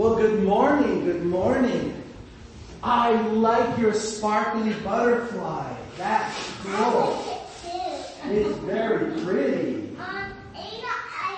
Well, 0.00 0.16
good 0.16 0.42
morning, 0.44 1.04
good 1.04 1.26
morning. 1.26 2.02
I 2.82 3.20
like 3.20 3.78
your 3.78 3.92
sparkly 3.92 4.72
butterfly. 4.82 5.76
That's 5.98 6.52
cool. 6.62 7.46
It's 8.24 8.58
very 8.60 9.20
pretty. 9.20 9.94
Um, 9.98 10.32
Ada, 10.56 10.88
I, 11.20 11.36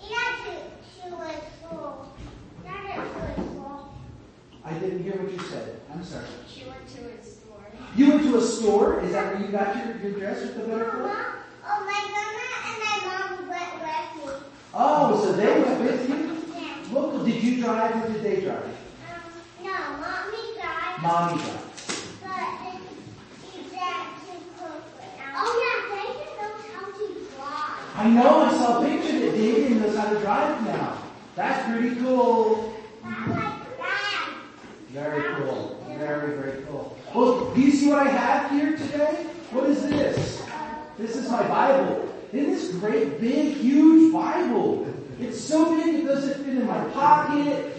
Ada 0.00 0.24
to, 0.44 1.10
to 1.10 1.16
a 1.20 1.42
school. 1.66 2.16
Not 2.70 3.06
at. 3.18 3.38
I 4.64 4.72
didn't 4.78 5.02
hear 5.02 5.16
what 5.20 5.30
you 5.30 5.38
said. 5.40 5.82
I'm 5.92 6.02
sorry. 6.02 6.24
She 6.50 6.64
went 6.64 6.88
to 6.88 7.00
a 7.06 7.22
store. 7.22 7.66
You 7.94 8.08
went 8.08 8.22
to 8.22 8.38
a 8.38 8.40
store? 8.40 9.04
Is 9.04 9.12
that 9.12 9.34
where 9.34 9.42
you 9.44 9.48
got 9.48 9.76
your, 9.76 9.94
your 9.98 10.18
dress 10.18 10.40
with 10.40 10.54
the 10.56 10.62
butterfly? 10.62 11.22
Oh, 11.66 11.84
my 11.84 12.00
grandma 12.14 12.64
and 12.64 12.78
my 12.80 12.96
mom 13.04 13.46
went 13.46 13.74
with 13.74 14.24
me. 14.24 14.46
Oh, 14.72 15.22
so 15.22 15.32
they 15.32 15.60
went 15.60 15.80
with 15.82 16.08
you? 16.08 16.37
Well, 16.90 17.22
did 17.24 17.42
you 17.42 17.62
drive 17.62 18.04
or 18.04 18.12
did 18.12 18.22
they 18.22 18.40
drive? 18.40 18.64
Um, 18.64 18.72
no, 19.62 19.72
mommy 20.00 20.54
died, 20.56 21.02
Mommy 21.02 21.42
drive. 21.42 21.64
but 22.34 22.48
it, 22.74 23.60
it's 23.60 23.74
that 23.74 24.16
too 24.24 24.40
close 24.56 24.82
right 24.96 25.18
now. 25.18 25.32
Oh 25.36 25.52
yeah, 25.60 25.76
David 25.94 26.30
knows 26.40 26.64
how 26.72 26.86
to 26.86 27.02
drive. 27.36 27.94
I 27.94 28.10
know, 28.10 28.40
I 28.44 28.50
saw 28.52 28.82
a 28.82 28.88
picture 28.88 29.18
that 29.20 29.32
David 29.32 29.82
knows 29.82 29.96
how 29.96 30.08
to 30.12 30.18
drive 30.20 30.64
now. 30.64 30.98
That's 31.36 31.70
pretty 31.70 31.96
cool. 31.96 32.74
Like 33.04 33.66
that. 33.78 34.34
Very 34.88 35.34
cool. 35.36 35.84
Very, 35.98 36.36
very 36.36 36.62
cool. 36.64 36.96
Well, 37.14 37.54
do 37.54 37.60
you 37.60 37.70
see 37.72 37.88
what 37.90 38.06
I 38.06 38.10
have 38.10 38.50
here 38.50 38.76
today? 38.76 39.26
What 39.50 39.68
is 39.68 39.82
this? 39.82 40.42
This 40.96 41.16
is 41.16 41.30
my 41.30 41.46
Bible. 41.46 42.08
Isn't 42.32 42.50
this 42.50 42.72
great, 42.76 43.20
big, 43.20 43.56
huge 43.56 44.12
Bible? 44.12 44.86
It's 45.20 45.40
so 45.40 45.76
big 45.76 45.96
it 45.96 46.06
doesn't 46.06 46.44
fit 46.44 46.54
in 46.54 46.66
my 46.66 46.84
pocket. 46.90 47.74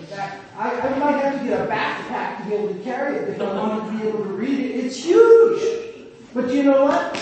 I, 0.58 0.80
I 0.80 1.00
might 1.00 1.24
have 1.24 1.40
to 1.40 1.48
get 1.48 1.62
a 1.62 1.68
backpack 1.68 2.38
to 2.38 2.50
be 2.50 2.56
able 2.56 2.74
to 2.74 2.80
carry 2.82 3.18
it 3.18 3.30
if 3.30 3.42
I 3.42 3.54
want 3.54 3.86
to 3.86 3.98
be 3.98 4.08
able 4.08 4.24
to 4.24 4.30
read 4.30 4.60
it. 4.60 4.86
It's 4.86 4.98
huge. 4.98 6.10
But 6.34 6.54
you 6.54 6.64
know 6.64 6.86
what? 6.86 7.18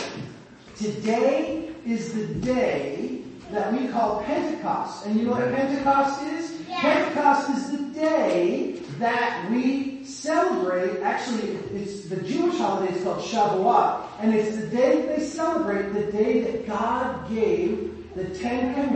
Today 0.75 1.69
is 1.85 2.13
the 2.13 2.25
day 2.35 3.21
that 3.51 3.71
we 3.71 3.87
call 3.87 4.23
Pentecost. 4.23 5.05
And 5.05 5.19
you 5.19 5.25
know 5.25 5.31
what 5.31 5.53
Pentecost 5.53 6.23
is? 6.23 6.61
Yeah. 6.67 6.81
Pentecost 6.81 7.49
is 7.51 7.71
the 7.71 7.83
day 7.93 8.81
that 8.97 9.49
we 9.51 10.03
celebrate, 10.03 11.01
actually 11.01 11.49
it's 11.73 12.05
the 12.05 12.17
Jewish 12.17 12.57
holiday 12.57 12.93
is 12.93 13.03
called 13.03 13.23
Shavuot, 13.23 14.07
and 14.19 14.33
it's 14.33 14.57
the 14.57 14.67
day 14.67 15.01
that 15.01 15.17
they 15.17 15.23
celebrate 15.23 15.93
the 15.93 16.11
day 16.11 16.41
that 16.41 16.67
God 16.67 17.29
gave 17.29 17.93
the 18.15 18.25
Ten 18.39 18.73
Commandments 18.73 18.86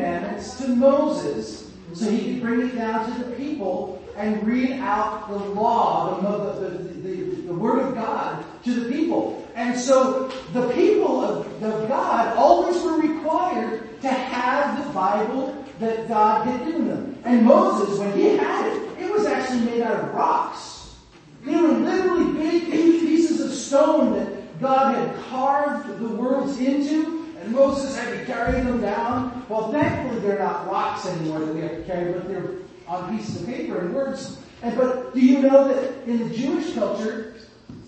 to 0.57 0.67
Moses 0.67 1.71
so 1.93 2.09
he 2.09 2.33
could 2.33 2.41
bring 2.41 2.69
it 2.69 2.75
down 2.75 3.11
to 3.11 3.23
the 3.23 3.35
people 3.35 4.01
and 4.15 4.45
read 4.45 4.71
out 4.73 5.29
the 5.29 5.35
law, 5.35 6.19
the, 6.21 6.67
the, 6.67 6.77
the, 6.77 7.41
the, 7.47 7.53
word 7.53 7.79
of 7.79 7.95
God 7.95 8.43
to 8.63 8.73
the 8.73 8.91
people. 8.91 9.47
And 9.55 9.77
so 9.77 10.27
the 10.53 10.69
people 10.69 11.23
of, 11.23 11.63
of 11.63 11.87
God 11.87 12.35
always 12.37 12.81
were 12.81 12.99
required 12.99 14.01
to 14.01 14.09
have 14.09 14.85
the 14.85 14.93
Bible 14.93 15.65
that 15.79 16.07
God 16.07 16.45
had 16.45 16.65
given 16.65 16.87
them. 16.87 17.17
And 17.25 17.45
Moses, 17.45 17.99
when 17.99 18.13
he 18.17 18.37
had 18.37 18.67
it, 18.67 19.03
it 19.03 19.11
was 19.11 19.25
actually 19.25 19.61
made 19.61 19.81
out 19.81 20.03
of 20.03 20.13
rocks. 20.13 20.95
They 21.43 21.55
were 21.55 21.69
literally 21.69 22.33
big, 22.33 22.71
pieces 22.71 23.41
of 23.41 23.51
stone 23.51 24.13
that 24.13 24.59
God 24.61 24.95
had 24.95 25.15
carved 25.25 25.99
the 25.99 26.07
words 26.07 26.59
into, 26.59 27.20
and 27.41 27.51
Moses 27.51 27.97
had 27.97 28.17
to 28.17 28.25
carry 28.25 28.61
them 28.61 28.81
down. 28.81 29.45
Well, 29.49 29.71
thankfully 29.71 30.19
they're 30.21 30.39
not 30.39 30.67
rocks 30.67 31.07
anymore 31.07 31.39
that 31.39 31.53
we 31.53 31.61
have 31.61 31.75
to 31.75 31.83
carry, 31.83 32.13
but 32.13 32.27
they're 32.27 32.51
on 32.87 33.17
pieces 33.17 33.41
of 33.41 33.47
paper 33.47 33.79
and 33.79 33.93
words. 33.93 34.37
And 34.61 34.77
but 34.77 35.13
do 35.13 35.19
you 35.19 35.41
know 35.41 35.67
that 35.67 36.07
in 36.07 36.29
the 36.29 36.35
Jewish 36.35 36.73
culture, 36.73 37.35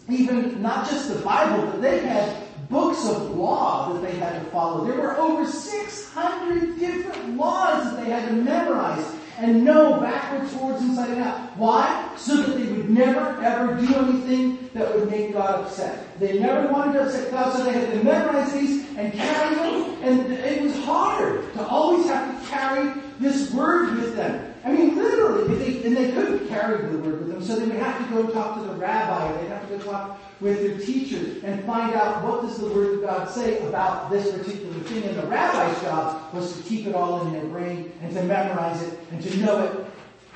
even 0.09 0.61
not 0.61 0.89
just 0.89 1.13
the 1.13 1.19
Bible, 1.19 1.67
but 1.67 1.81
they 1.81 1.99
had 1.99 2.35
books 2.69 3.07
of 3.07 3.31
law 3.31 3.93
that 3.93 4.01
they 4.01 4.17
had 4.17 4.43
to 4.43 4.49
follow. 4.49 4.85
There 4.85 4.99
were 4.99 5.17
over 5.19 5.45
600 5.45 6.79
different 6.79 7.37
laws 7.37 7.91
that 7.91 8.03
they 8.03 8.09
had 8.09 8.29
to 8.29 8.33
memorize 8.33 9.05
and 9.43 9.65
know 9.65 9.99
backwards, 9.99 10.53
forwards, 10.53 10.81
inside 10.81 11.09
and 11.09 11.21
out. 11.21 11.37
Why? 11.57 12.09
So 12.15 12.37
that 12.37 12.57
they 12.57 12.71
would 12.71 12.89
never 12.89 13.43
ever 13.43 13.75
do 13.75 13.93
anything 13.93 14.69
that 14.73 14.95
would 14.95 15.11
make 15.11 15.33
God 15.33 15.65
upset. 15.65 16.17
They 16.17 16.39
never 16.39 16.71
wanted 16.71 16.93
to 16.93 17.01
upset 17.03 17.29
God, 17.29 17.53
so 17.53 17.65
they 17.65 17.73
had 17.73 17.91
to 17.91 18.03
memorize 18.03 18.53
these 18.53 18.87
and 18.95 19.11
carry 19.11 19.55
them. 19.55 19.97
And 20.01 20.31
it 20.31 20.61
was 20.61 20.81
hard 20.85 21.53
to 21.55 21.67
always 21.67 22.05
have 22.07 22.41
to 22.41 22.49
carry 22.49 23.01
this 23.19 23.51
word 23.51 23.97
with 23.97 24.15
them. 24.15 24.52
I 24.65 24.71
mean, 24.71 24.95
literally, 24.95 25.55
they, 25.55 25.83
and 25.85 25.97
they 25.97 26.11
couldn't 26.11 26.47
carry 26.47 26.89
the 26.89 26.97
word 26.97 27.19
with 27.19 27.27
them, 27.29 27.43
so 27.43 27.57
they 27.57 27.65
would 27.65 27.75
have 27.75 27.97
to 27.97 28.13
go 28.13 28.29
talk 28.31 28.55
to 28.61 28.63
the 28.65 28.73
rabbi, 28.75 29.41
they'd 29.41 29.49
have 29.49 29.67
to 29.67 29.77
go 29.77 29.83
talk 29.83 30.19
with 30.39 30.61
their 30.61 30.77
teachers 30.77 31.43
and 31.43 31.63
find 31.65 31.93
out 31.93 32.23
what 32.23 32.41
does 32.43 32.57
the 32.59 32.67
word 32.67 32.95
of 32.95 33.01
God 33.01 33.29
say 33.29 33.59
about 33.67 34.09
this 34.09 34.31
particular 34.31 34.73
thing. 34.81 35.03
And 35.03 35.17
the 35.17 35.27
rabbi's 35.27 35.81
job 35.81 36.33
was 36.33 36.55
to 36.55 36.63
keep 36.63 36.87
it 36.87 36.95
all 36.95 37.25
in 37.27 37.33
their 37.33 37.45
brain 37.45 37.91
and 38.01 38.13
to 38.13 38.23
memorize 38.23 38.81
it 38.83 38.99
and 39.11 39.21
to 39.21 39.37
know 39.37 39.63
it. 39.63 39.85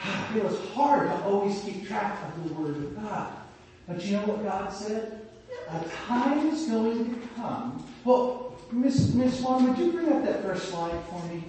It 0.36 0.44
was 0.44 0.60
hard 0.70 1.08
to 1.08 1.24
always 1.24 1.60
keep 1.62 1.88
track 1.88 2.20
of 2.28 2.48
the 2.48 2.54
word 2.54 2.78
of 2.78 2.96
God. 2.96 3.34
But 3.88 4.04
you 4.06 4.18
know 4.18 4.26
what 4.26 4.44
God 4.44 4.72
said? 4.72 5.22
A 5.70 5.84
time 6.06 6.50
is 6.50 6.68
going 6.68 7.06
to 7.06 7.28
come. 7.36 7.86
Well, 8.04 8.56
Miss 8.72 9.14
Miss 9.14 9.40
Swan, 9.40 9.68
would 9.68 9.78
you 9.78 9.92
bring 9.92 10.12
up 10.12 10.24
that 10.26 10.44
first 10.44 10.70
slide 10.70 11.02
for 11.10 11.26
me? 11.28 11.44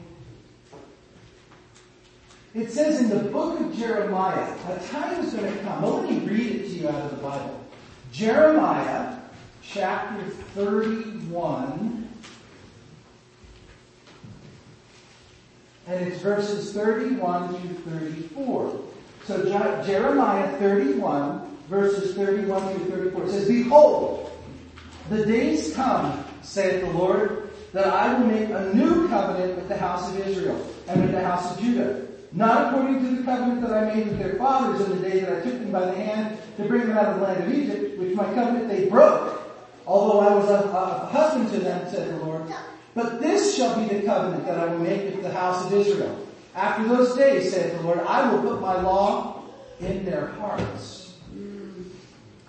It 2.55 2.71
says 2.71 3.01
in 3.01 3.11
the 3.11 3.31
book 3.31 3.61
of 3.61 3.77
Jeremiah, 3.77 4.57
a 4.69 4.79
time 4.89 5.25
is 5.25 5.35
going 5.35 5.53
to 5.53 5.59
come. 5.61 5.83
Well, 5.83 6.01
let 6.01 6.11
me 6.11 6.19
read 6.21 6.47
it 6.47 6.63
to 6.65 6.69
you 6.71 6.89
out 6.89 7.03
of 7.03 7.11
the 7.11 7.17
Bible. 7.19 7.65
Jeremiah 8.11 9.19
chapter 9.63 10.25
31, 10.55 12.09
and 15.87 16.07
it's 16.09 16.21
verses 16.21 16.73
31 16.73 17.55
through 17.55 17.75
34. 17.99 18.81
So 19.27 19.45
Jeremiah 19.85 20.59
31, 20.59 21.57
verses 21.69 22.15
31 22.15 22.75
through 22.75 22.91
34 22.91 23.29
says, 23.29 23.47
Behold, 23.47 24.33
the 25.11 25.27
days 25.27 25.75
come, 25.75 26.25
saith 26.41 26.81
the 26.81 26.91
Lord, 26.93 27.51
that 27.75 27.87
I 27.87 28.15
will 28.15 28.27
make 28.27 28.49
a 28.49 28.73
new 28.75 29.07
covenant 29.09 29.57
with 29.57 29.69
the 29.69 29.77
house 29.77 30.09
of 30.09 30.27
Israel 30.27 30.67
and 30.89 31.03
with 31.03 31.13
the 31.13 31.23
house 31.23 31.53
of 31.53 31.61
Judah. 31.61 32.08
Not 32.33 32.69
according 32.69 33.01
to 33.01 33.17
the 33.17 33.23
covenant 33.23 33.63
that 33.63 33.73
I 33.73 33.95
made 33.95 34.07
with 34.07 34.19
their 34.19 34.35
fathers 34.35 34.81
in 34.83 35.01
the 35.01 35.09
day 35.09 35.21
that 35.21 35.39
I 35.39 35.41
took 35.41 35.61
them 35.61 35.73
by 35.73 35.87
the 35.87 35.95
hand 35.95 36.39
to 36.59 36.65
bring 36.65 36.87
them 36.87 36.97
out 36.97 37.07
of 37.07 37.21
the 37.21 37.27
land 37.27 37.45
of 37.45 37.53
Egypt, 37.53 37.99
which 37.99 38.15
my 38.15 38.25
covenant 38.35 38.69
they 38.69 38.87
broke, 38.87 39.41
although 39.87 40.21
I 40.21 40.35
was 40.35 40.49
a, 40.51 40.69
a 40.69 41.07
husband 41.07 41.51
to 41.53 41.59
them, 41.61 41.89
said 41.91 42.09
the 42.11 42.25
Lord. 42.25 42.43
But 42.95 43.21
this 43.21 43.57
shall 43.57 43.79
be 43.79 43.95
the 43.95 44.03
covenant 44.03 44.45
that 44.47 44.59
I 44.59 44.67
will 44.67 44.79
make 44.79 45.05
with 45.05 45.23
the 45.23 45.33
house 45.33 45.65
of 45.65 45.73
Israel. 45.73 46.27
After 46.55 46.89
those 46.89 47.17
days, 47.17 47.53
saith 47.53 47.77
the 47.77 47.83
Lord, 47.83 48.01
I 48.01 48.31
will 48.31 48.43
put 48.43 48.61
my 48.61 48.81
law 48.81 49.43
in 49.81 50.05
their 50.05 50.27
hearts. 50.27 51.15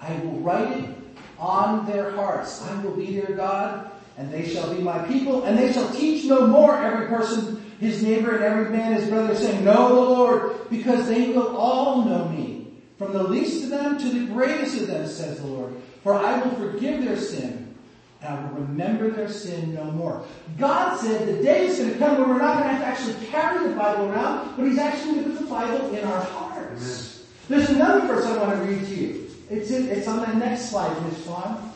I 0.02 0.16
will 0.16 0.40
write 0.40 0.72
it 0.78 0.90
on 1.38 1.86
their 1.86 2.12
hearts. 2.12 2.62
I 2.64 2.82
will 2.82 2.96
be 2.96 3.20
their 3.20 3.36
God, 3.36 3.92
and 4.18 4.32
they 4.32 4.50
shall 4.50 4.74
be 4.74 4.82
my 4.82 5.00
people, 5.08 5.44
and 5.44 5.58
they 5.58 5.72
shall 5.72 5.90
teach 5.94 6.26
no 6.26 6.48
more 6.48 6.78
every 6.78 7.08
person 7.08 7.64
his 7.80 8.04
neighbor 8.04 8.36
and 8.36 8.44
every 8.44 8.70
man 8.76 8.94
his 8.94 9.10
brother, 9.10 9.36
saying, 9.36 9.64
Know 9.64 9.96
the 9.96 10.02
Lord, 10.02 10.70
because 10.70 11.08
they 11.08 11.30
will 11.30 11.56
all 11.56 12.04
know 12.04 12.28
me, 12.28 12.68
from 12.98 13.14
the 13.14 13.24
least 13.24 13.64
of 13.64 13.70
them 13.70 13.98
to 13.98 14.10
the 14.10 14.26
greatest 14.34 14.82
of 14.82 14.88
them, 14.88 15.08
says 15.08 15.40
the 15.40 15.48
Lord. 15.48 15.74
For 16.04 16.14
I 16.14 16.42
will 16.42 16.56
forgive 16.56 17.04
their 17.04 17.18
sin, 17.18 17.76
and 18.22 18.38
I 18.38 18.42
will 18.44 18.62
remember 18.62 19.10
their 19.10 19.30
sin 19.30 19.74
no 19.74 19.86
more. 19.86 20.26
God 20.58 20.98
said 20.98 21.28
the 21.28 21.42
day 21.42 21.68
is 21.68 21.80
going 21.80 21.94
to 21.94 21.98
come 21.98 22.18
where 22.18 22.28
we're 22.28 22.40
not 22.40 22.62
going 22.62 22.70
to 22.70 22.76
have 22.76 22.82
to 22.82 22.86
actually 22.86 23.28
carry 23.28 23.70
the 23.70 23.76
Bible 23.76 24.10
around, 24.10 24.58
but 24.58 24.66
He's 24.66 24.78
actually 24.78 25.16
going 25.16 25.24
to 25.24 25.30
put 25.32 25.40
the 25.40 25.46
Bible 25.46 25.96
in 25.96 26.04
our 26.06 26.22
hearts. 26.22 27.26
There's 27.48 27.70
another 27.70 28.08
verse 28.08 28.26
I 28.26 28.38
want 28.38 28.60
to 28.60 28.66
read 28.66 28.86
to 28.86 28.96
you. 28.96 29.30
It's 29.50 29.72
in, 29.72 29.90
it's 29.90 30.08
on 30.08 30.20
the 30.20 30.36
next 30.36 30.70
slide, 30.70 31.02
Miss 31.04 31.26
Fawn. 31.26 31.72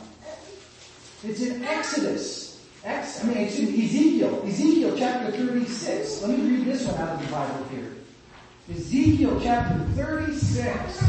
It's 1.23 1.41
in 1.41 1.63
Exodus. 1.63 2.42
I 2.85 3.25
mean, 3.25 3.37
Ezekiel. 3.37 4.43
Ezekiel 4.45 4.95
chapter 4.97 5.31
36. 5.31 6.21
Let 6.23 6.37
me 6.37 6.49
read 6.49 6.65
this 6.65 6.85
one 6.85 6.95
out 7.01 7.15
of 7.15 7.25
the 7.25 7.31
Bible 7.31 7.65
here. 7.71 7.93
Ezekiel 8.69 9.39
chapter 9.41 9.79
36. 9.95 11.03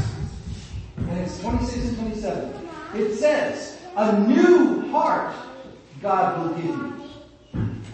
And 0.96 1.18
it's 1.18 1.40
26 1.40 1.88
and 1.88 1.98
27. 1.98 2.68
It 2.94 3.16
says, 3.16 3.78
a 3.96 4.18
new 4.20 4.88
heart 4.92 5.34
God 6.00 6.40
will 6.40 6.54
give 6.54 6.64
you. 6.64 7.02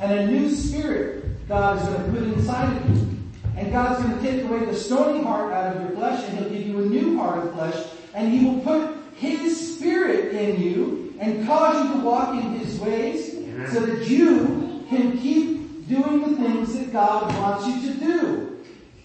And 0.00 0.12
a 0.12 0.26
new 0.26 0.54
spirit 0.54 1.48
God 1.48 1.78
is 1.78 1.88
going 1.88 2.04
to 2.04 2.18
put 2.18 2.38
inside 2.38 2.76
of 2.76 2.90
you. 2.90 3.18
And 3.56 3.72
God's 3.72 4.02
going 4.02 4.18
to 4.18 4.22
take 4.22 4.44
away 4.44 4.64
the 4.66 4.74
stony 4.74 5.22
heart 5.22 5.52
out 5.52 5.76
of 5.76 5.82
your 5.82 5.92
flesh 5.92 6.28
and 6.28 6.38
He'll 6.38 6.50
give 6.50 6.66
you 6.66 6.78
a 6.80 6.86
new 6.86 7.18
heart 7.18 7.46
of 7.46 7.54
flesh. 7.54 7.86
And 8.14 8.30
He 8.30 8.44
will 8.44 8.60
put 8.60 8.94
His 9.14 9.76
spirit 9.76 10.34
in 10.34 10.60
you 10.60 11.14
and 11.18 11.46
cause 11.46 11.82
you 11.82 11.94
to 11.94 12.00
walk 12.00 12.34
in 12.34 12.58
His 12.58 12.78
ways 12.78 13.39
so 13.72 13.86
that 13.86 14.06
you 14.08 14.84
can 14.88 15.18
keep 15.18 15.88
doing 15.88 16.20
the 16.20 16.36
things 16.36 16.78
that 16.78 16.92
God 16.92 17.34
wants 17.36 17.66
you 17.66 17.92
to 17.92 17.98
do. 17.98 18.58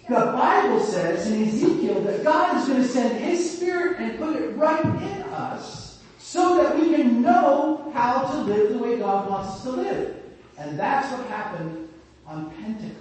The 0.08 0.16
Bible 0.16 0.80
says 0.80 1.32
in 1.32 1.48
Ezekiel 1.48 2.02
that 2.02 2.24
God 2.24 2.58
is 2.58 2.68
going 2.68 2.82
to 2.82 2.88
send 2.88 3.18
His 3.18 3.58
Spirit 3.58 4.00
and 4.00 4.20
put 4.20 4.36
it 4.36 4.56
right 4.56 4.86
in 4.86 5.22
us 5.34 6.04
so 6.20 6.58
that 6.58 6.78
we 6.80 6.96
can 6.96 7.22
know 7.22 7.92
how 7.94 8.22
to 8.22 8.38
live 8.42 8.74
the 8.74 8.78
way 8.78 8.98
God 8.98 9.30
wants 9.30 9.56
us 9.56 9.64
to 9.64 9.72
live. 9.72 10.16
And 10.58 10.78
that's 10.78 11.12
what 11.12 11.28
happened 11.28 11.90
on 12.28 12.52
Pentecost. 12.52 13.00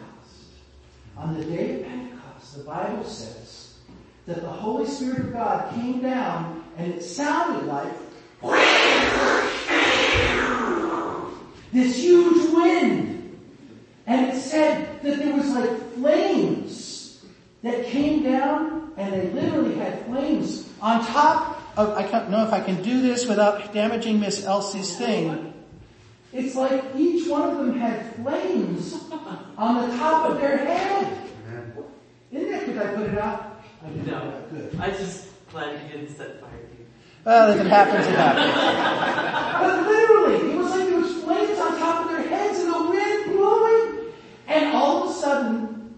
On 1.16 1.38
the 1.38 1.44
day 1.44 1.80
of 1.80 1.86
Pentecost, 1.86 2.56
the 2.56 2.64
Bible 2.64 3.04
says 3.04 3.74
that 4.26 4.40
the 4.40 4.48
Holy 4.48 4.86
Spirit 4.86 5.20
of 5.20 5.32
God 5.32 5.74
came 5.74 6.00
down 6.00 6.64
and 6.78 6.94
it 6.94 7.02
sounded 7.02 7.66
like 7.66 7.92
this 11.74 11.96
huge 11.96 12.50
wind. 12.54 13.38
And 14.06 14.28
it 14.28 14.40
said 14.40 15.02
that 15.02 15.18
there 15.18 15.34
was 15.34 15.50
like 15.50 15.92
flames 15.94 17.24
that 17.62 17.84
came 17.86 18.22
down 18.22 18.92
and 18.96 19.12
they 19.12 19.30
literally 19.30 19.74
had 19.74 20.06
flames 20.06 20.70
on 20.80 21.04
top 21.04 21.60
of, 21.76 21.90
I 21.90 22.06
don't 22.10 22.30
know 22.30 22.46
if 22.46 22.52
I 22.52 22.60
can 22.60 22.82
do 22.82 23.02
this 23.02 23.26
without 23.26 23.72
damaging 23.74 24.20
Miss 24.20 24.44
Elsie's 24.44 24.96
thing. 24.96 25.52
It's 26.32 26.54
like 26.54 26.82
each 26.96 27.28
one 27.28 27.50
of 27.50 27.58
them 27.58 27.78
had 27.78 28.14
flames 28.16 28.94
on 29.56 29.88
the 29.88 29.96
top 29.96 30.30
of 30.30 30.40
their 30.40 30.58
head. 30.58 31.24
Isn't 32.30 32.50
that, 32.50 32.66
did 32.66 32.78
I 32.78 32.86
put 32.94 33.06
it 33.06 33.18
out? 33.18 33.62
I 33.84 33.88
did 33.90 34.06
No. 34.06 34.42
Good. 34.50 34.76
I 34.80 34.90
just 34.90 35.28
glad 35.50 35.80
you 35.82 35.88
didn't 35.88 36.16
set 36.16 36.40
fire 36.40 36.50
to 36.50 36.56
you. 36.56 36.86
Well, 37.24 37.52
if 37.52 37.60
it 37.60 37.66
happens, 37.68 38.06
it 38.06 38.16
happens. 38.16 38.52
but 39.62 39.86
literally, 39.88 40.52
it 40.52 40.56
was 40.56 40.70
like 40.70 40.88
there 40.88 40.98
was 40.98 41.22
flames 41.22 41.58
on 41.58 41.78
top 41.78 42.04
of 42.04 42.10
their 42.10 42.28
heads 42.28 42.58
and 42.58 42.74
the 42.74 42.82
wind 42.82 43.32
blowing. 43.32 44.12
And 44.54 44.72
all 44.72 45.02
of 45.02 45.10
a 45.10 45.12
sudden, 45.12 45.94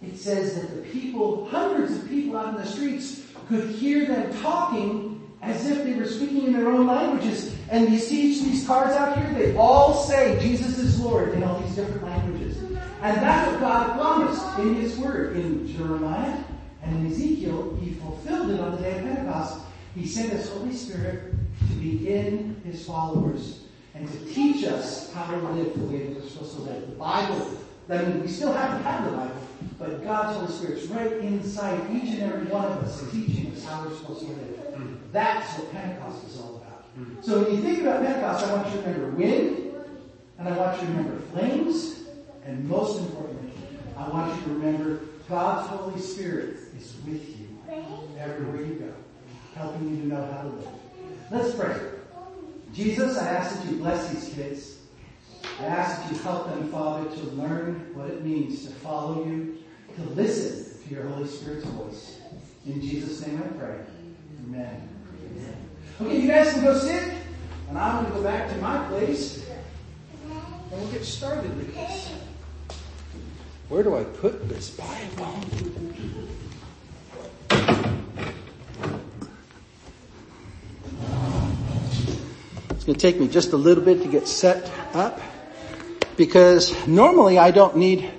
it 0.00 0.16
says 0.16 0.54
that 0.54 0.76
the 0.76 0.82
people, 0.90 1.48
hundreds 1.48 1.92
of 1.96 2.08
people 2.08 2.38
out 2.38 2.50
in 2.50 2.54
the 2.54 2.66
streets, 2.66 3.26
could 3.48 3.68
hear 3.68 4.06
them 4.06 4.32
talking 4.42 5.28
as 5.42 5.68
if 5.68 5.82
they 5.82 5.94
were 5.94 6.06
speaking 6.06 6.46
in 6.46 6.52
their 6.52 6.68
own 6.68 6.86
languages. 6.86 7.52
And 7.68 7.92
you 7.92 7.98
see 7.98 8.30
each 8.30 8.40
of 8.42 8.46
these 8.46 8.64
cards 8.64 8.94
out 8.94 9.18
here, 9.18 9.34
they 9.34 9.56
all 9.56 9.92
say 10.04 10.38
Jesus 10.40 10.78
is 10.78 11.00
Lord 11.00 11.34
in 11.34 11.42
all 11.42 11.58
these 11.58 11.74
different 11.74 12.04
languages. 12.04 12.58
And 13.02 13.16
that's 13.16 13.50
what 13.50 13.60
God 13.60 13.98
promised 13.98 14.58
in 14.60 14.74
His 14.76 14.96
Word. 14.96 15.36
In 15.36 15.66
Jeremiah 15.76 16.38
and 16.82 17.06
in 17.06 17.12
Ezekiel, 17.12 17.76
He 17.82 17.94
fulfilled 17.94 18.50
it 18.50 18.60
on 18.60 18.76
the 18.76 18.82
day 18.82 18.98
of 18.98 19.04
Pentecost. 19.04 19.60
He 19.96 20.06
sent 20.06 20.32
His 20.32 20.48
Holy 20.50 20.72
Spirit 20.72 21.34
to 21.68 21.74
be 21.74 22.08
in 22.08 22.60
His 22.64 22.86
followers 22.86 23.62
and 23.96 24.10
to 24.10 24.32
teach 24.32 24.64
us 24.64 25.12
how 25.12 25.26
to 25.26 25.36
live 25.38 25.74
the 25.74 25.86
way 25.86 26.06
that 26.06 26.20
we're 26.20 26.28
supposed 26.28 26.54
to 26.56 26.62
live. 26.62 26.88
The 26.88 26.94
Bible, 26.94 27.58
I 27.88 28.02
means 28.02 28.22
we 28.22 28.28
still 28.28 28.52
have 28.52 28.78
to 28.78 28.84
have 28.84 29.04
the 29.04 29.16
Bible, 29.16 29.48
but 29.78 30.02
God's 30.02 30.36
Holy 30.38 30.52
Spirit's 30.52 30.86
right 30.86 31.12
inside 31.18 31.80
each 31.94 32.14
and 32.14 32.22
every 32.22 32.46
one 32.46 32.64
of 32.64 32.78
us 32.82 33.00
and 33.02 33.12
teaching 33.12 33.52
us 33.52 33.64
how 33.64 33.84
we're 33.84 33.96
supposed 33.96 34.20
to 34.20 34.26
live. 34.26 34.74
Mm. 34.74 34.98
That's 35.12 35.58
what 35.58 35.72
Pentecost 35.72 36.26
is 36.26 36.40
all 36.40 36.56
about. 36.56 36.98
Mm. 36.98 37.24
So 37.24 37.42
when 37.42 37.54
you 37.54 37.62
think 37.62 37.82
about 37.82 38.04
Pentecost, 38.04 38.46
I 38.46 38.54
want 38.54 38.66
you 38.74 38.82
to 38.82 38.88
remember 38.88 39.10
wind, 39.16 39.74
and 40.38 40.48
I 40.48 40.56
want 40.56 40.80
you 40.80 40.88
to 40.88 40.92
remember 40.94 41.20
flames, 41.32 42.00
and 42.44 42.68
most 42.68 43.00
importantly, 43.00 43.52
I 43.96 44.08
want 44.08 44.36
you 44.36 44.42
to 44.46 44.50
remember 44.54 45.00
God's 45.28 45.68
Holy 45.68 46.00
Spirit 46.00 46.56
is 46.78 46.94
with 47.06 47.38
you 47.38 47.46
everywhere 48.18 48.62
you 48.62 48.74
go, 48.74 48.92
helping 49.54 49.90
you 49.90 50.02
to 50.02 50.08
know 50.08 50.32
how 50.32 50.42
to 50.42 50.48
live. 50.48 50.68
Let's 51.30 51.54
pray. 51.54 51.76
Jesus, 52.74 53.16
I 53.16 53.28
ask 53.28 53.62
that 53.62 53.70
you 53.70 53.78
bless 53.78 54.08
these 54.12 54.34
kids. 54.34 54.75
I 55.60 55.64
ask 55.64 56.12
you 56.12 56.18
help 56.18 56.48
them, 56.48 56.70
Father, 56.70 57.08
to 57.08 57.22
learn 57.30 57.90
what 57.94 58.10
it 58.10 58.24
means 58.24 58.64
to 58.66 58.70
follow 58.70 59.24
you, 59.24 59.58
to 59.96 60.02
listen 60.10 60.86
to 60.86 60.94
your 60.94 61.04
Holy 61.04 61.26
Spirit's 61.26 61.64
voice. 61.64 62.20
In 62.66 62.80
Jesus' 62.80 63.26
name 63.26 63.42
I 63.42 63.46
pray. 63.58 63.78
Amen. 64.44 64.88
Okay, 66.00 66.20
you 66.20 66.28
guys 66.28 66.52
can 66.52 66.62
go 66.62 66.78
sit, 66.78 67.14
and 67.68 67.78
I'm 67.78 68.02
going 68.02 68.12
to 68.12 68.18
go 68.18 68.22
back 68.22 68.50
to 68.50 68.56
my 68.58 68.86
place, 68.88 69.48
and 70.28 70.70
we'll 70.70 70.90
get 70.90 71.04
started 71.04 71.56
with 71.56 71.74
this. 71.74 72.12
Where 73.68 73.82
do 73.82 73.96
I 73.96 74.04
put 74.04 74.48
this 74.48 74.70
Bible? 74.70 75.40
It's 82.70 82.84
going 82.84 82.94
to 82.94 83.00
take 83.00 83.18
me 83.18 83.26
just 83.26 83.52
a 83.52 83.56
little 83.56 83.82
bit 83.82 84.02
to 84.02 84.08
get 84.08 84.28
set 84.28 84.70
up 84.92 85.18
because 86.16 86.86
normally 86.86 87.38
I 87.38 87.50
don't 87.50 87.76
need 87.76 88.10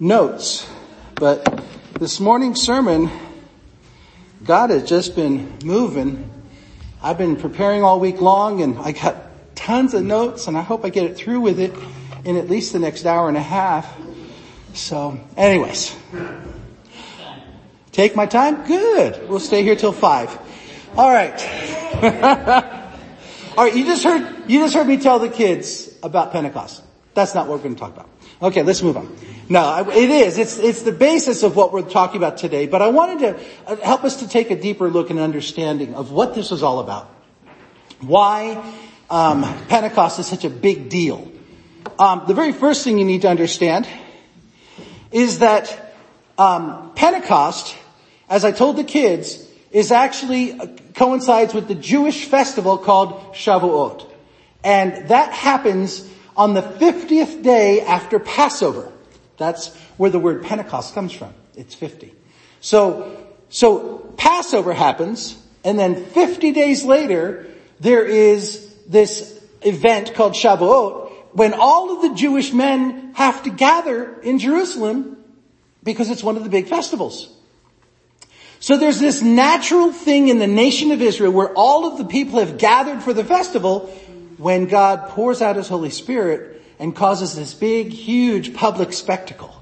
notes, 0.00 0.68
but 1.14 1.62
this 1.98 2.20
morning's 2.20 2.60
sermon, 2.60 3.10
God 4.44 4.70
has 4.70 4.88
just 4.88 5.14
been 5.16 5.58
moving. 5.64 6.30
I've 7.02 7.18
been 7.18 7.36
preparing 7.36 7.82
all 7.82 8.00
week 8.00 8.20
long 8.20 8.62
and 8.62 8.78
I 8.78 8.92
got 8.92 9.16
tons 9.54 9.94
of 9.94 10.04
notes 10.04 10.46
and 10.46 10.56
I 10.56 10.62
hope 10.62 10.84
I 10.84 10.90
get 10.90 11.04
it 11.04 11.16
through 11.16 11.40
with 11.40 11.60
it 11.60 11.74
in 12.24 12.36
at 12.36 12.48
least 12.48 12.72
the 12.72 12.78
next 12.78 13.04
hour 13.04 13.28
and 13.28 13.36
a 13.36 13.42
half. 13.42 13.92
So 14.74 15.18
anyways, 15.36 15.96
take 17.92 18.16
my 18.16 18.26
time. 18.26 18.66
Good. 18.66 19.28
We'll 19.28 19.40
stay 19.40 19.62
here 19.62 19.76
till 19.76 19.92
five. 19.92 20.36
All 20.96 21.10
right. 21.10 21.34
All 23.56 23.64
right. 23.64 23.76
You 23.76 23.84
just 23.84 24.04
heard, 24.04 24.48
you 24.48 24.60
just 24.60 24.74
heard 24.74 24.86
me 24.86 24.98
tell 24.98 25.18
the 25.18 25.28
kids 25.28 25.92
about 26.02 26.32
Pentecost. 26.32 26.82
That's 27.18 27.34
not 27.34 27.48
what 27.48 27.56
we're 27.56 27.64
going 27.64 27.74
to 27.74 27.80
talk 27.80 27.94
about. 27.94 28.08
Okay, 28.40 28.62
let's 28.62 28.80
move 28.80 28.96
on. 28.96 29.12
No, 29.48 29.90
it 29.90 30.08
is. 30.08 30.38
It's, 30.38 30.56
it's 30.56 30.82
the 30.82 30.92
basis 30.92 31.42
of 31.42 31.56
what 31.56 31.72
we're 31.72 31.82
talking 31.82 32.16
about 32.16 32.36
today, 32.36 32.68
but 32.68 32.80
I 32.80 32.90
wanted 32.90 33.18
to 33.18 33.40
uh, 33.66 33.74
help 33.78 34.04
us 34.04 34.20
to 34.20 34.28
take 34.28 34.52
a 34.52 34.56
deeper 34.56 34.88
look 34.88 35.10
and 35.10 35.18
understanding 35.18 35.94
of 35.94 36.12
what 36.12 36.36
this 36.36 36.52
is 36.52 36.62
all 36.62 36.78
about. 36.78 37.12
Why 38.00 38.62
um, 39.10 39.42
Pentecost 39.66 40.20
is 40.20 40.28
such 40.28 40.44
a 40.44 40.48
big 40.48 40.90
deal. 40.90 41.28
Um, 41.98 42.22
the 42.28 42.34
very 42.34 42.52
first 42.52 42.84
thing 42.84 42.98
you 42.98 43.04
need 43.04 43.22
to 43.22 43.28
understand 43.28 43.88
is 45.10 45.40
that 45.40 45.96
um, 46.38 46.92
Pentecost, 46.94 47.76
as 48.30 48.44
I 48.44 48.52
told 48.52 48.76
the 48.76 48.84
kids, 48.84 49.44
is 49.72 49.90
actually 49.90 50.52
uh, 50.52 50.68
coincides 50.94 51.52
with 51.52 51.66
the 51.66 51.74
Jewish 51.74 52.26
festival 52.26 52.78
called 52.78 53.34
Shavuot, 53.34 54.06
and 54.62 55.08
that 55.08 55.32
happens 55.32 56.08
on 56.38 56.54
the 56.54 56.62
50th 56.62 57.42
day 57.42 57.80
after 57.80 58.20
Passover. 58.20 58.90
That's 59.36 59.74
where 59.96 60.08
the 60.08 60.20
word 60.20 60.44
Pentecost 60.44 60.94
comes 60.94 61.12
from. 61.12 61.34
It's 61.56 61.74
50. 61.74 62.14
So, 62.60 63.26
so 63.50 63.98
Passover 64.16 64.72
happens, 64.72 65.36
and 65.64 65.76
then 65.76 66.04
50 66.04 66.52
days 66.52 66.84
later, 66.84 67.48
there 67.80 68.04
is 68.04 68.72
this 68.86 69.38
event 69.62 70.14
called 70.14 70.34
Shavuot, 70.34 71.10
when 71.32 71.54
all 71.54 71.96
of 71.96 72.02
the 72.02 72.14
Jewish 72.14 72.52
men 72.52 73.12
have 73.14 73.42
to 73.42 73.50
gather 73.50 74.20
in 74.20 74.38
Jerusalem 74.38 75.16
because 75.82 76.08
it's 76.08 76.22
one 76.22 76.36
of 76.36 76.44
the 76.44 76.50
big 76.50 76.68
festivals. 76.68 77.28
So 78.60 78.76
there's 78.76 78.98
this 78.98 79.22
natural 79.22 79.92
thing 79.92 80.28
in 80.28 80.38
the 80.38 80.46
nation 80.46 80.90
of 80.90 81.00
Israel 81.00 81.32
where 81.32 81.52
all 81.52 81.86
of 81.86 81.98
the 81.98 82.04
people 82.04 82.40
have 82.40 82.58
gathered 82.58 83.02
for 83.02 83.12
the 83.12 83.24
festival 83.24 83.92
when 84.38 84.66
God 84.66 85.10
pours 85.10 85.42
out 85.42 85.56
His 85.56 85.68
Holy 85.68 85.90
Spirit 85.90 86.62
and 86.78 86.94
causes 86.94 87.36
this 87.36 87.54
big, 87.54 87.90
huge 87.90 88.54
public 88.54 88.92
spectacle. 88.92 89.54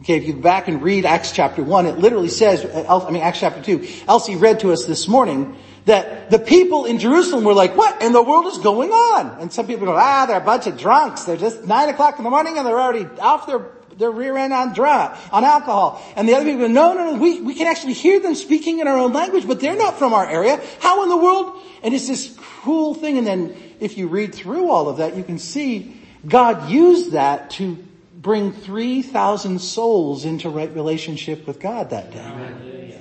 Okay, 0.00 0.16
if 0.16 0.26
you 0.26 0.34
go 0.34 0.40
back 0.40 0.68
and 0.68 0.82
read 0.82 1.04
Acts 1.04 1.32
chapter 1.32 1.62
1, 1.62 1.86
it 1.86 1.98
literally 1.98 2.28
says, 2.28 2.64
I 2.88 3.10
mean 3.10 3.22
Acts 3.22 3.40
chapter 3.40 3.62
2, 3.62 4.04
Elsie 4.08 4.36
read 4.36 4.60
to 4.60 4.72
us 4.72 4.84
this 4.84 5.06
morning 5.08 5.56
that 5.84 6.30
the 6.30 6.38
people 6.38 6.84
in 6.84 6.98
Jerusalem 6.98 7.44
were 7.44 7.54
like, 7.54 7.76
what 7.76 8.02
in 8.02 8.12
the 8.12 8.22
world 8.22 8.46
is 8.46 8.58
going 8.58 8.90
on? 8.90 9.40
And 9.40 9.52
some 9.52 9.66
people 9.66 9.86
go, 9.86 9.96
ah, 9.96 10.26
they're 10.26 10.38
a 10.38 10.44
bunch 10.44 10.66
of 10.66 10.78
drunks. 10.78 11.24
They're 11.24 11.36
just 11.36 11.64
nine 11.64 11.88
o'clock 11.88 12.18
in 12.18 12.24
the 12.24 12.30
morning 12.30 12.58
and 12.58 12.66
they're 12.66 12.80
already 12.80 13.06
off 13.20 13.46
their, 13.46 13.60
their 13.98 14.10
rear 14.10 14.36
end 14.36 14.52
on 14.52 14.74
drunk, 14.74 15.16
on 15.32 15.44
alcohol. 15.44 16.02
And 16.16 16.28
the 16.28 16.34
other 16.34 16.44
people 16.44 16.60
go, 16.60 16.66
no, 16.68 16.94
no, 16.94 17.12
no, 17.12 17.18
we, 17.18 17.40
we 17.40 17.54
can 17.54 17.66
actually 17.66 17.94
hear 17.94 18.20
them 18.20 18.34
speaking 18.34 18.80
in 18.80 18.88
our 18.88 18.98
own 18.98 19.12
language, 19.12 19.46
but 19.46 19.60
they're 19.60 19.76
not 19.76 19.98
from 19.98 20.14
our 20.14 20.28
area. 20.28 20.60
How 20.80 21.02
in 21.02 21.08
the 21.08 21.16
world? 21.16 21.60
And 21.82 21.94
it's 21.94 22.08
this 22.08 22.36
cool 22.62 22.94
thing. 22.94 23.18
And 23.18 23.26
then 23.26 23.56
if 23.80 23.98
you 23.98 24.08
read 24.08 24.34
through 24.34 24.70
all 24.70 24.88
of 24.88 24.98
that, 24.98 25.16
you 25.16 25.24
can 25.24 25.38
see 25.38 25.96
God 26.26 26.70
used 26.70 27.12
that 27.12 27.50
to 27.52 27.76
bring 28.14 28.52
3,000 28.52 29.58
souls 29.60 30.24
into 30.24 30.48
right 30.48 30.72
relationship 30.74 31.46
with 31.46 31.58
God 31.58 31.90
that 31.90 32.12
day. 32.12 33.00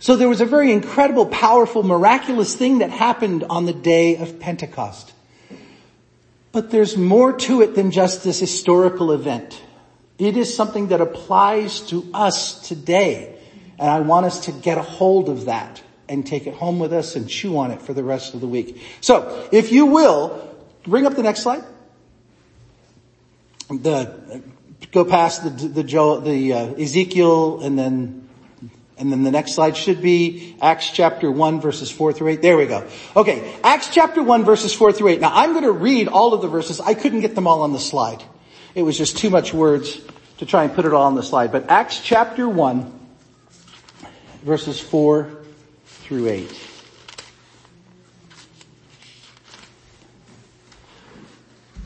So 0.00 0.16
there 0.16 0.30
was 0.30 0.40
a 0.40 0.46
very 0.46 0.72
incredible, 0.72 1.26
powerful, 1.26 1.82
miraculous 1.82 2.56
thing 2.56 2.78
that 2.78 2.90
happened 2.90 3.44
on 3.44 3.66
the 3.66 3.74
day 3.74 4.16
of 4.16 4.40
Pentecost. 4.40 5.12
But 6.52 6.70
there's 6.70 6.96
more 6.96 7.34
to 7.34 7.60
it 7.60 7.74
than 7.74 7.90
just 7.90 8.24
this 8.24 8.40
historical 8.40 9.12
event. 9.12 9.60
It 10.20 10.36
is 10.36 10.54
something 10.54 10.88
that 10.88 11.00
applies 11.00 11.80
to 11.88 12.08
us 12.12 12.68
today. 12.68 13.38
And 13.78 13.88
I 13.88 14.00
want 14.00 14.26
us 14.26 14.44
to 14.44 14.52
get 14.52 14.76
a 14.76 14.82
hold 14.82 15.30
of 15.30 15.46
that 15.46 15.82
and 16.10 16.26
take 16.26 16.46
it 16.46 16.52
home 16.54 16.78
with 16.78 16.92
us 16.92 17.16
and 17.16 17.26
chew 17.26 17.56
on 17.56 17.70
it 17.70 17.80
for 17.80 17.94
the 17.94 18.04
rest 18.04 18.34
of 18.34 18.40
the 18.40 18.46
week. 18.46 18.82
So, 19.00 19.48
if 19.50 19.72
you 19.72 19.86
will, 19.86 20.54
bring 20.82 21.06
up 21.06 21.14
the 21.14 21.22
next 21.22 21.40
slide. 21.40 21.64
The 23.70 24.42
go 24.92 25.04
past 25.04 25.44
the, 25.44 25.68
the, 25.68 25.84
Joel, 25.84 26.20
the 26.20 26.52
uh, 26.52 26.74
Ezekiel 26.74 27.60
and 27.62 27.78
then, 27.78 28.28
and 28.98 29.12
then 29.12 29.22
the 29.22 29.30
next 29.30 29.52
slide 29.52 29.76
should 29.76 30.02
be 30.02 30.56
Acts 30.60 30.90
chapter 30.90 31.30
1 31.30 31.60
verses 31.60 31.90
4 31.90 32.12
through 32.12 32.28
8. 32.28 32.42
There 32.42 32.56
we 32.58 32.66
go. 32.66 32.86
Okay, 33.16 33.54
Acts 33.62 33.88
chapter 33.90 34.22
1 34.22 34.44
verses 34.44 34.74
4 34.74 34.92
through 34.92 35.08
8. 35.08 35.20
Now 35.20 35.30
I'm 35.32 35.52
going 35.52 35.64
to 35.64 35.72
read 35.72 36.08
all 36.08 36.34
of 36.34 36.42
the 36.42 36.48
verses. 36.48 36.80
I 36.80 36.94
couldn't 36.94 37.20
get 37.20 37.34
them 37.34 37.46
all 37.46 37.62
on 37.62 37.72
the 37.72 37.78
slide. 37.78 38.22
It 38.74 38.82
was 38.82 38.96
just 38.96 39.18
too 39.18 39.30
much 39.30 39.52
words 39.52 40.00
to 40.38 40.46
try 40.46 40.64
and 40.64 40.74
put 40.74 40.84
it 40.84 40.92
all 40.92 41.06
on 41.06 41.14
the 41.14 41.22
slide. 41.22 41.52
But 41.52 41.68
Acts 41.68 42.00
chapter 42.00 42.48
1 42.48 42.98
verses 44.42 44.80
4 44.80 45.30
through 45.84 46.28
8. 46.28 46.66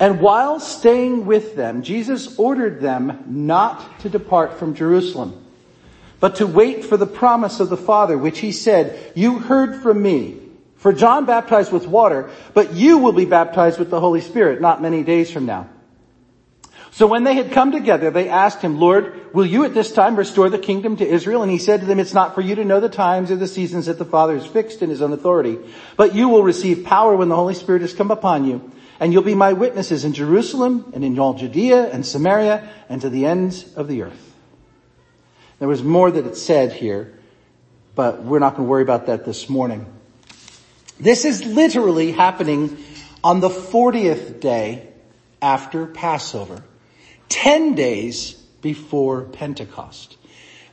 And 0.00 0.20
while 0.20 0.60
staying 0.60 1.24
with 1.24 1.56
them, 1.56 1.82
Jesus 1.82 2.38
ordered 2.38 2.80
them 2.80 3.24
not 3.26 4.00
to 4.00 4.08
depart 4.08 4.58
from 4.58 4.74
Jerusalem, 4.74 5.44
but 6.20 6.36
to 6.36 6.46
wait 6.46 6.84
for 6.84 6.96
the 6.96 7.06
promise 7.06 7.60
of 7.60 7.70
the 7.70 7.76
Father, 7.76 8.18
which 8.18 8.40
he 8.40 8.52
said, 8.52 9.12
you 9.14 9.38
heard 9.38 9.82
from 9.82 10.02
me. 10.02 10.40
For 10.76 10.92
John 10.92 11.24
baptized 11.24 11.72
with 11.72 11.86
water, 11.86 12.28
but 12.52 12.74
you 12.74 12.98
will 12.98 13.12
be 13.12 13.24
baptized 13.24 13.78
with 13.78 13.88
the 13.88 14.00
Holy 14.00 14.20
Spirit 14.20 14.60
not 14.60 14.82
many 14.82 15.02
days 15.02 15.30
from 15.30 15.46
now. 15.46 15.70
So 16.94 17.08
when 17.08 17.24
they 17.24 17.34
had 17.34 17.50
come 17.50 17.72
together, 17.72 18.12
they 18.12 18.28
asked 18.28 18.62
him, 18.62 18.78
Lord, 18.78 19.34
will 19.34 19.44
you 19.44 19.64
at 19.64 19.74
this 19.74 19.90
time 19.90 20.14
restore 20.14 20.48
the 20.48 20.60
kingdom 20.60 20.96
to 20.98 21.04
Israel? 21.04 21.42
And 21.42 21.50
he 21.50 21.58
said 21.58 21.80
to 21.80 21.86
them, 21.86 21.98
it's 21.98 22.14
not 22.14 22.36
for 22.36 22.40
you 22.40 22.54
to 22.54 22.64
know 22.64 22.78
the 22.78 22.88
times 22.88 23.32
or 23.32 23.36
the 23.36 23.48
seasons 23.48 23.86
that 23.86 23.98
the 23.98 24.04
Father 24.04 24.34
has 24.34 24.46
fixed 24.46 24.80
in 24.80 24.90
his 24.90 25.02
own 25.02 25.12
authority, 25.12 25.58
but 25.96 26.14
you 26.14 26.28
will 26.28 26.44
receive 26.44 26.84
power 26.84 27.16
when 27.16 27.28
the 27.28 27.34
Holy 27.34 27.54
Spirit 27.54 27.82
has 27.82 27.92
come 27.92 28.12
upon 28.12 28.44
you 28.44 28.70
and 29.00 29.12
you'll 29.12 29.22
be 29.24 29.34
my 29.34 29.54
witnesses 29.54 30.04
in 30.04 30.12
Jerusalem 30.12 30.92
and 30.94 31.04
in 31.04 31.18
all 31.18 31.34
Judea 31.34 31.90
and 31.90 32.06
Samaria 32.06 32.70
and 32.88 33.00
to 33.00 33.10
the 33.10 33.26
ends 33.26 33.74
of 33.74 33.88
the 33.88 34.02
earth. 34.02 34.34
There 35.58 35.66
was 35.66 35.82
more 35.82 36.12
that 36.12 36.26
it 36.26 36.36
said 36.36 36.72
here, 36.72 37.18
but 37.96 38.22
we're 38.22 38.38
not 38.38 38.50
going 38.50 38.66
to 38.66 38.70
worry 38.70 38.82
about 38.82 39.06
that 39.06 39.24
this 39.24 39.48
morning. 39.48 39.92
This 41.00 41.24
is 41.24 41.44
literally 41.44 42.12
happening 42.12 42.78
on 43.24 43.40
the 43.40 43.48
40th 43.48 44.38
day 44.38 44.90
after 45.42 45.86
Passover, 45.86 46.62
10 47.34 47.74
days 47.74 48.34
before 48.62 49.22
Pentecost. 49.22 50.16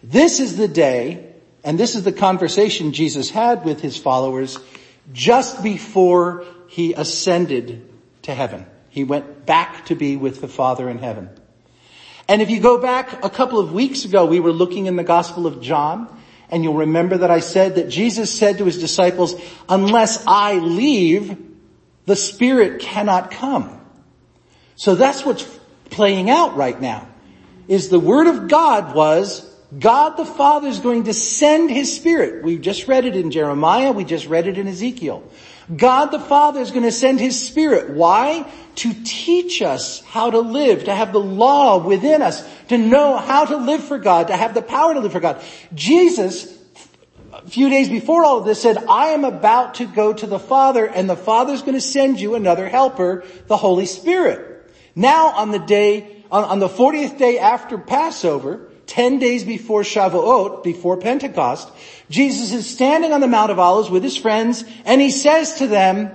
This 0.04 0.40
is 0.40 0.58
the 0.58 0.68
day, 0.68 1.34
and 1.64 1.80
this 1.80 1.96
is 1.96 2.04
the 2.04 2.12
conversation 2.12 2.94
Jesus 2.94 3.32
had 3.32 3.66
with 3.66 3.82
his 3.82 3.98
followers 3.98 4.60
just 5.12 5.64
before 5.64 6.46
he 6.68 6.94
ascended 6.94 7.90
to 8.22 8.36
heaven. 8.36 8.68
He 8.90 9.04
went 9.04 9.48
back 9.48 9.88
to 9.88 9.96
be 9.96 10.18
with 10.18 10.40
the 10.40 10.48
Father 10.48 10.88
in 10.88 11.00
heaven. 11.00 11.32
And 12.28 12.44
if 12.44 12.52
you 12.52 12.60
go 12.60 12.80
back 12.80 13.26
a 13.26 13.30
couple 13.30 13.58
of 13.58 13.74
weeks 13.74 14.06
ago, 14.06 14.28
we 14.28 14.40
were 14.40 14.54
looking 14.54 14.86
in 14.86 14.96
the 14.96 15.04
Gospel 15.04 15.48
of 15.48 15.62
John, 15.62 16.16
and 16.52 16.64
you'll 16.64 16.76
remember 16.76 17.18
that 17.18 17.32
I 17.32 17.40
said 17.40 17.76
that 17.76 17.90
Jesus 17.90 18.32
said 18.32 18.60
to 18.60 18.66
his 18.66 18.80
disciples, 18.80 19.34
unless 19.68 20.24
I 20.28 20.60
leave, 20.60 21.38
the 22.06 22.16
Spirit 22.16 22.82
cannot 22.82 23.32
come. 23.32 23.82
So 24.76 24.94
that's 24.94 25.26
what's 25.26 25.44
playing 25.92 26.30
out 26.30 26.56
right 26.56 26.80
now, 26.80 27.08
is 27.68 27.90
the 27.90 28.00
Word 28.00 28.28
of 28.28 28.48
God 28.48 28.96
was, 28.96 29.48
God 29.78 30.18
the 30.18 30.26
Father 30.26 30.68
is 30.68 30.80
going 30.80 31.04
to 31.04 31.14
send 31.14 31.70
His 31.70 31.96
Spirit. 31.96 32.44
We 32.44 32.58
just 32.58 32.88
read 32.88 33.06
it 33.06 33.16
in 33.16 33.32
Jeremiah, 33.32 33.92
we 33.92 34.04
just 34.04 34.26
read 34.26 34.48
it 34.48 34.58
in 34.58 34.68
Ezekiel. 34.68 35.24
God 35.74 36.08
the 36.08 36.20
Father 36.20 36.60
is 36.60 36.72
going 36.72 36.84
to 36.84 36.92
send 36.92 37.20
His 37.20 37.40
Spirit. 37.40 37.92
Why? 37.92 38.52
To 38.76 38.94
teach 39.06 39.62
us 39.62 40.02
how 40.02 40.32
to 40.32 40.40
live, 40.40 40.86
to 40.86 40.96
have 40.96 41.14
the 41.14 41.20
law 41.20 41.78
within 41.78 42.22
us, 42.22 42.44
to 42.70 42.78
know 42.78 43.18
how 43.18 43.46
to 43.46 43.58
live 43.58 43.84
for 43.84 43.98
God, 43.98 44.28
to 44.28 44.36
have 44.36 44.54
the 44.54 44.62
power 44.62 44.94
to 44.94 45.00
live 45.00 45.12
for 45.12 45.20
God. 45.20 45.42
Jesus, 45.74 46.58
a 47.32 47.48
few 47.48 47.70
days 47.70 47.88
before 47.88 48.26
all 48.26 48.40
of 48.40 48.46
this 48.46 48.62
said, 48.62 48.78
I 48.90 49.10
am 49.10 49.24
about 49.24 49.76
to 49.76 49.86
go 49.86 50.12
to 50.12 50.28
the 50.28 50.40
Father 50.40 50.86
and 50.86 51.10
the 51.10 51.16
Father 51.16 51.54
is 51.54 51.62
going 51.62 51.76
to 51.76 51.82
send 51.82 52.20
you 52.20 52.36
another 52.36 52.68
helper, 52.68 53.24
the 53.48 53.58
Holy 53.58 53.86
Spirit. 53.86 54.51
Now 54.96 55.30
on 55.30 55.52
the 55.52 55.60
day, 55.60 56.24
on, 56.32 56.44
on 56.44 56.60
the 56.60 56.68
40th 56.68 57.18
day 57.18 57.40
after 57.40 57.78
Passover, 57.78 58.68
10 58.88 59.20
days 59.20 59.44
before 59.44 59.84
Shavuot, 59.84 60.64
before 60.64 60.98
Pentecost, 60.98 61.70
Jesus 62.10 62.52
is 62.52 62.70
standing 62.70 63.14
on 63.14 63.22
the 63.22 63.28
Mount 63.28 63.52
of 63.52 63.60
Olives 63.60 63.90
with 63.90 64.04
his 64.04 64.18
friends 64.18 64.66
and 64.86 65.00
he 65.00 65.12
says 65.12 65.56
to 65.56 65.68
them, 65.68 66.12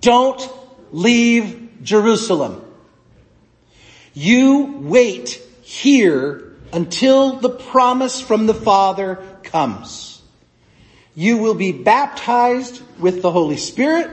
don't 0.00 0.46
leave 0.92 1.82
Jerusalem. 1.82 2.64
You 4.12 4.78
wait 4.80 5.40
here 5.62 6.56
until 6.72 7.36
the 7.36 7.50
promise 7.50 8.20
from 8.20 8.46
the 8.46 8.54
Father 8.54 9.16
comes. 9.42 10.20
You 11.14 11.38
will 11.38 11.54
be 11.54 11.72
baptized 11.72 12.82
with 12.98 13.22
the 13.22 13.30
Holy 13.30 13.56
Spirit 13.56 14.10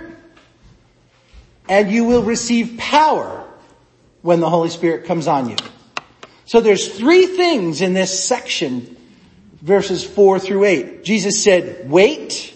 and 1.69 1.91
you 1.91 2.05
will 2.05 2.23
receive 2.23 2.77
power 2.77 3.46
when 4.27 4.41
the 4.41 4.49
Holy 4.49 4.69
Spirit 4.69 5.05
comes 5.05 5.25
on 5.25 5.49
you. 5.49 5.55
So 6.43 6.59
there's 6.59 6.97
three 6.97 7.27
things 7.27 7.79
in 7.79 7.93
this 7.93 8.25
section, 8.25 8.97
verses 9.61 10.03
four 10.03 10.37
through 10.37 10.65
eight. 10.65 11.05
Jesus 11.05 11.41
said, 11.41 11.89
wait, 11.89 12.53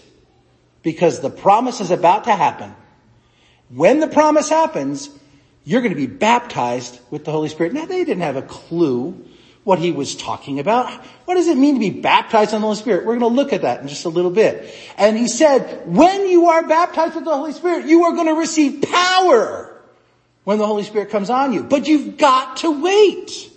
because 0.83 1.21
the 1.21 1.29
promise 1.29 1.79
is 1.79 1.89
about 1.89 2.25
to 2.25 2.35
happen. 2.35 2.75
When 3.69 4.01
the 4.01 4.09
promise 4.09 4.49
happens, 4.49 5.09
you're 5.63 5.79
going 5.79 5.93
to 5.93 5.95
be 5.95 6.07
baptized 6.07 6.99
with 7.09 7.23
the 7.23 7.31
Holy 7.31 7.47
Spirit. 7.47 7.71
Now 7.71 7.85
they 7.85 8.03
didn't 8.03 8.23
have 8.23 8.35
a 8.35 8.41
clue 8.41 9.25
what 9.63 9.79
he 9.79 9.93
was 9.93 10.17
talking 10.17 10.59
about. 10.59 10.91
What 11.23 11.35
does 11.35 11.47
it 11.47 11.55
mean 11.55 11.75
to 11.75 11.79
be 11.79 12.01
baptized 12.01 12.53
in 12.53 12.59
the 12.59 12.67
Holy 12.67 12.75
Spirit? 12.75 13.05
We're 13.05 13.17
going 13.17 13.31
to 13.31 13.41
look 13.41 13.53
at 13.53 13.61
that 13.61 13.79
in 13.79 13.87
just 13.87 14.03
a 14.03 14.09
little 14.09 14.31
bit. 14.31 14.75
And 14.97 15.17
he 15.17 15.29
said, 15.29 15.87
when 15.87 16.27
you 16.27 16.47
are 16.47 16.67
baptized 16.67 17.15
with 17.15 17.23
the 17.23 17.33
Holy 17.33 17.53
Spirit, 17.53 17.85
you 17.85 18.03
are 18.03 18.11
going 18.11 18.27
to 18.27 18.33
receive 18.33 18.81
power 18.81 19.69
when 20.43 20.57
the 20.57 20.67
Holy 20.67 20.83
Spirit 20.83 21.09
comes 21.09 21.29
on 21.29 21.53
you. 21.53 21.63
But 21.63 21.87
you've 21.87 22.17
got 22.17 22.57
to 22.57 22.81
wait. 22.81 23.51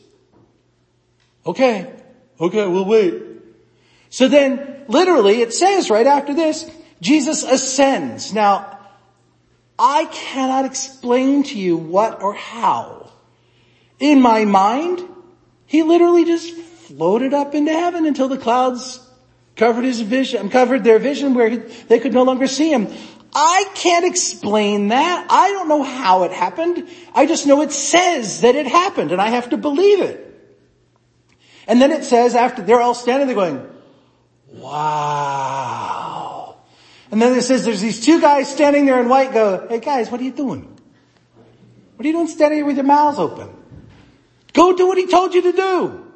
Okay. 1.46 1.92
Okay, 2.40 2.66
we'll 2.66 2.84
wait. 2.84 3.22
So 4.10 4.28
then, 4.28 4.84
literally, 4.88 5.40
it 5.40 5.52
says 5.52 5.90
right 5.90 6.06
after 6.06 6.34
this, 6.34 6.70
Jesus 7.00 7.42
ascends. 7.42 8.32
Now, 8.32 8.78
I 9.78 10.04
cannot 10.06 10.64
explain 10.64 11.42
to 11.44 11.58
you 11.58 11.76
what 11.76 12.22
or 12.22 12.34
how. 12.34 13.12
In 13.98 14.20
my 14.20 14.44
mind, 14.44 15.02
he 15.66 15.82
literally 15.82 16.24
just 16.24 16.52
floated 16.54 17.34
up 17.34 17.54
into 17.54 17.72
heaven 17.72 18.06
until 18.06 18.28
the 18.28 18.38
clouds 18.38 19.00
covered 19.56 19.84
his 19.84 20.00
vision, 20.00 20.50
covered 20.50 20.84
their 20.84 20.98
vision 20.98 21.34
where 21.34 21.56
they 21.56 21.98
could 21.98 22.12
no 22.12 22.22
longer 22.22 22.46
see 22.46 22.72
him. 22.72 22.88
I 23.34 23.68
can't 23.74 24.04
explain 24.04 24.88
that. 24.88 25.26
I 25.28 25.50
don't 25.50 25.68
know 25.68 25.82
how 25.82 26.22
it 26.22 26.30
happened. 26.30 26.88
I 27.14 27.26
just 27.26 27.46
know 27.46 27.62
it 27.62 27.72
says 27.72 28.42
that 28.42 28.54
it 28.54 28.66
happened 28.66 29.10
and 29.10 29.20
I 29.20 29.30
have 29.30 29.50
to 29.50 29.56
believe 29.56 30.00
it. 30.00 30.20
And 31.66 31.82
then 31.82 31.90
it 31.90 32.04
says 32.04 32.36
after 32.36 32.62
they're 32.62 32.80
all 32.80 32.94
standing 32.94 33.26
there 33.26 33.34
going, 33.34 33.68
wow. 34.52 36.04
And 37.10 37.20
then 37.20 37.36
it 37.36 37.42
says 37.42 37.64
there's 37.64 37.80
these 37.80 38.04
two 38.04 38.20
guys 38.20 38.52
standing 38.52 38.86
there 38.86 39.00
in 39.00 39.08
white 39.08 39.32
go, 39.32 39.66
hey 39.68 39.80
guys, 39.80 40.10
what 40.10 40.20
are 40.20 40.24
you 40.24 40.32
doing? 40.32 40.62
What 41.96 42.04
are 42.04 42.08
you 42.08 42.14
doing 42.14 42.28
standing 42.28 42.58
here 42.58 42.66
with 42.66 42.76
your 42.76 42.84
mouths 42.84 43.18
open? 43.18 43.48
Go 44.52 44.76
do 44.76 44.86
what 44.86 44.98
he 44.98 45.06
told 45.06 45.34
you 45.34 45.42
to 45.42 45.52
do. 45.52 46.12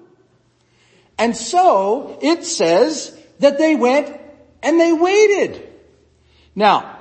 And 1.18 1.36
so 1.36 2.16
it 2.22 2.44
says 2.44 3.18
that 3.40 3.58
they 3.58 3.74
went 3.74 4.16
and 4.62 4.80
they 4.80 4.92
waited. 4.92 5.68
Now, 6.54 6.97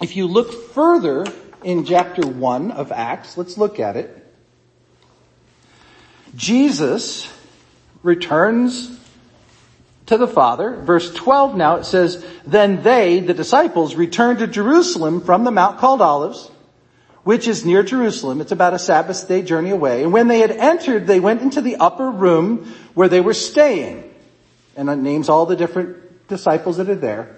if 0.00 0.16
you 0.16 0.26
look 0.26 0.72
further 0.72 1.26
in 1.62 1.84
chapter 1.84 2.26
1 2.26 2.70
of 2.70 2.90
Acts, 2.92 3.36
let's 3.36 3.58
look 3.58 3.78
at 3.78 3.96
it. 3.96 4.16
Jesus 6.34 7.30
returns 8.02 8.98
to 10.06 10.16
the 10.16 10.28
Father. 10.28 10.76
Verse 10.76 11.12
12 11.14 11.56
now 11.56 11.76
it 11.76 11.84
says, 11.84 12.24
Then 12.46 12.82
they, 12.82 13.20
the 13.20 13.34
disciples, 13.34 13.94
returned 13.94 14.38
to 14.40 14.46
Jerusalem 14.46 15.20
from 15.20 15.44
the 15.44 15.50
mount 15.50 15.78
called 15.78 16.00
Olives, 16.00 16.50
which 17.22 17.46
is 17.46 17.64
near 17.64 17.82
Jerusalem. 17.82 18.40
It's 18.40 18.52
about 18.52 18.74
a 18.74 18.78
Sabbath 18.78 19.28
day 19.28 19.42
journey 19.42 19.70
away. 19.70 20.02
And 20.02 20.12
when 20.12 20.28
they 20.28 20.40
had 20.40 20.50
entered, 20.50 21.06
they 21.06 21.20
went 21.20 21.42
into 21.42 21.60
the 21.60 21.76
upper 21.76 22.10
room 22.10 22.72
where 22.94 23.08
they 23.08 23.20
were 23.20 23.34
staying. 23.34 24.12
And 24.76 24.88
it 24.88 24.96
names 24.96 25.28
all 25.28 25.46
the 25.46 25.56
different 25.56 26.26
disciples 26.28 26.78
that 26.78 26.88
are 26.88 26.94
there. 26.94 27.36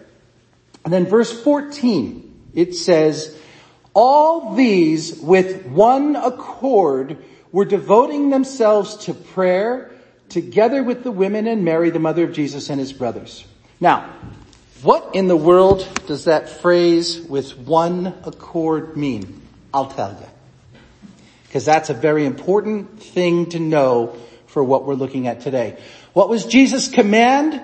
And 0.85 0.93
then 0.93 1.07
verse 1.07 1.33
14, 1.43 2.32
it 2.55 2.75
says, 2.75 3.37
all 3.95 4.55
these 4.55 5.19
with 5.21 5.67
one 5.67 6.17
accord 6.17 7.19
were 7.51 7.65
devoting 7.65 8.31
themselves 8.31 8.97
to 9.05 9.15
prayer 9.15 9.91
together 10.29 10.83
with 10.83 11.05
the 11.05 11.11
women 11.11 11.47
and 11.47 11.65
Mary, 11.65 11.91
the 11.91 11.99
mother 11.99 12.25
of 12.25 12.33
Jesus 12.33 12.71
and 12.71 12.81
his 12.81 12.93
brothers. 12.93 13.45
Now, 13.81 14.11
what 14.83 15.15
in 15.15 15.29
the 15.29 15.37
world 15.37 15.87
does 16.07 16.25
that 16.25 16.49
phrase 16.49 17.21
with 17.21 17.57
one 17.59 18.07
accord 18.25 18.97
mean? 18.97 19.43
I'll 19.75 19.91
tell 19.91 20.13
you. 20.13 20.27
Because 21.45 21.67
that's 21.67 21.91
a 21.91 21.95
very 21.95 22.25
important 22.25 23.03
thing 23.03 23.51
to 23.51 23.61
know 23.61 24.17
for 24.47 24.65
what 24.65 24.87
we're 24.87 24.95
looking 24.95 25.27
at 25.27 25.43
today. 25.43 25.79
What 26.15 26.31
was 26.31 26.47
Jesus' 26.47 26.89
command? 26.89 27.63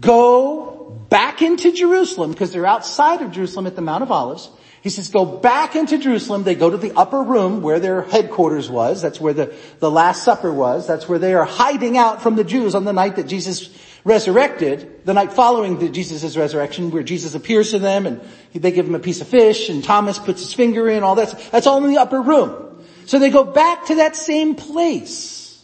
Go 0.00 0.79
back 1.10 1.42
into 1.42 1.72
Jerusalem 1.72 2.30
because 2.30 2.52
they're 2.52 2.66
outside 2.66 3.20
of 3.20 3.32
Jerusalem 3.32 3.66
at 3.66 3.76
the 3.76 3.82
Mount 3.82 4.02
of 4.02 4.10
Olives. 4.10 4.48
He 4.82 4.88
says, 4.88 5.08
go 5.08 5.26
back 5.26 5.76
into 5.76 5.98
Jerusalem. 5.98 6.44
They 6.44 6.54
go 6.54 6.70
to 6.70 6.78
the 6.78 6.96
upper 6.96 7.22
room 7.22 7.60
where 7.60 7.78
their 7.78 8.00
headquarters 8.00 8.70
was. 8.70 9.02
That's 9.02 9.20
where 9.20 9.34
the, 9.34 9.54
the 9.78 9.90
Last 9.90 10.24
Supper 10.24 10.50
was. 10.50 10.86
That's 10.86 11.06
where 11.06 11.18
they 11.18 11.34
are 11.34 11.44
hiding 11.44 11.98
out 11.98 12.22
from 12.22 12.36
the 12.36 12.44
Jews 12.44 12.74
on 12.74 12.86
the 12.86 12.92
night 12.94 13.16
that 13.16 13.26
Jesus 13.26 13.68
resurrected, 14.04 15.04
the 15.04 15.12
night 15.12 15.34
following 15.34 15.92
Jesus' 15.92 16.34
resurrection, 16.34 16.90
where 16.90 17.02
Jesus 17.02 17.34
appears 17.34 17.72
to 17.72 17.78
them 17.78 18.06
and 18.06 18.22
they 18.54 18.70
give 18.70 18.86
him 18.86 18.94
a 18.94 19.00
piece 19.00 19.20
of 19.20 19.28
fish 19.28 19.68
and 19.68 19.84
Thomas 19.84 20.18
puts 20.18 20.40
his 20.40 20.54
finger 20.54 20.88
in, 20.88 21.02
all 21.02 21.16
that. 21.16 21.38
That's 21.52 21.66
all 21.66 21.84
in 21.84 21.90
the 21.90 22.00
upper 22.00 22.22
room. 22.22 22.82
So 23.04 23.18
they 23.18 23.28
go 23.28 23.44
back 23.44 23.86
to 23.86 23.96
that 23.96 24.16
same 24.16 24.54
place. 24.54 25.62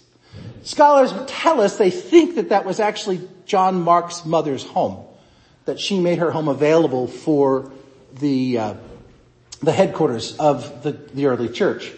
Scholars 0.63 1.15
tell 1.29 1.61
us 1.61 1.79
they 1.79 1.91
think 1.91 2.35
that 2.35 2.49
that 2.49 2.67
was 2.67 2.81
actually 2.81 3.21
John 3.47 3.81
Mark's 3.83 4.27
mother's 4.27 4.65
home, 4.65 5.06
that 5.67 5.79
she 5.79 6.01
made 6.01 6.19
her 6.19 6.31
home 6.31 6.49
available 6.49 7.07
for 7.07 7.71
the 8.15 8.59
uh, 8.59 8.75
the 9.63 9.73
headquarters 9.73 10.37
of 10.37 10.83
the, 10.83 10.93
the 10.93 11.27
early 11.27 11.49
church. 11.49 11.93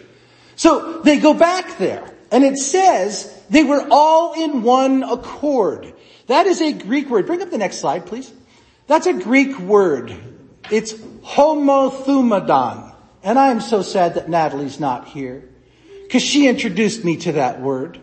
So 0.55 1.01
they 1.01 1.19
go 1.19 1.33
back 1.33 1.77
there 1.77 2.09
and 2.31 2.43
it 2.43 2.57
says 2.57 3.33
they 3.49 3.63
were 3.63 3.85
all 3.89 4.33
in 4.33 4.63
one 4.63 5.03
accord. 5.03 5.93
That 6.27 6.45
is 6.45 6.61
a 6.61 6.73
Greek 6.73 7.09
word. 7.09 7.25
Bring 7.25 7.41
up 7.41 7.49
the 7.49 7.57
next 7.57 7.77
slide, 7.77 8.05
please. 8.05 8.31
That's 8.87 9.07
a 9.07 9.13
Greek 9.13 9.57
word. 9.59 10.15
It's 10.71 10.93
homothumadon. 10.93 12.93
And 13.23 13.37
I 13.37 13.49
am 13.49 13.61
so 13.61 13.81
sad 13.81 14.15
that 14.15 14.29
Natalie's 14.29 14.79
not 14.79 15.07
here 15.07 15.43
because 16.03 16.23
she 16.23 16.47
introduced 16.47 17.03
me 17.03 17.17
to 17.17 17.33
that 17.33 17.61
word. 17.61 17.99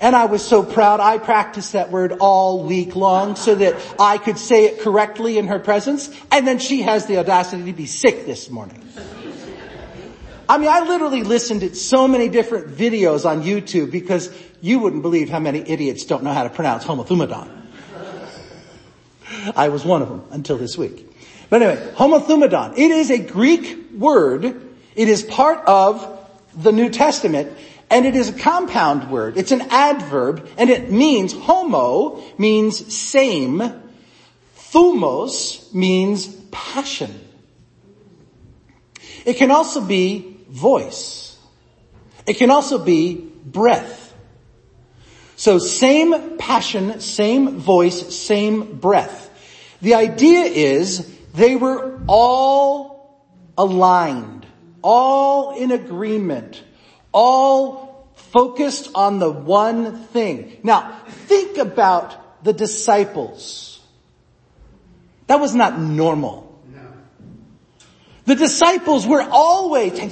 And 0.00 0.16
I 0.16 0.24
was 0.26 0.42
so 0.42 0.62
proud 0.62 1.00
I 1.00 1.18
practiced 1.18 1.74
that 1.74 1.90
word 1.90 2.12
all 2.20 2.64
week 2.64 2.96
long 2.96 3.36
so 3.36 3.54
that 3.54 3.76
I 3.98 4.18
could 4.18 4.38
say 4.38 4.64
it 4.64 4.80
correctly 4.80 5.36
in 5.36 5.48
her 5.48 5.58
presence. 5.58 6.10
And 6.30 6.46
then 6.46 6.58
she 6.58 6.82
has 6.82 7.06
the 7.06 7.18
audacity 7.18 7.64
to 7.66 7.72
be 7.72 7.86
sick 7.86 8.24
this 8.26 8.48
morning. 8.48 8.82
I 10.48 10.58
mean, 10.58 10.68
I 10.68 10.80
literally 10.80 11.22
listened 11.22 11.60
to 11.60 11.74
so 11.74 12.08
many 12.08 12.28
different 12.28 12.76
videos 12.76 13.24
on 13.24 13.42
YouTube 13.42 13.90
because 13.90 14.34
you 14.60 14.80
wouldn't 14.80 15.02
believe 15.02 15.28
how 15.30 15.38
many 15.38 15.60
idiots 15.60 16.04
don't 16.04 16.24
know 16.24 16.32
how 16.32 16.42
to 16.42 16.50
pronounce 16.50 16.84
homothumadon. 16.84 17.58
I 19.54 19.68
was 19.68 19.84
one 19.84 20.02
of 20.02 20.08
them 20.08 20.24
until 20.30 20.58
this 20.58 20.76
week. 20.76 21.06
But 21.50 21.62
anyway, 21.62 21.92
homothumadon. 21.94 22.78
It 22.78 22.90
is 22.90 23.10
a 23.10 23.18
Greek 23.18 23.90
word. 23.92 24.44
It 24.96 25.08
is 25.08 25.22
part 25.22 25.64
of 25.66 26.18
the 26.54 26.72
New 26.72 26.90
Testament 26.90 27.56
and 27.90 28.06
it 28.06 28.14
is 28.14 28.28
a 28.28 28.32
compound 28.32 29.10
word. 29.10 29.36
It's 29.36 29.52
an 29.52 29.62
adverb 29.62 30.48
and 30.56 30.70
it 30.70 30.90
means 30.90 31.32
homo 31.32 32.22
means 32.38 32.94
same. 32.94 33.60
Thumos 34.56 35.74
means 35.74 36.26
passion. 36.52 37.20
It 39.26 39.34
can 39.34 39.50
also 39.50 39.80
be 39.80 40.38
voice. 40.48 41.36
It 42.26 42.34
can 42.34 42.50
also 42.50 42.78
be 42.78 43.14
breath. 43.44 44.14
So 45.36 45.58
same 45.58 46.36
passion, 46.36 47.00
same 47.00 47.58
voice, 47.58 48.14
same 48.14 48.76
breath. 48.78 49.28
The 49.80 49.94
idea 49.94 50.42
is 50.42 51.10
they 51.32 51.56
were 51.56 52.00
all 52.06 53.24
aligned, 53.56 54.46
all 54.82 55.56
in 55.56 55.72
agreement, 55.72 56.62
all 57.12 58.08
focused 58.14 58.90
on 58.94 59.18
the 59.18 59.30
one 59.30 60.04
thing. 60.06 60.58
Now, 60.62 61.00
think 61.08 61.58
about 61.58 62.44
the 62.44 62.52
disciples. 62.52 63.80
That 65.26 65.40
was 65.40 65.54
not 65.54 65.78
normal. 65.78 66.48
The 68.26 68.36
disciples 68.36 69.06
were 69.06 69.22
always, 69.22 69.98
I 69.98 70.06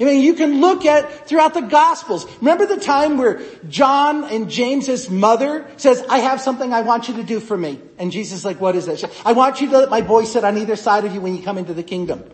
mean, 0.00 0.22
you 0.22 0.34
can 0.34 0.60
look 0.60 0.84
at 0.86 1.28
throughout 1.28 1.54
the 1.54 1.60
gospels. 1.60 2.26
Remember 2.38 2.66
the 2.66 2.80
time 2.80 3.16
where 3.16 3.42
John 3.68 4.24
and 4.24 4.50
James's 4.50 5.08
mother 5.08 5.70
says, 5.76 6.04
I 6.08 6.18
have 6.18 6.40
something 6.40 6.72
I 6.72 6.80
want 6.80 7.08
you 7.08 7.14
to 7.16 7.22
do 7.22 7.38
for 7.38 7.56
me. 7.56 7.78
And 7.98 8.10
Jesus 8.10 8.40
is 8.40 8.44
like, 8.44 8.60
what 8.60 8.74
is 8.74 8.86
that? 8.86 9.04
I 9.24 9.34
want 9.34 9.60
you 9.60 9.70
to 9.70 9.78
let 9.78 9.90
my 9.90 10.00
boy 10.00 10.24
sit 10.24 10.42
on 10.42 10.58
either 10.58 10.74
side 10.74 11.04
of 11.04 11.14
you 11.14 11.20
when 11.20 11.36
you 11.36 11.42
come 11.42 11.58
into 11.58 11.74
the 11.74 11.84
kingdom. 11.84 12.24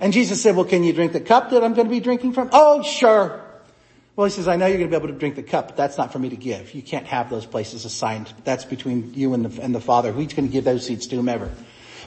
And 0.00 0.12
Jesus 0.12 0.42
said, 0.42 0.56
well, 0.56 0.64
can 0.64 0.82
you 0.82 0.92
drink 0.92 1.12
the 1.12 1.20
cup 1.20 1.50
that 1.50 1.62
I'm 1.62 1.74
going 1.74 1.86
to 1.86 1.90
be 1.90 2.00
drinking 2.00 2.32
from? 2.32 2.48
Oh, 2.52 2.82
sure. 2.82 3.44
Well, 4.16 4.24
he 4.24 4.32
says, 4.32 4.48
I 4.48 4.56
know 4.56 4.66
you're 4.66 4.78
going 4.78 4.90
to 4.90 4.98
be 4.98 5.02
able 5.02 5.12
to 5.12 5.18
drink 5.18 5.36
the 5.36 5.42
cup, 5.42 5.68
but 5.68 5.76
that's 5.76 5.96
not 5.96 6.12
for 6.12 6.18
me 6.18 6.30
to 6.30 6.36
give. 6.36 6.74
You 6.74 6.82
can't 6.82 7.06
have 7.06 7.30
those 7.30 7.46
places 7.46 7.84
assigned. 7.84 8.32
That's 8.44 8.64
between 8.64 9.14
you 9.14 9.34
and 9.34 9.44
the, 9.44 9.62
and 9.62 9.74
the 9.74 9.80
Father. 9.80 10.10
Who's 10.12 10.32
going 10.32 10.48
to 10.48 10.52
give 10.52 10.64
those 10.64 10.86
seats 10.86 11.06
to 11.08 11.16
whomever? 11.16 11.50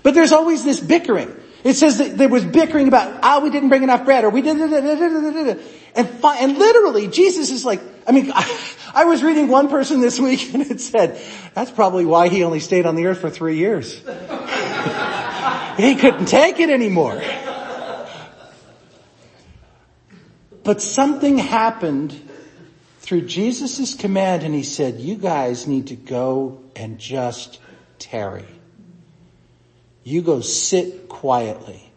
But 0.02 0.14
there's 0.14 0.32
always 0.32 0.64
this 0.64 0.80
bickering. 0.80 1.34
It 1.64 1.76
says 1.76 2.00
that 2.00 2.18
there 2.18 2.30
was 2.30 2.44
bickering 2.44 2.88
about, 2.88 3.20
ah, 3.24 3.38
oh, 3.38 3.44
we 3.44 3.50
didn't 3.50 3.70
bring 3.70 3.84
enough 3.84 4.04
bread, 4.04 4.26
or 4.26 4.30
we 4.30 4.42
did, 4.42 4.58
and, 5.96 6.10
fi- 6.10 6.38
and 6.38 6.58
literally, 6.58 7.08
Jesus 7.08 7.52
is 7.52 7.64
like, 7.64 7.82
I 8.06 8.12
mean, 8.12 8.32
I, 8.34 8.60
I 8.96 9.06
was 9.06 9.24
reading 9.24 9.48
one 9.48 9.70
person 9.70 10.02
this 10.02 10.20
week 10.20 10.54
and 10.54 10.62
it 10.70 10.82
said, 10.82 11.22
that's 11.54 11.72
probably 11.72 12.06
why 12.06 12.28
he 12.28 12.44
only 12.44 12.60
stayed 12.60 12.86
on 12.86 12.96
the 12.96 13.08
earth 13.08 13.20
for 13.20 13.30
three 13.30 13.58
years. 13.58 13.94
he 15.78 15.96
couldn't 15.96 16.26
take 16.26 16.60
it 16.60 16.70
anymore. 16.70 17.22
But 20.64 20.82
something 20.82 21.38
happened 21.38 22.30
through 23.00 23.22
Jesus' 23.24 23.96
command 23.96 24.44
and 24.44 24.56
he 24.56 24.64
said, 24.64 25.00
you 25.00 25.16
guys 25.16 25.68
need 25.68 25.88
to 25.88 25.96
go 25.96 26.60
and 26.76 26.98
just 26.98 27.60
tarry. 28.00 28.46
You 30.04 30.22
go 30.22 30.42
sit 30.42 31.10
quietly. 31.10 31.92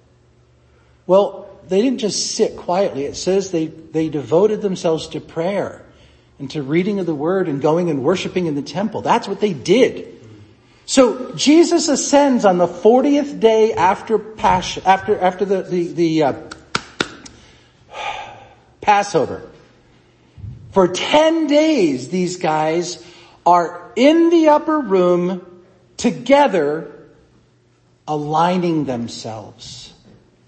Well, 1.06 1.48
they 1.68 1.82
didn't 1.82 1.98
just 1.98 2.34
sit 2.34 2.56
quietly. 2.56 3.04
It 3.04 3.16
says 3.16 3.50
they, 3.50 3.66
they 3.66 4.08
devoted 4.08 4.62
themselves 4.62 5.08
to 5.08 5.20
prayer 5.20 5.84
and 6.38 6.50
to 6.50 6.62
reading 6.62 6.98
of 6.98 7.06
the 7.06 7.14
word 7.14 7.48
and 7.48 7.62
going 7.62 7.88
and 7.88 8.02
worshiping 8.02 8.46
in 8.46 8.54
the 8.54 8.62
temple. 8.62 9.02
That's 9.02 9.28
what 9.28 9.40
they 9.40 9.52
did. 9.52 10.12
So 10.86 11.32
Jesus 11.34 11.88
ascends 11.88 12.44
on 12.44 12.58
the 12.58 12.66
40th 12.66 13.40
day 13.40 13.72
after 13.72 14.18
Passion, 14.18 14.82
after, 14.86 15.18
after 15.18 15.44
the, 15.44 15.62
the, 15.62 15.92
the 15.92 16.22
uh, 16.22 16.32
Passover. 18.86 19.42
For 20.70 20.86
10 20.86 21.48
days, 21.48 22.08
these 22.08 22.36
guys 22.36 23.04
are 23.44 23.90
in 23.96 24.30
the 24.30 24.50
upper 24.50 24.78
room 24.78 25.44
together 25.96 26.92
aligning 28.06 28.84
themselves, 28.84 29.92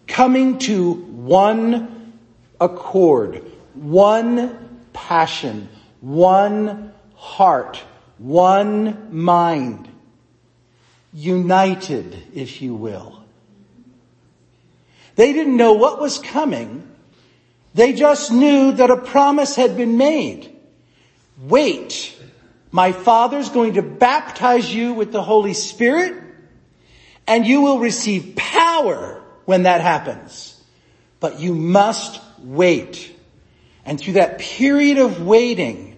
coming 0.06 0.58
to 0.60 0.92
one 0.92 2.12
accord, 2.60 3.42
one 3.74 4.80
passion, 4.92 5.68
one 6.00 6.92
heart, 7.16 7.82
one 8.18 9.08
mind, 9.10 9.88
united, 11.12 12.16
if 12.32 12.62
you 12.62 12.76
will. 12.76 13.20
They 15.16 15.32
didn't 15.32 15.56
know 15.56 15.72
what 15.72 16.00
was 16.00 16.20
coming. 16.20 16.87
They 17.74 17.92
just 17.92 18.32
knew 18.32 18.72
that 18.72 18.90
a 18.90 18.96
promise 18.96 19.56
had 19.56 19.76
been 19.76 19.96
made. 19.96 20.54
Wait, 21.40 22.16
my 22.70 22.92
father's 22.92 23.50
going 23.50 23.74
to 23.74 23.82
baptize 23.82 24.72
you 24.72 24.94
with 24.94 25.12
the 25.12 25.22
Holy 25.22 25.54
Spirit 25.54 26.22
and 27.28 27.46
you 27.46 27.60
will 27.60 27.78
receive 27.78 28.34
power 28.34 29.22
when 29.44 29.64
that 29.64 29.80
happens. 29.82 30.60
But 31.20 31.40
you 31.40 31.54
must 31.54 32.20
wait. 32.38 33.14
And 33.84 34.00
through 34.00 34.14
that 34.14 34.38
period 34.38 34.98
of 34.98 35.24
waiting, 35.24 35.96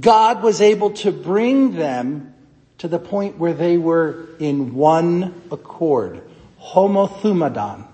God 0.00 0.42
was 0.42 0.60
able 0.60 0.90
to 0.90 1.12
bring 1.12 1.74
them 1.74 2.34
to 2.78 2.88
the 2.88 2.98
point 2.98 3.38
where 3.38 3.54
they 3.54 3.78
were 3.78 4.28
in 4.38 4.74
one 4.74 5.42
accord. 5.50 6.22
Homothumadon. 6.60 7.86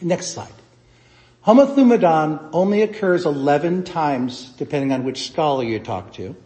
Next 0.00 0.28
slide. 0.28 0.52
Homothumadon 1.48 2.50
only 2.52 2.82
occurs 2.82 3.24
11 3.24 3.84
times, 3.84 4.50
depending 4.58 4.92
on 4.92 5.04
which 5.04 5.30
scholar 5.30 5.64
you 5.64 5.78
talk 5.78 6.12
to 6.12 6.36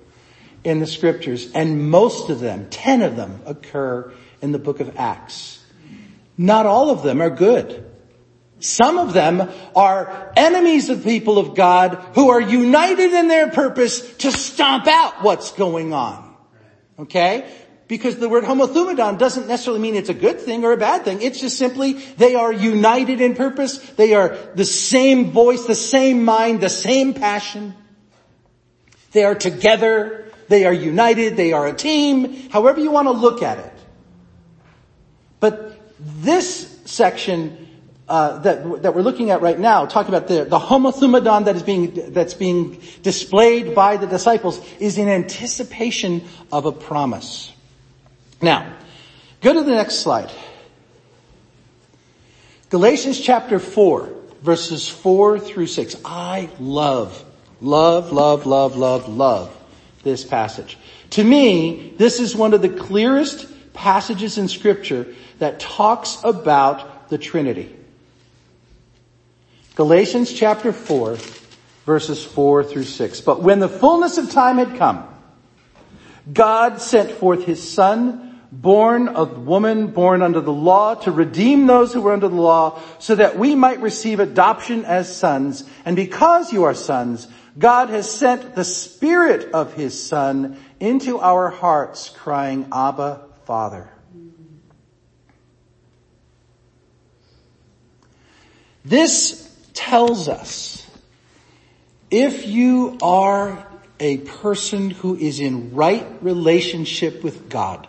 in 0.62 0.78
the 0.78 0.86
scriptures, 0.86 1.50
and 1.56 1.90
most 1.90 2.30
of 2.30 2.38
them, 2.38 2.68
ten 2.70 3.02
of 3.02 3.16
them, 3.16 3.40
occur 3.44 4.12
in 4.40 4.52
the 4.52 4.60
book 4.60 4.78
of 4.78 4.96
Acts. 4.96 5.60
Not 6.38 6.66
all 6.66 6.90
of 6.90 7.02
them 7.02 7.20
are 7.20 7.30
good. 7.30 7.84
Some 8.60 8.96
of 8.96 9.12
them 9.12 9.50
are 9.74 10.32
enemies 10.36 10.88
of 10.88 11.02
people 11.02 11.36
of 11.36 11.56
God 11.56 11.96
who 12.14 12.30
are 12.30 12.40
united 12.40 13.12
in 13.12 13.26
their 13.26 13.50
purpose 13.50 14.08
to 14.18 14.30
stomp 14.30 14.86
out 14.86 15.24
what's 15.24 15.50
going 15.50 15.92
on. 15.92 16.32
Okay? 17.00 17.52
Because 17.92 18.16
the 18.16 18.26
word 18.26 18.44
homothumadon 18.44 19.18
doesn't 19.18 19.48
necessarily 19.48 19.78
mean 19.78 19.96
it's 19.96 20.08
a 20.08 20.14
good 20.14 20.40
thing 20.40 20.64
or 20.64 20.72
a 20.72 20.78
bad 20.78 21.04
thing. 21.04 21.20
It's 21.20 21.38
just 21.38 21.58
simply 21.58 21.92
they 21.92 22.34
are 22.34 22.50
united 22.50 23.20
in 23.20 23.34
purpose. 23.34 23.76
They 23.76 24.14
are 24.14 24.34
the 24.54 24.64
same 24.64 25.30
voice, 25.30 25.66
the 25.66 25.74
same 25.74 26.24
mind, 26.24 26.62
the 26.62 26.70
same 26.70 27.12
passion. 27.12 27.74
They 29.10 29.24
are 29.24 29.34
together. 29.34 30.32
They 30.48 30.64
are 30.64 30.72
united. 30.72 31.36
They 31.36 31.52
are 31.52 31.66
a 31.66 31.74
team. 31.74 32.48
However 32.48 32.80
you 32.80 32.90
want 32.90 33.08
to 33.08 33.12
look 33.12 33.42
at 33.42 33.58
it. 33.58 33.74
But 35.38 35.78
this 36.00 36.80
section 36.86 37.68
uh, 38.08 38.38
that, 38.38 38.84
that 38.84 38.94
we're 38.94 39.02
looking 39.02 39.28
at 39.28 39.42
right 39.42 39.58
now, 39.58 39.84
talking 39.84 40.14
about 40.14 40.28
the, 40.28 40.46
the 40.46 40.58
homothumadon 40.58 41.44
that 41.44 41.56
is 41.56 41.62
being, 41.62 42.14
that's 42.14 42.32
being 42.32 42.80
displayed 43.02 43.74
by 43.74 43.98
the 43.98 44.06
disciples 44.06 44.66
is 44.80 44.96
in 44.96 45.10
anticipation 45.10 46.24
of 46.50 46.64
a 46.64 46.72
promise. 46.72 47.51
Now, 48.42 48.74
go 49.40 49.54
to 49.54 49.62
the 49.62 49.70
next 49.70 50.00
slide. 50.00 50.30
Galatians 52.70 53.20
chapter 53.20 53.58
4, 53.60 54.12
verses 54.42 54.88
4 54.88 55.38
through 55.38 55.68
6. 55.68 55.96
I 56.04 56.50
love, 56.58 57.24
love, 57.60 58.12
love, 58.12 58.44
love, 58.44 58.76
love, 58.76 59.08
love 59.08 59.56
this 60.02 60.24
passage. 60.24 60.76
To 61.10 61.22
me, 61.22 61.94
this 61.96 62.18
is 62.18 62.34
one 62.34 62.52
of 62.52 62.62
the 62.62 62.68
clearest 62.68 63.46
passages 63.72 64.38
in 64.38 64.48
scripture 64.48 65.14
that 65.38 65.60
talks 65.60 66.18
about 66.24 67.08
the 67.08 67.18
Trinity. 67.18 67.76
Galatians 69.76 70.32
chapter 70.32 70.72
4, 70.72 71.16
verses 71.86 72.24
4 72.24 72.64
through 72.64 72.84
6. 72.84 73.20
But 73.20 73.42
when 73.42 73.60
the 73.60 73.68
fullness 73.68 74.18
of 74.18 74.30
time 74.30 74.58
had 74.58 74.76
come, 74.76 75.06
God 76.30 76.80
sent 76.80 77.10
forth 77.10 77.44
his 77.44 77.62
son, 77.62 78.31
born 78.52 79.08
of 79.08 79.46
woman, 79.46 79.86
born 79.88 80.20
under 80.20 80.42
the 80.42 80.52
law, 80.52 80.94
to 80.94 81.10
redeem 81.10 81.66
those 81.66 81.92
who 81.94 82.02
were 82.02 82.12
under 82.12 82.28
the 82.28 82.36
law, 82.36 82.78
so 82.98 83.14
that 83.14 83.38
we 83.38 83.54
might 83.54 83.80
receive 83.80 84.20
adoption 84.20 84.84
as 84.84 85.14
sons. 85.14 85.64
And 85.86 85.96
because 85.96 86.52
you 86.52 86.64
are 86.64 86.74
sons, 86.74 87.26
God 87.58 87.88
has 87.88 88.10
sent 88.10 88.54
the 88.54 88.64
spirit 88.64 89.52
of 89.52 89.72
his 89.72 90.00
son 90.00 90.58
into 90.78 91.18
our 91.18 91.48
hearts, 91.48 92.10
crying, 92.10 92.68
Abba, 92.72 93.22
Father. 93.46 93.88
This 98.84 99.48
tells 99.72 100.28
us 100.28 100.86
if 102.10 102.46
you 102.46 102.98
are 103.00 103.66
a 103.98 104.18
person 104.18 104.90
who 104.90 105.16
is 105.16 105.40
in 105.40 105.74
right 105.74 106.06
relationship 106.20 107.22
with 107.22 107.48
God, 107.48 107.88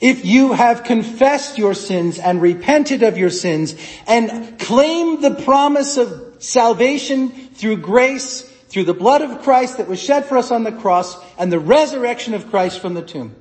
if 0.00 0.24
you 0.24 0.52
have 0.52 0.84
confessed 0.84 1.58
your 1.58 1.74
sins 1.74 2.18
and 2.18 2.40
repented 2.40 3.02
of 3.02 3.18
your 3.18 3.30
sins 3.30 3.74
and 4.06 4.58
claimed 4.58 5.22
the 5.22 5.34
promise 5.34 5.96
of 5.96 6.36
salvation 6.38 7.28
through 7.30 7.78
grace, 7.78 8.42
through 8.42 8.84
the 8.84 8.94
blood 8.94 9.22
of 9.22 9.42
Christ 9.42 9.78
that 9.78 9.88
was 9.88 10.00
shed 10.00 10.26
for 10.26 10.36
us 10.36 10.50
on 10.50 10.62
the 10.62 10.72
cross 10.72 11.16
and 11.38 11.52
the 11.52 11.58
resurrection 11.58 12.34
of 12.34 12.50
Christ 12.50 12.80
from 12.80 12.94
the 12.94 13.02
tomb, 13.02 13.34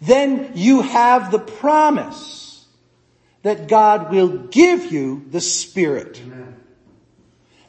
then 0.00 0.52
you 0.54 0.82
have 0.82 1.30
the 1.30 1.38
promise 1.38 2.66
that 3.42 3.68
God 3.68 4.10
will 4.10 4.28
give 4.28 4.92
you 4.92 5.24
the 5.30 5.40
Spirit. 5.40 6.20
Amen. 6.24 6.56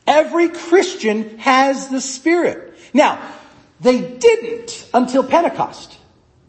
Every 0.05 0.49
Christian 0.49 1.37
has 1.37 1.87
the 1.87 2.01
Spirit. 2.01 2.75
Now, 2.93 3.21
they 3.79 4.01
didn't 4.01 4.89
until 4.93 5.23
Pentecost. 5.23 5.97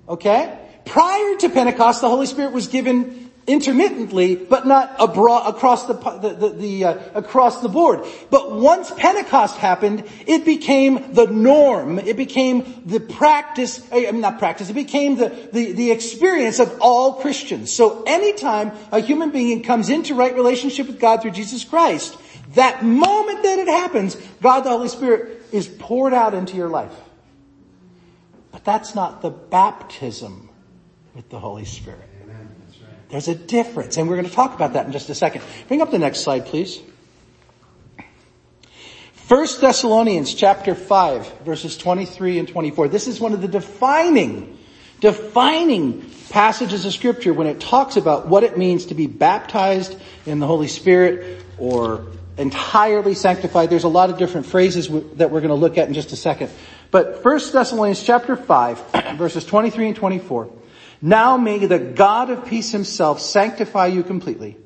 Okay? 0.08 0.58
Prior 0.84 1.36
to 1.36 1.48
Pentecost, 1.48 2.00
the 2.00 2.08
Holy 2.08 2.26
Spirit 2.26 2.52
was 2.52 2.68
given 2.68 3.24
intermittently, 3.46 4.36
but 4.36 4.66
not 4.66 4.94
abroad, 4.98 5.54
across 5.54 5.86
the, 5.86 5.94
the, 5.94 6.54
the, 6.56 6.84
uh, 6.84 6.98
across 7.14 7.60
the 7.60 7.68
board. 7.68 8.04
But 8.30 8.52
once 8.52 8.90
Pentecost 8.90 9.56
happened, 9.56 10.04
it 10.26 10.44
became 10.44 11.12
the 11.12 11.26
norm. 11.26 11.98
It 11.98 12.16
became 12.16 12.82
the 12.86 13.00
practice, 13.00 13.86
I 13.92 14.10
mean 14.10 14.20
not 14.20 14.38
practice, 14.38 14.70
it 14.70 14.74
became 14.74 15.16
the, 15.16 15.28
the, 15.52 15.72
the 15.72 15.90
experience 15.90 16.58
of 16.58 16.78
all 16.80 17.14
Christians. 17.14 17.72
So 17.72 18.02
anytime 18.04 18.72
a 18.90 19.00
human 19.00 19.30
being 19.30 19.62
comes 19.62 19.90
into 19.90 20.14
right 20.14 20.34
relationship 20.34 20.86
with 20.86 20.98
God 20.98 21.20
through 21.22 21.32
Jesus 21.32 21.64
Christ, 21.64 22.16
that 22.54 22.84
moment 22.84 23.42
that 23.42 23.58
it 23.58 23.68
happens, 23.68 24.16
God 24.40 24.60
the 24.60 24.70
Holy 24.70 24.88
Spirit 24.88 25.42
is 25.52 25.68
poured 25.68 26.14
out 26.14 26.34
into 26.34 26.56
your 26.56 26.68
life. 26.68 26.94
But 28.52 28.64
that's 28.64 28.94
not 28.94 29.20
the 29.20 29.30
baptism 29.30 30.43
with 31.14 31.28
the 31.28 31.38
Holy 31.38 31.64
Spirit. 31.64 32.08
There's 33.08 33.28
a 33.28 33.34
difference, 33.34 33.96
and 33.96 34.08
we're 34.08 34.16
going 34.16 34.28
to 34.28 34.34
talk 34.34 34.54
about 34.54 34.72
that 34.72 34.86
in 34.86 34.92
just 34.92 35.08
a 35.08 35.14
second. 35.14 35.42
Bring 35.68 35.80
up 35.80 35.90
the 35.90 35.98
next 35.98 36.20
slide, 36.20 36.46
please. 36.46 36.80
First 39.12 39.60
Thessalonians 39.60 40.34
chapter 40.34 40.74
5, 40.74 41.40
verses 41.40 41.78
23 41.78 42.40
and 42.40 42.48
24. 42.48 42.88
This 42.88 43.06
is 43.06 43.20
one 43.20 43.32
of 43.32 43.40
the 43.40 43.48
defining, 43.48 44.58
defining 45.00 46.10
passages 46.30 46.84
of 46.84 46.92
scripture 46.92 47.32
when 47.32 47.46
it 47.46 47.60
talks 47.60 47.96
about 47.96 48.26
what 48.26 48.42
it 48.42 48.58
means 48.58 48.86
to 48.86 48.94
be 48.94 49.06
baptized 49.06 49.96
in 50.26 50.40
the 50.40 50.46
Holy 50.46 50.68
Spirit 50.68 51.44
or 51.56 52.06
entirely 52.36 53.14
sanctified. 53.14 53.70
There's 53.70 53.84
a 53.84 53.88
lot 53.88 54.10
of 54.10 54.18
different 54.18 54.46
phrases 54.46 54.88
that 55.16 55.30
we're 55.30 55.40
going 55.40 55.48
to 55.48 55.54
look 55.54 55.78
at 55.78 55.86
in 55.86 55.94
just 55.94 56.12
a 56.12 56.16
second. 56.16 56.50
But 56.90 57.22
First 57.22 57.52
Thessalonians 57.52 58.02
chapter 58.02 58.34
5, 58.34 59.16
verses 59.16 59.44
23 59.44 59.88
and 59.88 59.96
24. 59.96 60.50
Now 61.02 61.36
may 61.36 61.64
the 61.66 61.78
God 61.78 62.30
of 62.30 62.46
peace 62.46 62.72
himself 62.72 63.20
sanctify 63.20 63.86
you 63.86 64.02
completely, 64.02 64.56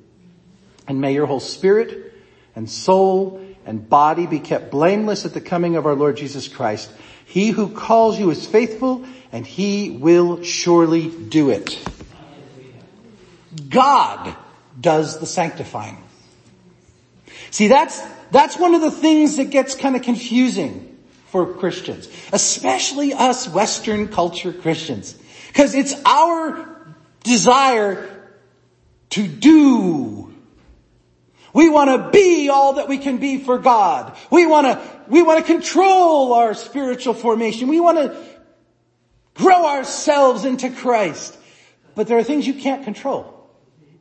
and 0.86 1.00
may 1.00 1.14
your 1.14 1.26
whole 1.26 1.40
spirit 1.40 2.14
and 2.54 2.68
soul 2.68 3.44
and 3.66 3.88
body 3.88 4.26
be 4.26 4.40
kept 4.40 4.70
blameless 4.70 5.26
at 5.26 5.34
the 5.34 5.40
coming 5.40 5.76
of 5.76 5.86
our 5.86 5.94
Lord 5.94 6.16
Jesus 6.16 6.48
Christ. 6.48 6.90
He 7.26 7.50
who 7.50 7.68
calls 7.68 8.18
you 8.18 8.30
is 8.30 8.46
faithful, 8.46 9.04
and 9.30 9.46
he 9.46 9.90
will 9.90 10.42
surely 10.42 11.08
do 11.08 11.50
it. 11.50 11.78
God 13.68 14.34
does 14.80 15.20
the 15.20 15.26
sanctifying. 15.26 15.98
See, 17.50 17.68
that's, 17.68 18.00
that's 18.30 18.56
one 18.58 18.74
of 18.74 18.80
the 18.80 18.90
things 18.90 19.36
that 19.36 19.50
gets 19.50 19.74
kind 19.74 19.96
of 19.96 20.02
confusing 20.02 20.96
for 21.26 21.52
Christians, 21.54 22.08
especially 22.32 23.12
us 23.12 23.48
Western 23.48 24.08
culture 24.08 24.52
Christians. 24.52 25.14
Because 25.48 25.74
it's 25.74 25.94
our 26.06 26.94
desire 27.24 28.08
to 29.10 29.26
do. 29.26 30.34
We 31.52 31.68
want 31.68 31.90
to 31.90 32.10
be 32.10 32.48
all 32.48 32.74
that 32.74 32.88
we 32.88 32.98
can 32.98 33.18
be 33.18 33.38
for 33.38 33.58
God. 33.58 34.16
We 34.30 34.46
want 34.46 34.66
to, 34.66 35.02
we 35.08 35.22
want 35.22 35.44
to 35.44 35.52
control 35.52 36.34
our 36.34 36.54
spiritual 36.54 37.14
formation. 37.14 37.68
We 37.68 37.80
want 37.80 37.98
to 37.98 38.16
grow 39.34 39.66
ourselves 39.66 40.44
into 40.44 40.70
Christ. 40.70 41.36
But 41.94 42.06
there 42.06 42.18
are 42.18 42.22
things 42.22 42.46
you 42.46 42.54
can't 42.54 42.84
control. 42.84 43.34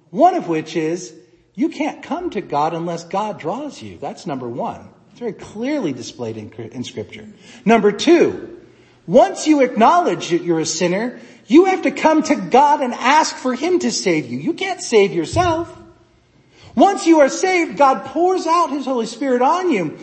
One 0.09 0.35
of 0.35 0.47
which 0.47 0.75
is 0.75 1.13
you 1.55 1.69
can't 1.69 2.03
come 2.03 2.29
to 2.31 2.41
God 2.41 2.73
unless 2.73 3.05
God 3.05 3.39
draws 3.39 3.81
you. 3.81 3.97
That's 3.97 4.27
number 4.27 4.47
one. 4.47 4.89
It's 5.11 5.19
very 5.19 5.33
clearly 5.33 5.93
displayed 5.93 6.37
in, 6.37 6.51
in 6.53 6.83
scripture. 6.83 7.27
Number 7.65 7.91
two, 7.91 8.56
once 9.07 9.47
you 9.47 9.61
acknowledge 9.61 10.29
that 10.29 10.43
you're 10.43 10.59
a 10.59 10.65
sinner, 10.65 11.19
you 11.47 11.65
have 11.65 11.83
to 11.83 11.91
come 11.91 12.21
to 12.23 12.35
God 12.35 12.81
and 12.81 12.93
ask 12.93 13.35
for 13.35 13.55
Him 13.55 13.79
to 13.79 13.91
save 13.91 14.27
you. 14.27 14.37
You 14.37 14.53
can't 14.53 14.81
save 14.81 15.13
yourself. 15.13 15.75
Once 16.75 17.07
you 17.07 17.21
are 17.21 17.29
saved, 17.29 17.77
God 17.77 18.05
pours 18.07 18.45
out 18.45 18.69
His 18.69 18.85
Holy 18.85 19.05
Spirit 19.05 19.41
on 19.41 19.71
you. 19.71 19.97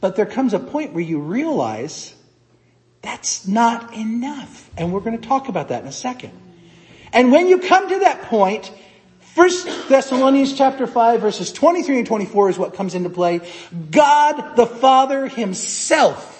But 0.00 0.16
there 0.16 0.26
comes 0.26 0.52
a 0.52 0.58
point 0.58 0.92
where 0.92 1.02
you 1.02 1.20
realize 1.20 2.14
that's 3.02 3.46
not 3.46 3.94
enough. 3.94 4.68
And 4.76 4.92
we're 4.92 5.00
going 5.00 5.18
to 5.18 5.26
talk 5.26 5.48
about 5.48 5.68
that 5.68 5.82
in 5.82 5.88
a 5.88 5.92
second. 5.92 6.32
And 7.12 7.30
when 7.30 7.48
you 7.48 7.60
come 7.60 7.88
to 7.88 8.00
that 8.00 8.22
point, 8.22 8.70
First 9.20 9.88
Thessalonians 9.88 10.54
chapter 10.54 10.88
5 10.88 11.20
verses 11.20 11.52
23 11.52 11.98
and 11.98 12.06
24 12.06 12.50
is 12.50 12.58
what 12.58 12.74
comes 12.74 12.96
into 12.96 13.08
play. 13.08 13.40
God 13.90 14.56
the 14.56 14.66
Father 14.66 15.28
Himself 15.28 16.37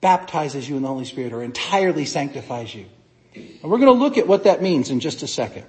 baptizes 0.00 0.68
you 0.68 0.76
in 0.76 0.82
the 0.82 0.88
Holy 0.88 1.04
Spirit 1.04 1.32
or 1.32 1.42
entirely 1.42 2.04
sanctifies 2.04 2.74
you. 2.74 2.86
And 3.34 3.70
we're 3.70 3.78
going 3.78 3.92
to 3.92 3.98
look 3.98 4.18
at 4.18 4.26
what 4.26 4.44
that 4.44 4.62
means 4.62 4.90
in 4.90 5.00
just 5.00 5.22
a 5.22 5.26
second. 5.26 5.64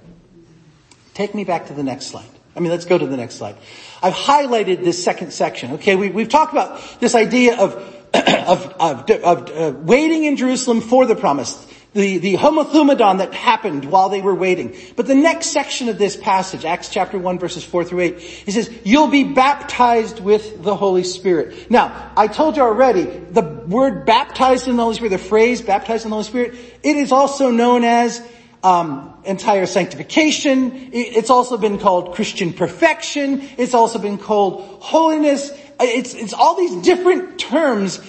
Take 1.13 1.35
me 1.35 1.43
back 1.43 1.67
to 1.67 1.73
the 1.73 1.83
next 1.83 2.07
slide. 2.07 2.29
I 2.55 2.59
mean, 2.61 2.71
let's 2.71 2.85
go 2.85 2.97
to 2.97 3.05
the 3.05 3.17
next 3.17 3.35
slide. 3.35 3.55
I've 4.01 4.13
highlighted 4.13 4.83
this 4.83 5.03
second 5.03 5.31
section. 5.31 5.73
Okay, 5.73 5.95
we, 5.95 6.09
have 6.09 6.29
talked 6.29 6.51
about 6.51 6.99
this 6.99 7.15
idea 7.15 7.57
of 7.59 7.95
of, 8.13 8.73
of, 8.79 9.49
of 9.51 9.83
waiting 9.83 10.23
in 10.23 10.35
Jerusalem 10.35 10.81
for 10.81 11.05
the 11.05 11.15
promise. 11.15 11.65
The, 11.99 12.17
the 12.19 12.33
homothumadon 12.35 13.17
that 13.17 13.33
happened 13.33 13.83
while 13.85 14.07
they 14.09 14.21
were 14.21 14.33
waiting. 14.33 14.75
But 14.95 15.05
the 15.07 15.15
next 15.15 15.47
section 15.47 15.89
of 15.89 15.97
this 15.97 16.15
passage, 16.15 16.63
Acts 16.63 16.89
chapter 16.89 17.17
1 17.19 17.39
verses 17.39 17.63
4 17.63 17.83
through 17.83 17.99
8, 17.99 18.19
he 18.19 18.51
says, 18.51 18.71
you'll 18.85 19.09
be 19.09 19.25
baptized 19.25 20.21
with 20.21 20.63
the 20.63 20.75
Holy 20.75 21.03
Spirit. 21.03 21.69
Now, 21.69 22.11
I 22.15 22.27
told 22.27 22.55
you 22.55 22.63
already, 22.63 23.03
the 23.03 23.41
word 23.41 24.05
baptized 24.05 24.67
in 24.67 24.77
the 24.77 24.83
Holy 24.83 24.95
Spirit, 24.95 25.09
the 25.09 25.17
phrase 25.17 25.61
baptized 25.61 26.05
in 26.05 26.11
the 26.11 26.15
Holy 26.15 26.25
Spirit, 26.25 26.55
it 26.83 26.95
is 26.95 27.11
also 27.11 27.51
known 27.51 27.83
as 27.83 28.21
um, 28.63 29.13
entire 29.25 29.65
sanctification. 29.65 30.91
It's 30.93 31.29
also 31.29 31.57
been 31.57 31.79
called 31.79 32.15
Christian 32.15 32.53
perfection. 32.53 33.41
It's 33.57 33.73
also 33.73 33.99
been 33.99 34.17
called 34.17 34.81
holiness. 34.81 35.51
It's, 35.79 36.13
it's 36.13 36.33
all 36.33 36.55
these 36.55 36.83
different 36.83 37.39
terms 37.39 38.01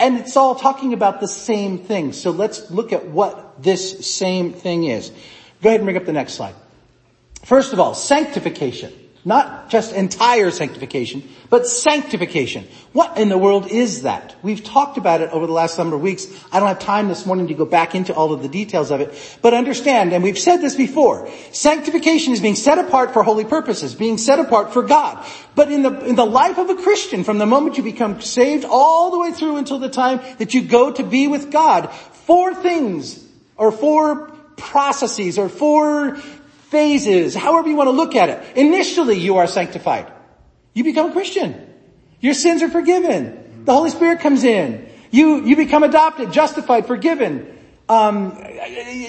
and 0.00 0.18
it's 0.18 0.36
all 0.36 0.54
talking 0.54 0.94
about 0.94 1.20
the 1.20 1.28
same 1.28 1.78
thing. 1.78 2.12
So 2.12 2.30
let's 2.30 2.70
look 2.70 2.92
at 2.92 3.06
what 3.06 3.62
this 3.62 4.06
same 4.06 4.52
thing 4.52 4.84
is. 4.84 5.10
Go 5.62 5.68
ahead 5.68 5.80
and 5.80 5.86
bring 5.86 5.98
up 5.98 6.06
the 6.06 6.12
next 6.12 6.34
slide. 6.34 6.54
First 7.44 7.74
of 7.74 7.80
all, 7.80 7.94
sanctification. 7.94 8.92
Not 9.22 9.68
just 9.68 9.92
entire 9.92 10.50
sanctification, 10.50 11.22
but 11.50 11.66
sanctification. 11.66 12.66
What 12.94 13.18
in 13.18 13.28
the 13.28 13.36
world 13.36 13.70
is 13.70 14.02
that? 14.02 14.34
We've 14.42 14.64
talked 14.64 14.96
about 14.96 15.20
it 15.20 15.28
over 15.30 15.46
the 15.46 15.52
last 15.52 15.76
number 15.76 15.96
of 15.96 16.00
weeks. 16.00 16.26
I 16.50 16.58
don't 16.58 16.68
have 16.68 16.78
time 16.78 17.08
this 17.08 17.26
morning 17.26 17.48
to 17.48 17.54
go 17.54 17.66
back 17.66 17.94
into 17.94 18.14
all 18.14 18.32
of 18.32 18.40
the 18.40 18.48
details 18.48 18.90
of 18.90 19.02
it, 19.02 19.38
but 19.42 19.52
understand, 19.52 20.14
and 20.14 20.24
we've 20.24 20.38
said 20.38 20.58
this 20.58 20.74
before, 20.74 21.30
sanctification 21.52 22.32
is 22.32 22.40
being 22.40 22.54
set 22.54 22.78
apart 22.78 23.12
for 23.12 23.22
holy 23.22 23.44
purposes, 23.44 23.94
being 23.94 24.16
set 24.16 24.38
apart 24.38 24.72
for 24.72 24.82
God. 24.82 25.22
But 25.54 25.70
in 25.70 25.82
the, 25.82 26.00
in 26.06 26.16
the 26.16 26.24
life 26.24 26.56
of 26.56 26.70
a 26.70 26.76
Christian, 26.76 27.22
from 27.22 27.36
the 27.36 27.46
moment 27.46 27.76
you 27.76 27.82
become 27.82 28.22
saved 28.22 28.64
all 28.64 29.10
the 29.10 29.18
way 29.18 29.32
through 29.32 29.58
until 29.58 29.78
the 29.78 29.90
time 29.90 30.20
that 30.38 30.54
you 30.54 30.62
go 30.62 30.92
to 30.92 31.02
be 31.02 31.28
with 31.28 31.50
God, 31.50 31.92
four 31.92 32.54
things, 32.54 33.22
or 33.58 33.70
four 33.70 34.30
processes, 34.56 35.38
or 35.38 35.50
four 35.50 36.18
phases, 36.70 37.34
however 37.34 37.68
you 37.68 37.76
want 37.76 37.88
to 37.88 37.92
look 37.92 38.14
at 38.14 38.28
it. 38.28 38.56
Initially, 38.56 39.18
you 39.18 39.36
are 39.36 39.46
sanctified. 39.46 40.10
You 40.72 40.84
become 40.84 41.10
a 41.10 41.12
Christian. 41.12 41.68
Your 42.20 42.34
sins 42.34 42.62
are 42.62 42.70
forgiven. 42.70 43.64
The 43.64 43.72
Holy 43.72 43.90
Spirit 43.90 44.20
comes 44.20 44.44
in. 44.44 44.88
You, 45.10 45.44
you 45.44 45.56
become 45.56 45.82
adopted, 45.82 46.32
justified, 46.32 46.86
forgiven. 46.86 47.58
Um, 47.88 48.38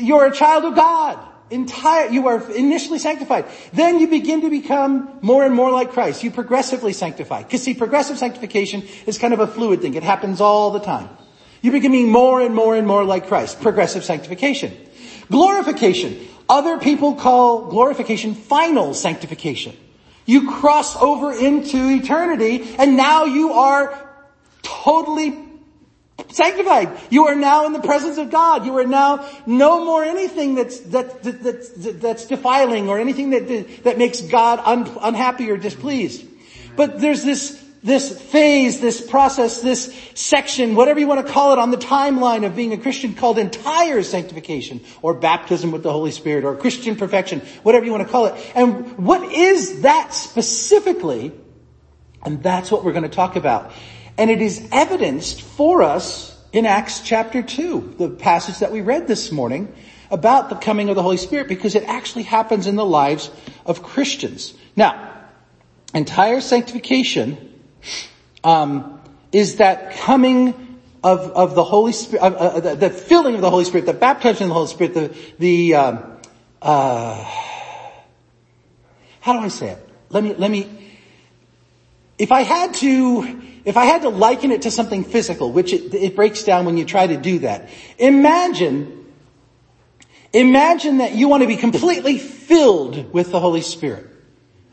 you're 0.01 0.25
a 0.25 0.31
child 0.31 0.65
of 0.65 0.75
God. 0.75 1.19
Entire, 1.51 2.09
you 2.09 2.27
are 2.27 2.49
initially 2.51 2.97
sanctified. 2.97 3.45
Then 3.73 3.99
you 3.99 4.07
begin 4.07 4.41
to 4.41 4.49
become 4.49 5.19
more 5.21 5.43
and 5.43 5.53
more 5.53 5.69
like 5.69 5.91
Christ. 5.91 6.23
You 6.23 6.31
progressively 6.31 6.93
sanctify. 6.93 7.43
Cause 7.43 7.61
see, 7.61 7.73
progressive 7.73 8.17
sanctification 8.17 8.87
is 9.05 9.17
kind 9.17 9.33
of 9.33 9.41
a 9.41 9.47
fluid 9.47 9.81
thing. 9.81 9.93
It 9.93 10.03
happens 10.03 10.41
all 10.41 10.71
the 10.71 10.79
time. 10.79 11.09
You're 11.61 11.73
becoming 11.73 12.09
more 12.09 12.41
and 12.41 12.55
more 12.55 12.75
and 12.75 12.87
more 12.87 13.03
like 13.03 13.27
Christ. 13.27 13.61
Progressive 13.61 14.03
sanctification. 14.03 14.75
Glorification. 15.31 16.27
Other 16.49 16.77
people 16.77 17.15
call 17.15 17.69
glorification 17.69 18.35
final 18.35 18.93
sanctification. 18.93 19.75
You 20.25 20.51
cross 20.51 20.95
over 20.97 21.31
into 21.31 21.77
eternity 21.89 22.75
and 22.77 22.97
now 22.97 23.23
you 23.23 23.53
are 23.53 24.09
totally 24.61 25.33
sanctified. 26.29 26.89
You 27.09 27.27
are 27.27 27.35
now 27.35 27.65
in 27.65 27.73
the 27.73 27.79
presence 27.79 28.17
of 28.17 28.29
God. 28.29 28.65
You 28.65 28.77
are 28.77 28.85
now 28.85 29.27
no 29.45 29.85
more 29.85 30.03
anything 30.03 30.55
that's, 30.55 30.79
that, 30.81 31.23
that, 31.23 31.41
that's, 31.41 31.69
that's 31.69 32.25
defiling 32.25 32.89
or 32.89 32.99
anything 32.99 33.31
that, 33.31 33.83
that 33.83 33.97
makes 33.97 34.21
God 34.21 34.59
un, 34.65 34.91
unhappy 35.01 35.49
or 35.49 35.57
displeased. 35.57 36.25
But 36.75 36.99
there's 36.99 37.23
this 37.23 37.63
this 37.83 38.21
phase, 38.21 38.79
this 38.79 39.01
process, 39.01 39.61
this 39.61 39.93
section, 40.13 40.75
whatever 40.75 40.99
you 40.99 41.07
want 41.07 41.25
to 41.25 41.33
call 41.33 41.51
it 41.53 41.59
on 41.59 41.71
the 41.71 41.77
timeline 41.77 42.45
of 42.45 42.55
being 42.55 42.73
a 42.73 42.77
Christian 42.77 43.15
called 43.15 43.39
entire 43.39 44.03
sanctification 44.03 44.81
or 45.01 45.15
baptism 45.15 45.71
with 45.71 45.81
the 45.81 45.91
Holy 45.91 46.11
Spirit 46.11 46.43
or 46.43 46.55
Christian 46.55 46.95
perfection, 46.95 47.39
whatever 47.63 47.85
you 47.85 47.91
want 47.91 48.05
to 48.05 48.09
call 48.09 48.27
it. 48.27 48.51
And 48.53 48.97
what 48.99 49.31
is 49.31 49.81
that 49.81 50.13
specifically? 50.13 51.31
And 52.23 52.43
that's 52.43 52.69
what 52.69 52.83
we're 52.83 52.91
going 52.91 53.03
to 53.03 53.09
talk 53.09 53.35
about. 53.35 53.71
And 54.15 54.29
it 54.29 54.41
is 54.41 54.67
evidenced 54.71 55.41
for 55.41 55.81
us 55.81 56.39
in 56.53 56.67
Acts 56.67 57.01
chapter 57.01 57.41
2, 57.41 57.95
the 57.97 58.09
passage 58.09 58.59
that 58.59 58.71
we 58.71 58.81
read 58.81 59.07
this 59.07 59.31
morning 59.31 59.73
about 60.11 60.49
the 60.49 60.55
coming 60.55 60.89
of 60.89 60.95
the 60.95 61.01
Holy 61.01 61.17
Spirit 61.17 61.47
because 61.47 61.73
it 61.73 61.83
actually 61.85 62.23
happens 62.23 62.67
in 62.67 62.75
the 62.75 62.85
lives 62.85 63.31
of 63.65 63.81
Christians. 63.81 64.53
Now, 64.75 65.13
entire 65.95 66.41
sanctification 66.41 67.50
um, 68.43 69.01
is 69.31 69.57
that 69.57 69.95
coming 69.97 70.79
of, 71.03 71.19
of 71.31 71.55
the 71.55 71.63
Holy 71.63 71.93
Spirit, 71.93 72.23
uh, 72.23 72.27
uh, 72.27 72.59
the, 72.59 72.75
the, 72.75 72.89
filling 72.89 73.35
of 73.35 73.41
the 73.41 73.49
Holy 73.49 73.65
Spirit, 73.65 73.85
the 73.85 73.93
baptism 73.93 74.43
of 74.43 74.49
the 74.49 74.53
Holy 74.53 74.67
Spirit, 74.67 74.93
the, 74.93 75.15
the 75.39 75.75
um, 75.75 76.17
uh, 76.61 77.23
how 79.21 79.33
do 79.33 79.39
I 79.39 79.47
say 79.47 79.69
it? 79.69 79.89
Let 80.09 80.23
me, 80.23 80.33
let 80.33 80.51
me, 80.51 80.67
if 82.17 82.31
I 82.31 82.41
had 82.41 82.73
to, 82.75 83.41
if 83.65 83.77
I 83.77 83.85
had 83.85 84.01
to 84.03 84.09
liken 84.09 84.51
it 84.51 84.63
to 84.63 84.71
something 84.71 85.03
physical, 85.03 85.51
which 85.51 85.73
it, 85.73 85.93
it 85.93 86.15
breaks 86.15 86.43
down 86.43 86.65
when 86.65 86.77
you 86.77 86.85
try 86.85 87.07
to 87.07 87.17
do 87.17 87.39
that, 87.39 87.69
imagine, 87.97 89.05
imagine 90.33 90.97
that 90.97 91.13
you 91.13 91.27
want 91.27 91.41
to 91.41 91.47
be 91.47 91.57
completely 91.57 92.17
filled 92.17 93.13
with 93.13 93.31
the 93.31 93.39
Holy 93.39 93.61
Spirit. 93.61 94.10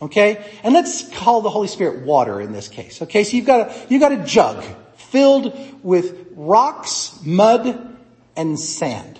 Okay? 0.00 0.44
And 0.62 0.74
let's 0.74 1.08
call 1.16 1.40
the 1.40 1.50
Holy 1.50 1.68
Spirit 1.68 2.04
water 2.04 2.40
in 2.40 2.52
this 2.52 2.68
case. 2.68 3.02
Okay? 3.02 3.24
So 3.24 3.37
you've 3.37 3.46
got 3.46 3.68
a, 3.68 3.87
you've 3.88 4.00
got 4.00 4.12
a 4.12 4.24
jug 4.24 4.64
filled 4.96 5.56
with 5.82 6.28
rocks, 6.34 7.18
mud, 7.24 7.96
and 8.37 8.58
sand. 8.58 9.18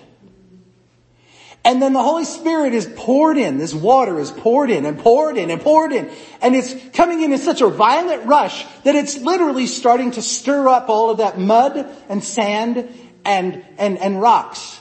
And 1.65 1.81
then 1.81 1.91
the 1.91 2.01
Holy 2.01 2.23
Spirit 2.23 2.73
is 2.73 2.89
poured 2.95 3.37
in, 3.37 3.57
this 3.57 3.73
water 3.73 4.17
is 4.17 4.31
poured 4.31 4.71
in 4.71 4.85
and 4.85 4.97
poured 4.97 5.37
in 5.37 5.51
and 5.51 5.61
poured 5.61 5.91
in. 5.91 6.09
And 6.41 6.55
it's 6.55 6.73
coming 6.93 7.21
in 7.21 7.33
in 7.33 7.37
such 7.37 7.61
a 7.61 7.67
violent 7.67 8.25
rush 8.25 8.65
that 8.83 8.95
it's 8.95 9.17
literally 9.17 9.67
starting 9.67 10.11
to 10.11 10.21
stir 10.21 10.69
up 10.69 10.87
all 10.87 11.09
of 11.09 11.17
that 11.17 11.37
mud 11.37 11.85
and 12.07 12.23
sand 12.23 12.87
and, 13.25 13.63
and, 13.77 13.97
and 13.97 14.21
rocks. 14.21 14.79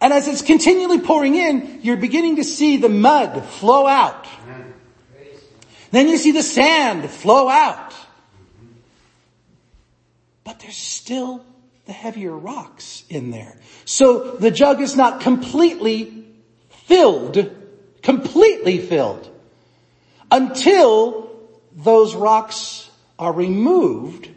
And 0.00 0.12
as 0.12 0.28
it's 0.28 0.42
continually 0.42 1.00
pouring 1.00 1.34
in, 1.34 1.80
you're 1.82 1.96
beginning 1.96 2.36
to 2.36 2.44
see 2.44 2.76
the 2.76 2.88
mud 2.88 3.44
flow 3.44 3.86
out. 3.86 4.26
Then 5.94 6.08
you 6.08 6.16
see 6.16 6.32
the 6.32 6.42
sand 6.42 7.08
flow 7.08 7.48
out. 7.48 7.94
But 10.42 10.58
there's 10.58 10.76
still 10.76 11.46
the 11.86 11.92
heavier 11.92 12.36
rocks 12.36 13.04
in 13.08 13.30
there. 13.30 13.56
So 13.84 14.32
the 14.32 14.50
jug 14.50 14.80
is 14.80 14.96
not 14.96 15.20
completely 15.20 16.24
filled, 16.86 17.48
completely 18.02 18.78
filled, 18.78 19.30
until 20.32 21.30
those 21.76 22.16
rocks 22.16 22.90
are 23.16 23.32
removed, 23.32 24.28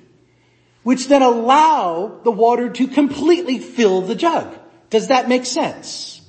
which 0.83 1.07
then 1.07 1.23
allow 1.23 2.19
the 2.23 2.31
water 2.31 2.69
to 2.69 2.87
completely 2.87 3.57
fill 3.57 4.03
the 4.03 4.13
jug. 4.13 4.55
Does 4.91 5.07
that 5.07 5.27
make 5.27 5.47
sense? 5.47 6.21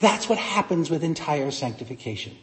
That's 0.00 0.28
what 0.28 0.36
happens 0.36 0.90
with 0.90 1.02
entire 1.02 1.50
sanctification. 1.50 2.36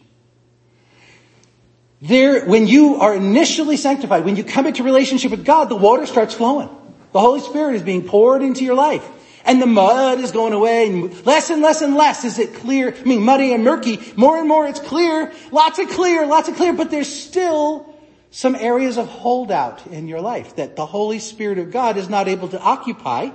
There, 2.02 2.46
when 2.46 2.68
you 2.68 2.96
are 2.96 3.14
initially 3.14 3.76
sanctified, 3.76 4.24
when 4.24 4.36
you 4.36 4.44
come 4.44 4.66
into 4.66 4.84
relationship 4.84 5.32
with 5.32 5.44
God, 5.44 5.66
the 5.66 5.76
water 5.76 6.06
starts 6.06 6.34
flowing. 6.34 6.70
The 7.12 7.20
Holy 7.20 7.42
Spirit 7.42 7.76
is 7.76 7.84
being 7.84 8.08
poured 8.08 8.42
into 8.42 8.64
your 8.64 8.76
life. 8.76 9.06
And 9.44 9.62
the 9.62 9.66
mud 9.66 10.20
is 10.20 10.32
going 10.32 10.54
away 10.54 10.88
and 10.88 11.26
less 11.26 11.50
and 11.50 11.62
less 11.62 11.82
and 11.82 11.96
less 11.96 12.24
is 12.24 12.40
it 12.40 12.54
clear. 12.56 12.94
I 12.96 13.04
mean, 13.04 13.24
muddy 13.24 13.54
and 13.54 13.64
murky. 13.64 14.00
More 14.16 14.38
and 14.38 14.48
more 14.48 14.68
it's 14.68 14.80
clear. 14.80 15.34
Lots 15.52 15.80
of 15.80 15.90
clear, 15.90 16.26
lots 16.26 16.48
of 16.48 16.56
clear, 16.56 16.72
but 16.74 16.92
there's 16.92 17.12
still 17.12 17.94
some 18.32 18.56
areas 18.56 18.98
of 18.98 19.08
holdout 19.08 19.88
in 19.88 20.08
your 20.08 20.22
life 20.22 20.56
that 20.58 20.76
the 20.76 20.86
Holy 20.86 21.20
Spirit 21.20 21.58
of 21.58 21.72
God 21.72 21.98
is 21.98 22.10
not 22.10 22.28
able 22.28 22.48
to 22.50 22.60
occupy 22.60 23.30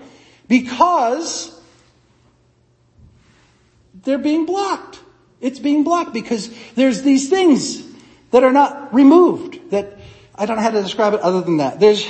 because 0.46 1.60
they're 4.04 4.18
being 4.18 4.46
blocked. 4.46 5.00
It's 5.40 5.58
being 5.58 5.84
blocked 5.84 6.14
because 6.14 6.48
there's 6.74 7.02
these 7.02 7.28
things 7.28 7.93
that 8.34 8.42
are 8.42 8.52
not 8.52 8.92
removed, 8.92 9.70
that 9.70 9.96
I 10.34 10.44
don't 10.44 10.56
know 10.56 10.62
how 10.64 10.72
to 10.72 10.82
describe 10.82 11.14
it 11.14 11.20
other 11.20 11.40
than 11.40 11.58
that. 11.58 11.78
There's, 11.78 12.04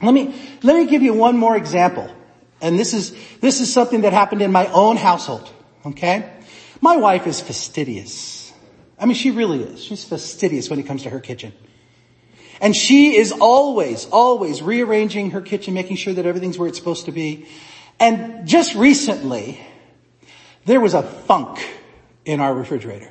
let 0.00 0.14
me, 0.14 0.34
let 0.62 0.76
me 0.76 0.86
give 0.86 1.02
you 1.02 1.12
one 1.12 1.36
more 1.36 1.54
example. 1.54 2.10
And 2.62 2.78
this 2.78 2.94
is, 2.94 3.14
this 3.42 3.60
is 3.60 3.70
something 3.70 4.00
that 4.00 4.14
happened 4.14 4.40
in 4.40 4.50
my 4.50 4.66
own 4.68 4.96
household. 4.96 5.50
Okay? 5.84 6.32
My 6.80 6.96
wife 6.96 7.26
is 7.26 7.38
fastidious. 7.38 8.50
I 8.98 9.04
mean, 9.04 9.14
she 9.14 9.30
really 9.30 9.62
is. 9.62 9.84
She's 9.84 10.06
fastidious 10.06 10.70
when 10.70 10.78
it 10.78 10.84
comes 10.84 11.02
to 11.02 11.10
her 11.10 11.20
kitchen. 11.20 11.52
And 12.62 12.74
she 12.74 13.14
is 13.14 13.30
always, 13.30 14.06
always 14.06 14.62
rearranging 14.62 15.32
her 15.32 15.42
kitchen, 15.42 15.74
making 15.74 15.96
sure 15.96 16.14
that 16.14 16.24
everything's 16.24 16.58
where 16.58 16.68
it's 16.68 16.78
supposed 16.78 17.04
to 17.04 17.12
be. 17.12 17.46
And 18.00 18.48
just 18.48 18.74
recently, 18.74 19.60
there 20.64 20.80
was 20.80 20.94
a 20.94 21.02
funk 21.02 21.58
in 22.24 22.40
our 22.40 22.54
refrigerator. 22.54 23.10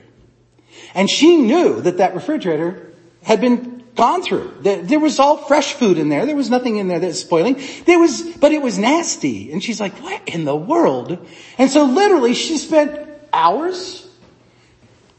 And 0.95 1.09
she 1.09 1.37
knew 1.37 1.81
that 1.81 1.97
that 1.97 2.15
refrigerator 2.15 2.91
had 3.23 3.41
been 3.41 3.83
gone 3.95 4.23
through. 4.23 4.53
There, 4.61 4.99
was 4.99 5.19
all 5.19 5.37
fresh 5.37 5.73
food 5.73 5.97
in 5.97 6.09
there. 6.09 6.25
There 6.25 6.35
was 6.35 6.49
nothing 6.49 6.77
in 6.77 6.87
there 6.87 6.99
that 6.99 7.07
was 7.07 7.19
spoiling. 7.19 7.61
There 7.85 7.99
was, 7.99 8.21
but 8.37 8.51
it 8.51 8.61
was 8.61 8.77
nasty. 8.77 9.51
And 9.51 9.63
she's 9.63 9.79
like, 9.79 9.93
what 10.01 10.27
in 10.27 10.45
the 10.45 10.55
world? 10.55 11.25
And 11.57 11.69
so 11.69 11.85
literally 11.85 12.33
she 12.33 12.57
spent 12.57 13.07
hours 13.31 14.07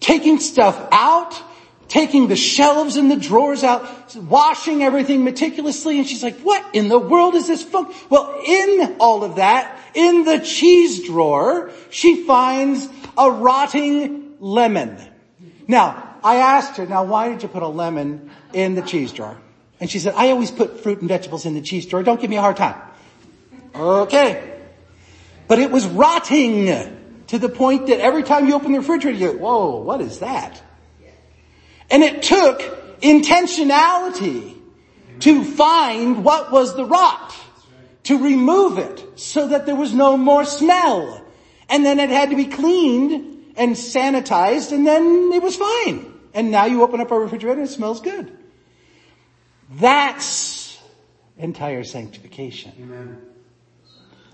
taking 0.01 0.39
stuff 0.39 0.89
out, 0.91 1.41
taking 1.89 2.29
the 2.29 2.37
shelves 2.37 2.97
and 2.97 3.11
the 3.11 3.17
drawers 3.17 3.63
out, 3.63 4.15
washing 4.17 4.83
everything 4.83 5.25
meticulously. 5.25 5.99
And 5.99 6.07
she's 6.07 6.23
like, 6.23 6.39
what 6.41 6.65
in 6.75 6.89
the 6.89 6.99
world 6.99 7.35
is 7.35 7.47
this 7.47 7.63
funk? 7.63 7.95
Well, 8.11 8.43
in 8.47 8.97
all 8.99 9.23
of 9.25 9.37
that, 9.37 9.79
in 9.95 10.25
the 10.25 10.41
cheese 10.41 11.07
drawer, 11.07 11.71
she 11.91 12.25
finds 12.25 12.89
a 13.17 13.31
rotting 13.31 14.35
lemon. 14.41 14.99
Now, 15.67 16.17
I 16.23 16.37
asked 16.37 16.77
her, 16.79 16.87
now 16.87 17.05
why 17.05 17.29
did 17.29 17.43
you 17.43 17.49
put 17.49 17.63
a 17.63 17.69
lemon 17.69 18.31
in 18.53 18.75
the 18.75 18.83
cheese 18.83 19.13
drawer? 19.13 19.39
And 19.81 19.91
she 19.91 19.99
said, 19.99 20.15
I 20.17 20.31
always 20.31 20.51
put 20.51 20.83
fruit 20.83 21.01
and 21.01 21.09
vegetables 21.09 21.47
in 21.47 21.55
the 21.55 21.61
cheese 21.61 21.87
drawer. 21.87 22.03
Don't 22.03 22.21
give 22.21 22.31
me 22.31 22.37
a 22.37 22.41
hard 22.41 22.57
time. 22.57 22.81
Okay. 23.75 24.53
But 25.49 25.59
it 25.59 25.71
was 25.71 25.87
rotting 25.87 26.67
to 27.27 27.39
the 27.39 27.49
point 27.49 27.89
that 27.89 28.01
every 28.01 28.23
time 28.23 28.47
you 28.47 28.55
open 28.55 28.73
the 28.73 28.79
refrigerator, 28.79 29.19
you 29.19 29.33
go, 29.33 29.39
whoa, 29.39 29.77
what 29.83 30.01
is 30.01 30.21
that? 30.21 30.63
And 31.91 32.03
it 32.03 32.23
took 32.23 32.61
intentionality 33.01 34.57
to 35.21 35.45
find 35.45 36.25
what 36.25 36.51
was 36.51 36.75
the 36.75 36.85
rot, 36.85 37.35
to 38.05 38.23
remove 38.23 38.79
it 38.79 39.19
so 39.19 39.49
that 39.49 39.67
there 39.67 39.77
was 39.77 39.93
no 39.93 40.17
more 40.17 40.45
smell. 40.45 41.25
And 41.69 41.85
then 41.85 42.01
it 42.01 42.11
had 42.11 42.31
to 42.31 42.37
be 42.37 42.47
cleaned 42.47 43.34
and 43.57 43.75
sanitized 43.75 44.73
and 44.73 44.87
then 44.87 45.31
it 45.33 45.43
was 45.43 45.57
fine. 45.57 46.13
And 46.33 46.51
now 46.51 46.65
you 46.65 46.83
open 46.83 47.01
up 47.01 47.11
a 47.11 47.19
refrigerator 47.19 47.61
and 47.61 47.69
it 47.69 47.73
smells 47.73 48.01
good. 48.01 48.37
That's 49.71 50.81
entire 51.39 51.85
sanctification. 51.85 52.73
Amen. 52.81 53.23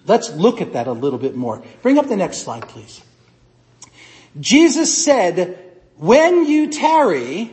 Let's 0.06 0.30
look 0.32 0.60
at 0.60 0.72
that 0.72 0.86
a 0.86 0.92
little 0.92 1.18
bit 1.18 1.36
more. 1.36 1.62
Bring 1.82 1.98
up 1.98 2.08
the 2.08 2.16
next 2.16 2.38
slide, 2.38 2.68
please. 2.68 3.02
Jesus 4.38 5.04
said, 5.04 5.58
when 5.96 6.46
you 6.46 6.70
tarry, 6.70 7.52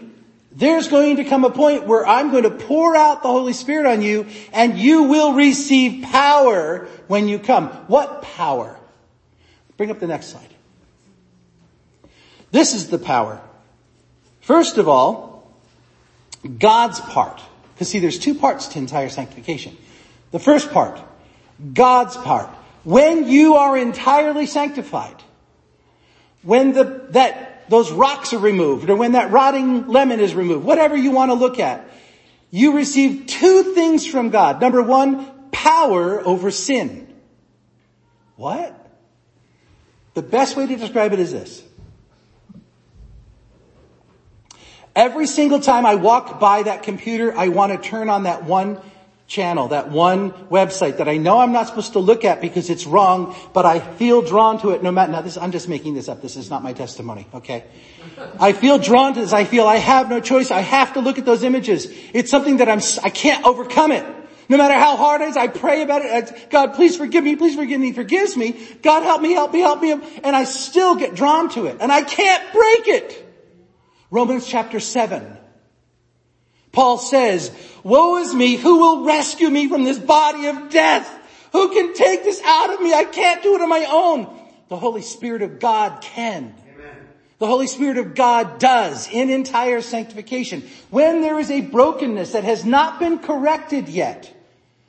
there's 0.51 0.87
going 0.87 1.17
to 1.17 1.23
come 1.23 1.43
a 1.43 1.49
point 1.49 1.85
where 1.85 2.05
I'm 2.07 2.31
going 2.31 2.43
to 2.43 2.51
pour 2.51 2.95
out 2.95 3.21
the 3.21 3.29
Holy 3.29 3.53
Spirit 3.53 3.85
on 3.85 4.01
you 4.01 4.27
and 4.53 4.77
you 4.77 5.03
will 5.03 5.33
receive 5.33 6.03
power 6.03 6.87
when 7.07 7.27
you 7.27 7.39
come. 7.39 7.67
What 7.87 8.21
power? 8.21 8.79
Bring 9.75 9.91
up 9.91 9.99
the 9.99 10.07
next 10.07 10.27
slide. 10.27 10.49
This 12.51 12.73
is 12.73 12.89
the 12.89 12.97
power. 12.97 13.41
First 14.41 14.77
of 14.77 14.87
all, 14.87 15.51
God's 16.59 16.99
part. 16.99 17.41
Because 17.73 17.89
see, 17.89 17.99
there's 17.99 18.19
two 18.19 18.35
parts 18.35 18.67
to 18.69 18.79
entire 18.79 19.09
sanctification. 19.09 19.77
The 20.31 20.39
first 20.39 20.71
part, 20.71 20.99
God's 21.73 22.17
part. 22.17 22.49
When 22.83 23.27
you 23.27 23.55
are 23.55 23.77
entirely 23.77 24.45
sanctified, 24.45 25.15
when 26.41 26.73
the, 26.73 27.07
that, 27.09 27.69
those 27.69 27.91
rocks 27.91 28.33
are 28.33 28.39
removed, 28.39 28.89
or 28.89 28.95
when 28.95 29.11
that 29.11 29.31
rotting 29.31 29.87
lemon 29.87 30.19
is 30.19 30.33
removed, 30.33 30.63
whatever 30.63 30.95
you 30.95 31.11
want 31.11 31.29
to 31.29 31.35
look 31.35 31.59
at, 31.59 31.87
you 32.49 32.77
receive 32.77 33.25
two 33.27 33.73
things 33.75 34.07
from 34.07 34.29
God. 34.29 34.61
Number 34.61 34.81
one, 34.81 35.49
power 35.51 36.25
over 36.25 36.49
sin. 36.49 37.13
What? 38.37 38.73
The 40.13 40.21
best 40.21 40.55
way 40.55 40.65
to 40.67 40.75
describe 40.77 41.11
it 41.13 41.19
is 41.19 41.31
this. 41.31 41.61
Every 44.97 45.27
single 45.27 45.59
time 45.59 45.85
I 45.85 45.93
walk 45.93 46.39
by 46.39 46.63
that 46.63 46.81
computer, 46.81 47.31
I 47.37 47.49
want 47.49 47.71
to 47.71 47.77
turn 47.77 48.09
on 48.09 48.23
that 48.23 48.45
one 48.45 48.81
channel, 49.27 49.67
that 49.67 49.91
one 49.91 50.31
website 50.49 50.97
that 50.97 51.07
I 51.07 51.17
know 51.17 51.37
I'm 51.37 51.51
not 51.51 51.67
supposed 51.67 51.93
to 51.93 51.99
look 51.99 52.25
at 52.25 52.41
because 52.41 52.71
it's 52.71 52.87
wrong, 52.87 53.35
but 53.53 53.63
I 53.63 53.79
feel 53.79 54.23
drawn 54.23 54.59
to 54.61 54.71
it 54.71 54.81
no 54.81 54.89
matter, 54.89 55.11
now 55.11 55.21
this, 55.21 55.37
I'm 55.37 55.51
just 55.51 55.69
making 55.69 55.93
this 55.93 56.09
up. 56.09 56.23
This 56.23 56.35
is 56.35 56.49
not 56.49 56.63
my 56.63 56.73
testimony, 56.73 57.27
okay? 57.31 57.65
I 58.39 58.53
feel 58.53 58.79
drawn 58.79 59.13
to 59.13 59.21
this. 59.21 59.33
I 59.33 59.43
feel 59.43 59.67
I 59.67 59.75
have 59.75 60.09
no 60.09 60.19
choice. 60.19 60.49
I 60.49 60.61
have 60.61 60.93
to 60.93 61.01
look 61.01 61.19
at 61.19 61.25
those 61.25 61.43
images. 61.43 61.93
It's 62.15 62.31
something 62.31 62.57
that 62.57 62.67
I'm, 62.67 62.81
I 63.03 63.11
can't 63.11 63.45
overcome 63.45 63.91
it. 63.91 64.03
No 64.49 64.57
matter 64.57 64.73
how 64.73 64.95
hard 64.95 65.21
it 65.21 65.29
is, 65.29 65.37
I 65.37 65.47
pray 65.47 65.83
about 65.83 66.01
it. 66.03 66.49
God, 66.49 66.73
please 66.73 66.97
forgive 66.97 67.23
me. 67.23 67.35
Please 67.35 67.53
forgive 67.53 67.79
me. 67.79 67.91
Forgives 67.91 68.35
me. 68.35 68.57
God, 68.81 69.03
help 69.03 69.21
me, 69.21 69.33
help 69.33 69.53
me, 69.53 69.59
help 69.59 69.79
me. 69.79 69.91
And 69.91 70.35
I 70.35 70.45
still 70.45 70.95
get 70.95 71.13
drawn 71.13 71.49
to 71.49 71.67
it. 71.67 71.77
And 71.81 71.91
I 71.91 72.01
can't 72.01 72.41
break 72.51 72.87
it. 72.87 73.26
Romans 74.09 74.47
chapter 74.47 74.79
7. 74.79 75.37
Paul 76.71 76.97
says, 76.97 77.51
woe 77.83 78.17
is 78.17 78.33
me, 78.33 78.55
who 78.55 78.79
will 78.79 79.05
rescue 79.05 79.49
me 79.49 79.67
from 79.67 79.83
this 79.83 79.99
body 79.99 80.47
of 80.47 80.69
death? 80.69 81.11
Who 81.51 81.69
can 81.69 81.93
take 81.93 82.23
this 82.23 82.41
out 82.45 82.73
of 82.73 82.81
me? 82.81 82.93
I 82.93 83.05
can't 83.05 83.41
do 83.41 83.55
it 83.55 83.61
on 83.61 83.69
my 83.69 83.87
own. 83.89 84.27
The 84.69 84.77
Holy 84.77 85.01
Spirit 85.01 85.41
of 85.41 85.59
God 85.59 86.01
can. 86.01 86.53
The 87.39 87.47
Holy 87.47 87.67
Spirit 87.67 87.97
of 87.97 88.15
God 88.15 88.59
does 88.59 89.07
in 89.11 89.29
entire 89.29 89.81
sanctification. 89.81 90.67
When 90.89 91.21
there 91.21 91.39
is 91.39 91.51
a 91.51 91.61
brokenness 91.61 92.31
that 92.31 92.43
has 92.43 92.65
not 92.65 92.99
been 92.99 93.19
corrected 93.19 93.89
yet, 93.89 94.33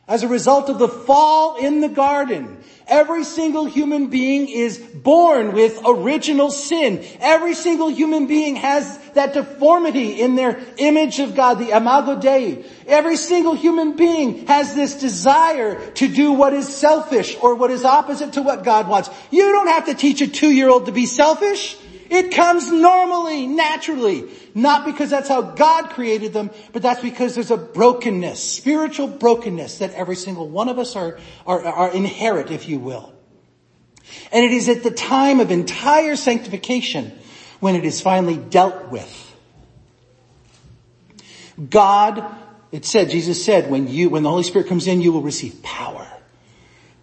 as 0.09 0.23
a 0.23 0.29
result 0.29 0.71
of 0.71 0.79
the 0.79 0.89
fall 0.89 1.57
in 1.57 1.81
the 1.83 1.89
garden, 1.89 2.57
every 2.87 3.25
single 3.25 3.67
human 3.67 4.07
being 4.07 4.49
is 4.49 4.79
born 4.79 5.53
with 5.53 5.79
original 5.87 6.51
sin. 6.51 7.05
Every 7.21 7.55
single 7.55 7.89
human 7.89 8.27
being 8.27 8.57
has 8.57 8.99
that 9.13 9.35
deformity 9.35 10.21
in 10.23 10.35
their 10.35 10.59
image 10.79 11.19
of 11.19 11.37
God, 11.37 11.59
the 11.59 11.77
imago 11.77 12.19
Dei. 12.19 12.65
Every 12.87 13.17
single 13.17 13.55
human 13.55 13.97
being 13.97 14.47
has 14.47 14.75
this 14.75 14.99
desire 14.99 15.91
to 15.93 16.09
do 16.09 16.33
what 16.33 16.55
is 16.55 16.75
selfish 16.75 17.37
or 17.43 17.55
what 17.55 17.71
is 17.71 17.85
opposite 17.85 18.33
to 18.33 18.43
what 18.43 18.65
God 18.65 18.89
wants. 18.89 19.11
You 19.31 19.53
don't 19.53 19.69
have 19.69 19.87
to 19.87 19.95
teach 19.95 20.23
a 20.23 20.27
two-year-old 20.27 20.87
to 20.87 20.93
be 20.93 21.05
selfish. 21.05 21.77
It 22.11 22.33
comes 22.33 22.71
normally, 22.71 23.47
naturally. 23.47 24.25
Not 24.55 24.87
because 24.87 25.11
that's 25.11 25.29
how 25.29 25.43
God 25.43 25.91
created 25.91 26.33
them, 26.33 26.51
but 26.73 26.83
that's 26.83 27.03
because 27.03 27.35
there's 27.35 27.51
a 27.51 27.57
brokenness, 27.57 28.43
spiritual 28.43 29.09
brokenness 29.09 29.79
that 29.79 29.93
every 29.93 30.17
single 30.17 30.49
one 30.49 30.69
of 30.69 30.79
us 30.79 30.97
are, 30.97 31.19
are, 31.47 31.65
are 31.65 31.93
inherit, 31.93 32.51
if 32.51 32.69
you 32.69 32.79
will. 32.79 33.13
And 34.33 34.45
it 34.45 34.53
is 34.53 34.69
at 34.69 34.83
the 34.83 34.91
time 34.91 35.41
of 35.41 35.51
entire 35.51 36.17
sanctification 36.17 37.13
when 37.61 37.75
it 37.75 37.85
is 37.85 38.01
finally 38.01 38.37
dealt 38.37 38.89
with. 38.89 39.25
God, 41.69 42.25
it 42.71 42.85
said, 42.85 43.11
Jesus 43.11 43.45
said, 43.45 43.71
when 43.71 43.89
you, 43.89 44.11
when 44.11 44.23
the 44.23 44.31
Holy 44.31 44.45
Spirit 44.45 44.69
comes 44.69 44.87
in, 44.87 45.01
you 45.01 45.13
will 45.13 45.23
receive 45.23 45.63
power. 45.63 46.07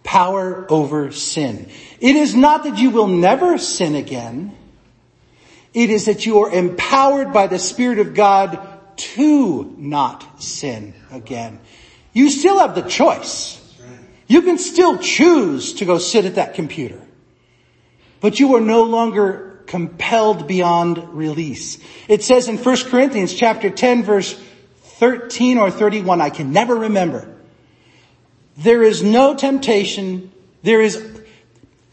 Power 0.02 0.66
over 0.70 1.12
sin. 1.12 1.68
It 2.00 2.16
is 2.16 2.34
not 2.34 2.64
that 2.64 2.78
you 2.78 2.90
will 2.90 3.08
never 3.08 3.58
sin 3.58 3.94
again. 3.94 4.55
It 5.76 5.90
is 5.90 6.06
that 6.06 6.24
you 6.24 6.38
are 6.38 6.50
empowered 6.50 7.34
by 7.34 7.48
the 7.48 7.58
Spirit 7.58 7.98
of 7.98 8.14
God 8.14 8.58
to 8.96 9.74
not 9.76 10.42
sin 10.42 10.94
again. 11.12 11.60
You 12.14 12.30
still 12.30 12.60
have 12.60 12.74
the 12.74 12.80
choice. 12.80 13.60
You 14.26 14.40
can 14.40 14.56
still 14.56 14.96
choose 14.96 15.74
to 15.74 15.84
go 15.84 15.98
sit 15.98 16.24
at 16.24 16.36
that 16.36 16.54
computer. 16.54 16.98
But 18.22 18.40
you 18.40 18.56
are 18.56 18.60
no 18.60 18.84
longer 18.84 19.60
compelled 19.66 20.48
beyond 20.48 21.14
release. 21.14 21.76
It 22.08 22.24
says 22.24 22.48
in 22.48 22.56
1 22.56 22.76
Corinthians 22.84 23.34
chapter 23.34 23.68
10 23.68 24.02
verse 24.02 24.32
13 24.98 25.58
or 25.58 25.70
31, 25.70 26.22
I 26.22 26.30
can 26.30 26.54
never 26.54 26.74
remember. 26.74 27.28
There 28.56 28.82
is 28.82 29.02
no 29.02 29.34
temptation. 29.34 30.32
There 30.62 30.80
is, 30.80 31.20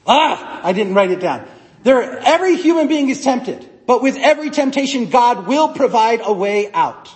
ah, 0.07 0.61
I 0.63 0.71
didn't 0.71 0.93
write 0.93 1.11
it 1.11 1.19
down. 1.19 1.45
There, 1.83 2.17
every 2.19 2.55
human 2.55 2.87
being 2.87 3.09
is 3.09 3.21
tempted. 3.21 3.71
But 3.85 4.01
with 4.01 4.17
every 4.17 4.49
temptation, 4.49 5.09
God 5.09 5.47
will 5.47 5.69
provide 5.69 6.21
a 6.23 6.33
way 6.33 6.71
out. 6.71 7.09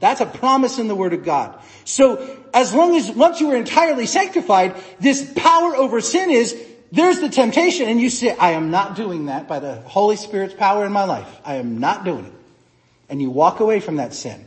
That's 0.00 0.20
a 0.20 0.26
promise 0.26 0.78
in 0.78 0.88
the 0.88 0.94
Word 0.94 1.12
of 1.12 1.24
God. 1.24 1.58
So 1.84 2.38
as 2.52 2.74
long 2.74 2.96
as 2.96 3.10
once 3.10 3.40
you 3.40 3.50
are 3.50 3.56
entirely 3.56 4.06
sanctified, 4.06 4.76
this 5.00 5.30
power 5.36 5.76
over 5.76 6.00
sin 6.00 6.30
is, 6.30 6.56
there's 6.92 7.20
the 7.20 7.28
temptation 7.28 7.88
and 7.88 8.00
you 8.00 8.08
say, 8.08 8.34
I 8.36 8.52
am 8.52 8.70
not 8.70 8.96
doing 8.96 9.26
that 9.26 9.48
by 9.48 9.58
the 9.58 9.74
Holy 9.80 10.16
Spirit's 10.16 10.54
power 10.54 10.86
in 10.86 10.92
my 10.92 11.04
life. 11.04 11.28
I 11.44 11.56
am 11.56 11.78
not 11.78 12.04
doing 12.04 12.26
it. 12.26 12.32
And 13.08 13.20
you 13.20 13.30
walk 13.30 13.60
away 13.60 13.80
from 13.80 13.96
that 13.96 14.14
sin. 14.14 14.46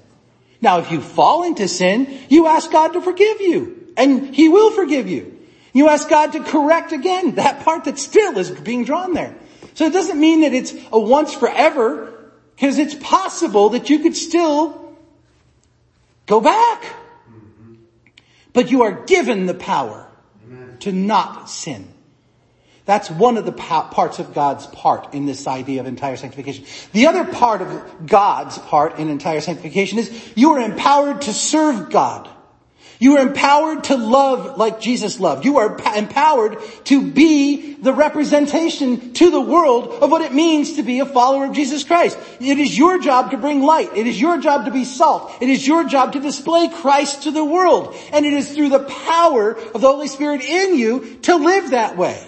Now 0.61 0.79
if 0.79 0.91
you 0.91 1.01
fall 1.01 1.43
into 1.43 1.67
sin, 1.67 2.19
you 2.29 2.47
ask 2.47 2.71
God 2.71 2.93
to 2.93 3.01
forgive 3.01 3.41
you 3.41 3.93
and 3.97 4.33
He 4.33 4.49
will 4.49 4.71
forgive 4.71 5.07
you. 5.07 5.37
You 5.73 5.89
ask 5.89 6.09
God 6.09 6.31
to 6.31 6.43
correct 6.43 6.91
again 6.91 7.35
that 7.35 7.63
part 7.63 7.83
that 7.83 7.99
still 7.99 8.37
is 8.37 8.49
being 8.49 8.83
drawn 8.83 9.13
there. 9.13 9.35
So 9.77 9.85
it 9.85 9.93
doesn't 9.93 10.19
mean 10.19 10.41
that 10.41 10.55
it's 10.55 10.73
a 10.91 10.99
once 10.99 11.35
forever, 11.35 12.11
because 12.55 12.79
it's 12.79 12.95
possible 12.95 13.69
that 13.69 13.91
you 13.91 13.99
could 13.99 14.15
still 14.15 14.97
go 16.25 16.41
back. 16.41 16.83
But 18.53 18.71
you 18.71 18.81
are 18.81 19.05
given 19.05 19.45
the 19.45 19.53
power 19.53 20.09
to 20.79 20.91
not 20.91 21.47
sin. 21.47 21.87
That's 22.85 23.11
one 23.11 23.37
of 23.37 23.45
the 23.45 23.51
parts 23.51 24.17
of 24.17 24.33
God's 24.33 24.65
part 24.65 25.13
in 25.13 25.27
this 25.27 25.45
idea 25.45 25.79
of 25.79 25.85
entire 25.85 26.17
sanctification. 26.17 26.65
The 26.93 27.05
other 27.05 27.23
part 27.23 27.61
of 27.61 28.07
God's 28.07 28.57
part 28.57 28.97
in 28.97 29.09
entire 29.09 29.41
sanctification 29.41 29.99
is 29.99 30.33
you 30.35 30.53
are 30.53 30.59
empowered 30.59 31.21
to 31.21 31.33
serve 31.33 31.91
God. 31.91 32.27
You 32.99 33.17
are 33.17 33.27
empowered 33.27 33.85
to 33.85 33.95
love 33.95 34.57
like 34.57 34.79
Jesus 34.79 35.19
loved. 35.19 35.45
You 35.45 35.57
are 35.57 35.77
empowered 35.95 36.57
to 36.85 37.11
be 37.11 37.75
the 37.75 37.93
representation 37.93 39.13
to 39.13 39.29
the 39.29 39.41
world 39.41 40.01
of 40.01 40.09
what 40.09 40.23
it 40.23 40.33
means 40.33 40.73
to 40.73 40.83
be 40.83 40.99
a 40.99 41.05
follower 41.05 41.45
of 41.45 41.53
Jesus 41.53 41.83
Christ. 41.83 42.17
It 42.39 42.57
is 42.57 42.75
your 42.75 42.97
job 42.99 43.31
to 43.31 43.37
bring 43.37 43.61
light. 43.61 43.95
It 43.95 44.07
is 44.07 44.19
your 44.19 44.39
job 44.39 44.65
to 44.65 44.71
be 44.71 44.83
salt. 44.83 45.31
It 45.41 45.49
is 45.49 45.67
your 45.67 45.83
job 45.83 46.13
to 46.13 46.19
display 46.19 46.69
Christ 46.69 47.23
to 47.23 47.31
the 47.31 47.45
world. 47.45 47.95
And 48.11 48.25
it 48.25 48.33
is 48.33 48.51
through 48.51 48.69
the 48.69 48.83
power 48.83 49.51
of 49.51 49.81
the 49.81 49.87
Holy 49.87 50.07
Spirit 50.07 50.41
in 50.41 50.75
you 50.75 51.17
to 51.23 51.35
live 51.35 51.71
that 51.71 51.97
way. 51.97 52.27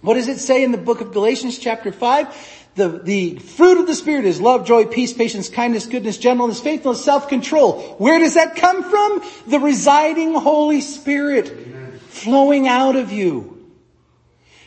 What 0.00 0.14
does 0.14 0.28
it 0.28 0.38
say 0.38 0.62
in 0.62 0.72
the 0.72 0.78
book 0.78 1.00
of 1.00 1.12
Galatians 1.12 1.58
chapter 1.58 1.90
5? 1.90 2.57
The, 2.78 2.88
the 2.88 3.38
fruit 3.40 3.80
of 3.80 3.88
the 3.88 3.94
Spirit 3.94 4.24
is 4.24 4.40
love, 4.40 4.64
joy, 4.64 4.84
peace, 4.84 5.12
patience, 5.12 5.48
kindness, 5.48 5.86
goodness, 5.86 6.16
gentleness, 6.16 6.60
faithfulness, 6.60 7.04
self-control. 7.04 7.96
Where 7.98 8.20
does 8.20 8.34
that 8.34 8.54
come 8.54 8.84
from? 8.88 9.28
The 9.48 9.58
residing 9.58 10.34
Holy 10.34 10.80
Spirit 10.80 11.50
Amen. 11.50 11.98
flowing 12.06 12.68
out 12.68 12.94
of 12.94 13.10
you. 13.10 13.68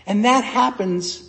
And 0.06 0.26
that 0.26 0.44
happens 0.44 1.26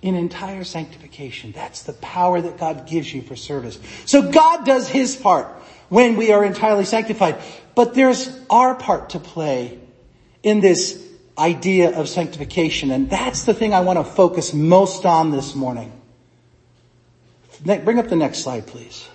in 0.00 0.14
entire 0.14 0.64
sanctification. 0.64 1.52
That's 1.52 1.82
the 1.82 1.92
power 1.92 2.40
that 2.40 2.56
God 2.56 2.86
gives 2.86 3.12
you 3.12 3.20
for 3.20 3.36
service. 3.36 3.78
So 4.06 4.30
God 4.30 4.64
does 4.64 4.88
His 4.88 5.14
part 5.14 5.48
when 5.90 6.16
we 6.16 6.32
are 6.32 6.42
entirely 6.42 6.86
sanctified. 6.86 7.36
But 7.74 7.92
there's 7.92 8.34
our 8.48 8.74
part 8.74 9.10
to 9.10 9.18
play 9.18 9.78
in 10.42 10.60
this 10.60 11.06
idea 11.36 11.98
of 11.98 12.08
sanctification. 12.08 12.90
And 12.90 13.10
that's 13.10 13.44
the 13.44 13.52
thing 13.52 13.74
I 13.74 13.80
want 13.80 13.98
to 13.98 14.04
focus 14.04 14.54
most 14.54 15.04
on 15.04 15.30
this 15.30 15.54
morning. 15.54 15.92
Bring 17.64 17.98
up 17.98 18.08
the 18.08 18.16
next 18.16 18.38
slide, 18.38 18.66
please. 18.66 19.08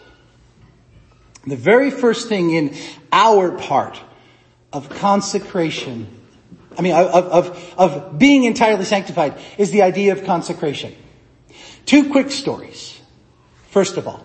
The 1.46 1.56
very 1.56 1.92
first 1.92 2.28
thing 2.28 2.52
in 2.52 2.76
our 3.12 3.52
part 3.52 4.00
of 4.74 4.90
consecration, 4.90 6.08
I 6.78 6.82
mean, 6.82 6.94
of, 6.94 7.08
of, 7.08 7.74
of 7.78 8.20
being 8.20 8.44
entirely 8.44 8.86
sanctified 8.86 9.40
is 9.58 9.72
the 9.72 9.84
idea 9.84 10.14
of 10.14 10.26
consecration. 10.26 10.96
Two 11.86 12.12
quick 12.12 12.32
stories. 12.32 13.00
First 13.70 13.98
of 13.98 14.08
all, 14.08 14.24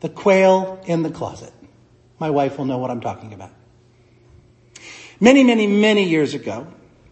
the 0.00 0.08
quail 0.08 0.80
in 0.86 1.02
the 1.02 1.10
closet. 1.10 1.52
My 2.18 2.30
wife 2.30 2.58
will 2.58 2.64
know 2.64 2.78
what 2.78 2.90
I'm 2.90 3.00
talking 3.00 3.32
about. 3.32 3.50
Many, 5.20 5.42
many, 5.42 5.66
many 5.66 6.04
years 6.04 6.34
ago, 6.34 6.66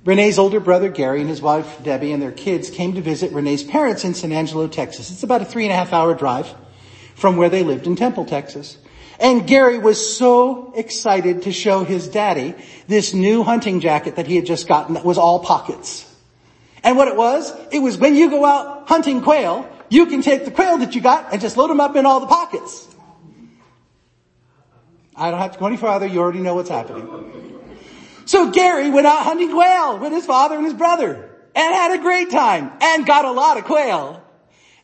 Renee's 0.07 0.38
older 0.38 0.61
brother 0.61 0.88
Gary 0.88 1.20
and 1.20 1.28
his 1.28 1.42
wife 1.42 1.82
Debbie 1.82 2.12
and 2.12 2.22
their 2.22 2.30
kids 2.30 2.70
came 2.70 2.94
to 2.94 3.00
visit 3.00 3.32
Renee's 3.32 3.64
parents 3.64 4.04
in 4.04 4.14
San 4.14 4.30
Angelo, 4.30 4.68
Texas. 4.68 5.11
It's 5.11 5.24
about 5.24 5.42
a 5.42 5.44
three 5.44 5.64
and 5.64 5.72
a 5.72 5.74
half 5.74 5.92
hour 5.92 6.14
drive 6.14 6.48
from 7.16 7.36
where 7.36 7.48
they 7.48 7.64
lived 7.64 7.88
in 7.88 7.96
Temple, 7.96 8.24
Texas. 8.24 8.78
And 9.18 9.48
Gary 9.48 9.78
was 9.78 10.16
so 10.16 10.72
excited 10.76 11.42
to 11.42 11.52
show 11.52 11.82
his 11.82 12.07
daddy 12.07 12.54
this 12.86 13.14
new 13.14 13.42
hunting 13.42 13.80
jacket 13.80 14.14
that 14.14 14.28
he 14.28 14.36
had 14.36 14.46
just 14.46 14.68
gotten 14.68 14.94
that 14.94 15.04
was 15.04 15.18
all 15.18 15.40
pockets. 15.40 16.04
And 16.84 16.96
what 16.96 17.09
it 17.09 17.16
was, 17.16 17.52
it 17.72 17.80
was 17.80 17.98
when 17.98 18.14
you 18.14 18.30
go 18.30 18.44
out 18.44 18.88
hunting 18.88 19.22
quail, 19.22 19.68
you 19.88 20.07
can 20.07 20.22
take 20.22 20.44
the 20.44 20.52
quail 20.52 20.78
that 20.78 20.94
you 20.94 21.00
got 21.00 21.32
and 21.32 21.40
just 21.40 21.57
load 21.57 21.68
them 21.68 21.80
up 21.80 21.96
in 21.96 22.07
all 22.07 22.20
the 22.20 22.28
pockets. 22.28 22.86
I 25.16 25.32
don't 25.32 25.40
have 25.40 25.54
to 25.54 25.59
go 25.59 25.66
any 25.66 25.78
farther, 25.78 26.07
you 26.07 26.20
already 26.20 26.40
know 26.40 26.54
what's 26.54 26.70
happening. 26.70 27.45
So 28.26 28.50
Gary 28.50 28.90
went 28.90 29.06
out 29.06 29.24
hunting 29.24 29.52
quail 29.52 29.98
with 29.98 30.12
his 30.12 30.26
father 30.26 30.56
and 30.56 30.64
his 30.64 30.74
brother 30.74 31.30
and 31.54 31.74
had 31.74 31.98
a 31.98 32.02
great 32.02 32.30
time 32.30 32.72
and 32.80 33.06
got 33.06 33.24
a 33.24 33.30
lot 33.30 33.56
of 33.56 33.64
quail. 33.64 34.22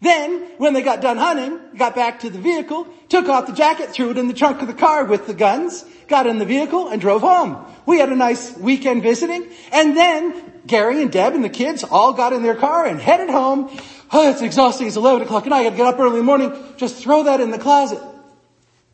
Then, 0.01 0.43
when 0.59 0.75
they 0.75 0.83
got 0.83 1.01
done 1.01 1.17
hunting, 1.17 1.61
got 1.77 1.95
back 1.95 2.21
to 2.21 2.31
the 2.31 2.39
vehicle, 2.39 2.89
took 3.09 3.29
off 3.29 3.47
the 3.47 3.53
jacket, 3.53 3.91
threw 3.91 4.11
it 4.11 4.19
in 4.19 4.27
the 4.27 4.35
trunk 4.35 4.61
of 4.61 4.67
the 4.67 4.75
car 4.75 5.05
with 5.05 5.27
the 5.27 5.35
guns, 5.35 5.85
got 6.09 6.27
in 6.27 6.39
the 6.39 6.45
vehicle 6.45 6.89
and 6.89 7.01
drove 7.01 7.21
home. 7.21 7.65
We 7.87 7.99
had 7.99 8.11
a 8.11 8.17
nice 8.17 8.57
weekend 8.57 9.03
visiting 9.03 9.47
and 9.73 9.97
then 9.97 10.53
Gary 10.67 11.03
and 11.03 11.11
Deb 11.11 11.35
and 11.35 11.45
the 11.45 11.49
kids 11.49 11.85
all 11.85 12.13
got 12.13 12.33
in 12.33 12.43
their 12.43 12.57
car 12.57 12.87
and 12.87 13.01
headed 13.01 13.29
home. 13.29 13.71
Oh, 14.13 14.31
it's 14.31 14.43
exhausting. 14.43 14.87
It's 14.87 14.97
11 14.97 15.23
o'clock 15.23 15.45
and 15.47 15.55
I 15.55 15.65
gotta 15.65 15.77
get 15.77 15.87
up 15.87 15.99
early 15.99 16.19
in 16.19 16.19
the 16.19 16.23
morning. 16.23 16.53
Just 16.77 17.03
throw 17.03 17.25
that 17.25 17.41
in 17.41 17.51
the 17.51 17.59
closet. 17.59 18.01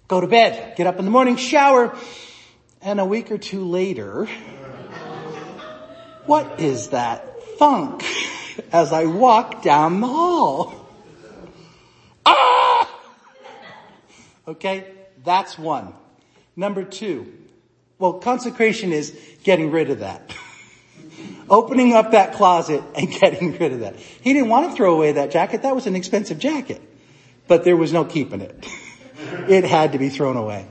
Go 0.09 0.21
to 0.23 0.27
bed. 0.27 0.77
Get 0.77 0.87
up 0.87 0.99
in 0.99 1.05
the 1.05 1.11
morning, 1.11 1.37
shower, 1.37 1.97
and 2.89 3.01
a 3.01 3.05
week 3.05 3.31
or 3.31 3.37
two 3.37 3.65
later, 3.69 4.27
what 6.25 6.59
is 6.59 6.89
that 6.89 7.43
funk 7.59 8.03
as 8.73 8.95
I 8.95 9.05
walk 9.05 9.63
down 9.63 10.01
the 10.01 10.07
hall? 10.07 10.89
Ah! 12.25 12.91
Okay, 14.49 14.87
that's 15.23 15.59
one. 15.59 15.93
Number 16.57 16.83
two, 16.83 17.31
well, 17.99 18.15
consecration 18.15 18.95
is 18.95 19.15
getting 19.45 19.71
rid 19.71 19.91
of 19.91 19.99
that. 19.99 20.33
Opening 21.51 21.93
up 21.93 22.13
that 22.13 22.33
closet 22.33 22.83
and 22.95 23.11
getting 23.21 23.59
rid 23.59 23.73
of 23.73 23.81
that. 23.81 23.97
He 23.97 24.33
didn't 24.33 24.49
want 24.49 24.71
to 24.71 24.75
throw 24.75 24.95
away 24.95 25.13
that 25.13 25.31
jacket. 25.31 25.61
That 25.61 25.75
was 25.75 25.87
an 25.87 25.95
expensive 25.95 26.39
jacket. 26.39 26.81
But 27.49 27.65
there 27.65 27.77
was 27.77 27.93
no 27.93 28.05
keeping 28.07 28.41
it. 28.41 28.67
It 29.49 29.65
had 29.65 29.93
to 29.93 29.99
be 29.99 30.11
thrown 30.11 30.37
away. 30.37 30.67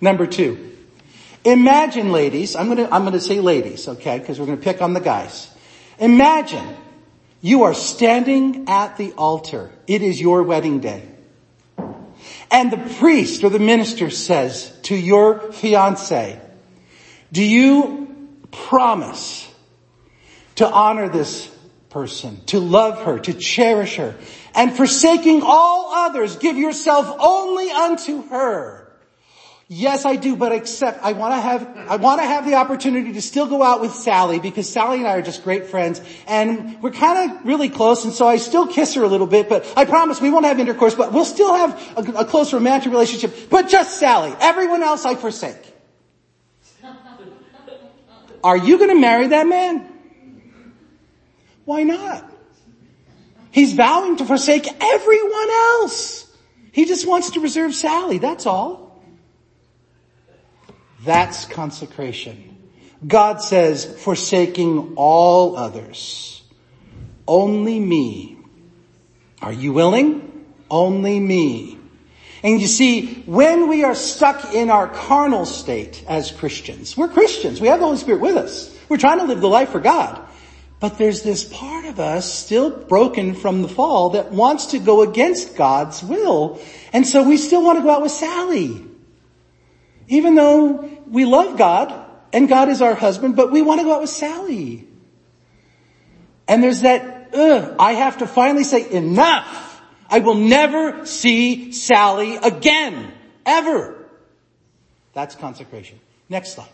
Number 0.00 0.26
two, 0.26 0.75
Imagine 1.46 2.10
ladies, 2.10 2.56
I'm 2.56 2.66
gonna, 2.66 2.88
I'm 2.90 3.04
gonna 3.04 3.20
say 3.20 3.38
ladies, 3.38 3.86
okay, 3.86 4.18
because 4.18 4.40
we're 4.40 4.46
gonna 4.46 4.58
pick 4.58 4.82
on 4.82 4.94
the 4.94 5.00
guys. 5.00 5.48
Imagine 6.00 6.66
you 7.40 7.62
are 7.62 7.72
standing 7.72 8.68
at 8.68 8.96
the 8.96 9.12
altar. 9.12 9.70
It 9.86 10.02
is 10.02 10.20
your 10.20 10.42
wedding 10.42 10.80
day. 10.80 11.08
And 12.50 12.72
the 12.72 12.94
priest 12.98 13.44
or 13.44 13.50
the 13.50 13.60
minister 13.60 14.10
says 14.10 14.76
to 14.82 14.96
your 14.96 15.52
fiance, 15.52 16.40
do 17.30 17.44
you 17.44 18.36
promise 18.50 19.48
to 20.56 20.68
honor 20.68 21.08
this 21.08 21.48
person, 21.90 22.40
to 22.46 22.58
love 22.58 23.04
her, 23.04 23.20
to 23.20 23.32
cherish 23.32 23.96
her, 23.96 24.16
and 24.52 24.76
forsaking 24.76 25.42
all 25.44 25.94
others, 25.94 26.34
give 26.38 26.56
yourself 26.56 27.16
only 27.20 27.70
unto 27.70 28.26
her? 28.30 28.85
Yes, 29.68 30.04
I 30.04 30.14
do, 30.14 30.36
but 30.36 30.52
except 30.52 31.02
I 31.02 31.12
want 31.12 31.34
to 31.34 31.40
have, 31.40 31.76
I 31.88 31.96
want 31.96 32.20
to 32.20 32.26
have 32.26 32.46
the 32.46 32.54
opportunity 32.54 33.14
to 33.14 33.22
still 33.22 33.46
go 33.46 33.64
out 33.64 33.80
with 33.80 33.94
Sally 33.94 34.38
because 34.38 34.68
Sally 34.68 34.98
and 34.98 35.08
I 35.08 35.14
are 35.14 35.22
just 35.22 35.42
great 35.42 35.66
friends 35.66 36.00
and 36.28 36.80
we're 36.80 36.92
kind 36.92 37.32
of 37.32 37.44
really 37.44 37.68
close 37.68 38.04
and 38.04 38.14
so 38.14 38.28
I 38.28 38.36
still 38.36 38.68
kiss 38.68 38.94
her 38.94 39.02
a 39.02 39.08
little 39.08 39.26
bit, 39.26 39.48
but 39.48 39.66
I 39.76 39.84
promise 39.84 40.20
we 40.20 40.30
won't 40.30 40.44
have 40.44 40.60
intercourse, 40.60 40.94
but 40.94 41.12
we'll 41.12 41.24
still 41.24 41.52
have 41.52 41.72
a, 41.96 42.20
a 42.20 42.24
close 42.24 42.52
romantic 42.52 42.92
relationship, 42.92 43.50
but 43.50 43.68
just 43.68 43.98
Sally. 43.98 44.32
Everyone 44.38 44.84
else 44.84 45.04
I 45.04 45.16
forsake. 45.16 45.74
Are 48.44 48.56
you 48.56 48.78
going 48.78 48.90
to 48.90 49.00
marry 49.00 49.26
that 49.28 49.48
man? 49.48 49.92
Why 51.64 51.82
not? 51.82 52.24
He's 53.50 53.72
vowing 53.72 54.16
to 54.18 54.24
forsake 54.24 54.68
everyone 54.80 55.50
else. 55.50 56.30
He 56.70 56.84
just 56.84 57.04
wants 57.04 57.30
to 57.30 57.40
reserve 57.40 57.74
Sally, 57.74 58.18
that's 58.18 58.46
all. 58.46 58.85
That's 61.06 61.44
consecration. 61.46 62.58
God 63.06 63.40
says, 63.40 63.84
forsaking 63.84 64.94
all 64.96 65.56
others. 65.56 66.42
Only 67.28 67.78
me. 67.78 68.36
Are 69.40 69.52
you 69.52 69.72
willing? 69.72 70.44
Only 70.70 71.20
me. 71.20 71.78
And 72.42 72.60
you 72.60 72.66
see, 72.66 73.22
when 73.26 73.68
we 73.68 73.84
are 73.84 73.94
stuck 73.94 74.52
in 74.52 74.70
our 74.70 74.88
carnal 74.88 75.46
state 75.46 76.04
as 76.08 76.30
Christians, 76.32 76.96
we're 76.96 77.08
Christians. 77.08 77.60
We 77.60 77.68
have 77.68 77.78
the 77.78 77.86
Holy 77.86 77.98
Spirit 77.98 78.20
with 78.20 78.36
us. 78.36 78.76
We're 78.88 78.98
trying 78.98 79.18
to 79.18 79.24
live 79.24 79.40
the 79.40 79.48
life 79.48 79.70
for 79.70 79.80
God. 79.80 80.20
But 80.78 80.98
there's 80.98 81.22
this 81.22 81.44
part 81.44 81.86
of 81.86 81.98
us 81.98 82.32
still 82.32 82.70
broken 82.70 83.34
from 83.34 83.62
the 83.62 83.68
fall 83.68 84.10
that 84.10 84.32
wants 84.32 84.66
to 84.66 84.78
go 84.78 85.02
against 85.02 85.56
God's 85.56 86.02
will. 86.02 86.60
And 86.92 87.06
so 87.06 87.22
we 87.22 87.36
still 87.36 87.64
want 87.64 87.78
to 87.78 87.82
go 87.82 87.90
out 87.90 88.02
with 88.02 88.12
Sally. 88.12 88.84
Even 90.08 90.34
though 90.34 90.88
we 91.06 91.24
love 91.24 91.58
God 91.58 91.92
and 92.32 92.48
God 92.48 92.68
is 92.68 92.82
our 92.82 92.94
husband, 92.94 93.36
but 93.36 93.50
we 93.50 93.62
want 93.62 93.80
to 93.80 93.84
go 93.84 93.94
out 93.94 94.00
with 94.00 94.10
Sally. 94.10 94.86
And 96.48 96.62
there's 96.62 96.82
that, 96.82 97.30
ugh, 97.34 97.76
I 97.78 97.92
have 97.92 98.18
to 98.18 98.26
finally 98.26 98.64
say 98.64 98.90
enough. 98.90 99.82
I 100.08 100.20
will 100.20 100.34
never 100.34 101.06
see 101.06 101.72
Sally 101.72 102.36
again. 102.36 103.12
Ever. 103.44 104.08
That's 105.12 105.34
consecration. 105.34 105.98
Next 106.28 106.54
slide. 106.54 106.68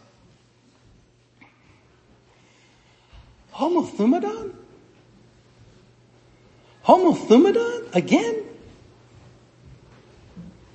Homothumadon? 3.55 4.55
Homothumadon? 6.85 7.95
Again? 7.95 8.45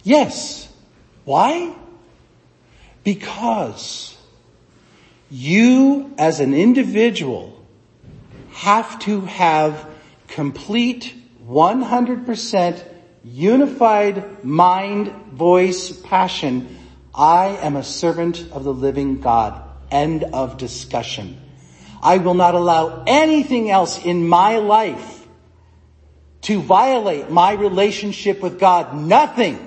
Yes. 0.03 0.69
Why? 1.25 1.75
Because 3.07 4.17
you 5.29 6.13
as 6.17 6.41
an 6.41 6.53
individual 6.53 7.65
have 8.51 8.99
to 8.99 9.21
have 9.21 9.87
complete 10.27 11.15
100% 11.47 12.83
unified 13.23 14.43
mind, 14.43 15.07
voice, 15.31 15.93
passion. 15.93 16.77
I 17.15 17.57
am 17.61 17.77
a 17.77 17.83
servant 17.83 18.45
of 18.51 18.65
the 18.65 18.73
living 18.73 19.21
God. 19.21 19.63
End 19.89 20.25
of 20.25 20.57
discussion. 20.57 21.39
I 22.03 22.17
will 22.17 22.33
not 22.33 22.55
allow 22.55 23.05
anything 23.07 23.69
else 23.69 24.03
in 24.03 24.27
my 24.27 24.57
life 24.57 25.25
to 26.41 26.59
violate 26.59 27.29
my 27.29 27.53
relationship 27.53 28.41
with 28.41 28.59
God. 28.59 28.97
Nothing. 28.97 29.66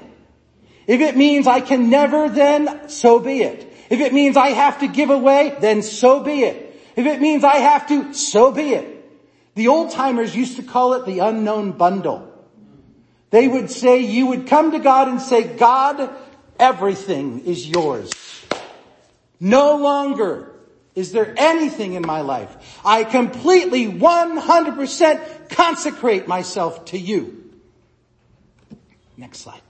If 0.90 1.00
it 1.00 1.16
means 1.16 1.46
I 1.46 1.60
can 1.60 1.88
never, 1.88 2.28
then 2.28 2.88
so 2.88 3.20
be 3.20 3.42
it. 3.42 3.72
If 3.90 4.00
it 4.00 4.12
means 4.12 4.36
I 4.36 4.48
have 4.48 4.80
to 4.80 4.88
give 4.88 5.10
away, 5.10 5.56
then 5.60 5.82
so 5.82 6.18
be 6.18 6.42
it. 6.42 6.82
If 6.96 7.06
it 7.06 7.20
means 7.20 7.44
I 7.44 7.58
have 7.58 7.86
to, 7.90 8.12
so 8.12 8.50
be 8.50 8.70
it. 8.70 9.08
The 9.54 9.68
old 9.68 9.92
timers 9.92 10.34
used 10.34 10.56
to 10.56 10.64
call 10.64 10.94
it 10.94 11.06
the 11.06 11.20
unknown 11.20 11.78
bundle. 11.78 12.28
They 13.30 13.46
would 13.46 13.70
say, 13.70 14.00
you 14.00 14.26
would 14.26 14.48
come 14.48 14.72
to 14.72 14.80
God 14.80 15.06
and 15.06 15.22
say, 15.22 15.44
God, 15.44 16.10
everything 16.58 17.44
is 17.44 17.68
yours. 17.68 18.10
No 19.38 19.76
longer 19.76 20.52
is 20.96 21.12
there 21.12 21.32
anything 21.36 21.92
in 21.92 22.02
my 22.04 22.22
life. 22.22 22.80
I 22.84 23.04
completely 23.04 23.86
100% 23.86 25.50
consecrate 25.50 26.26
myself 26.26 26.86
to 26.86 26.98
you. 26.98 27.48
Next 29.16 29.38
slide. 29.38 29.60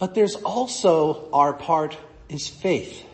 But 0.00 0.14
there's 0.14 0.34
also 0.34 1.28
our 1.32 1.52
part 1.52 1.96
is 2.28 2.48
faith. 2.48 3.04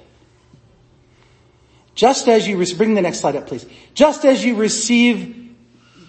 Just 1.95 2.29
as 2.29 2.47
you, 2.47 2.57
bring 2.77 2.95
the 2.95 3.03
next 3.03 3.21
slide 3.21 3.37
up 3.37 3.49
please. 3.49 3.67
Just 3.93 4.25
as 4.25 4.45
you 4.45 4.55
receive 4.55 5.55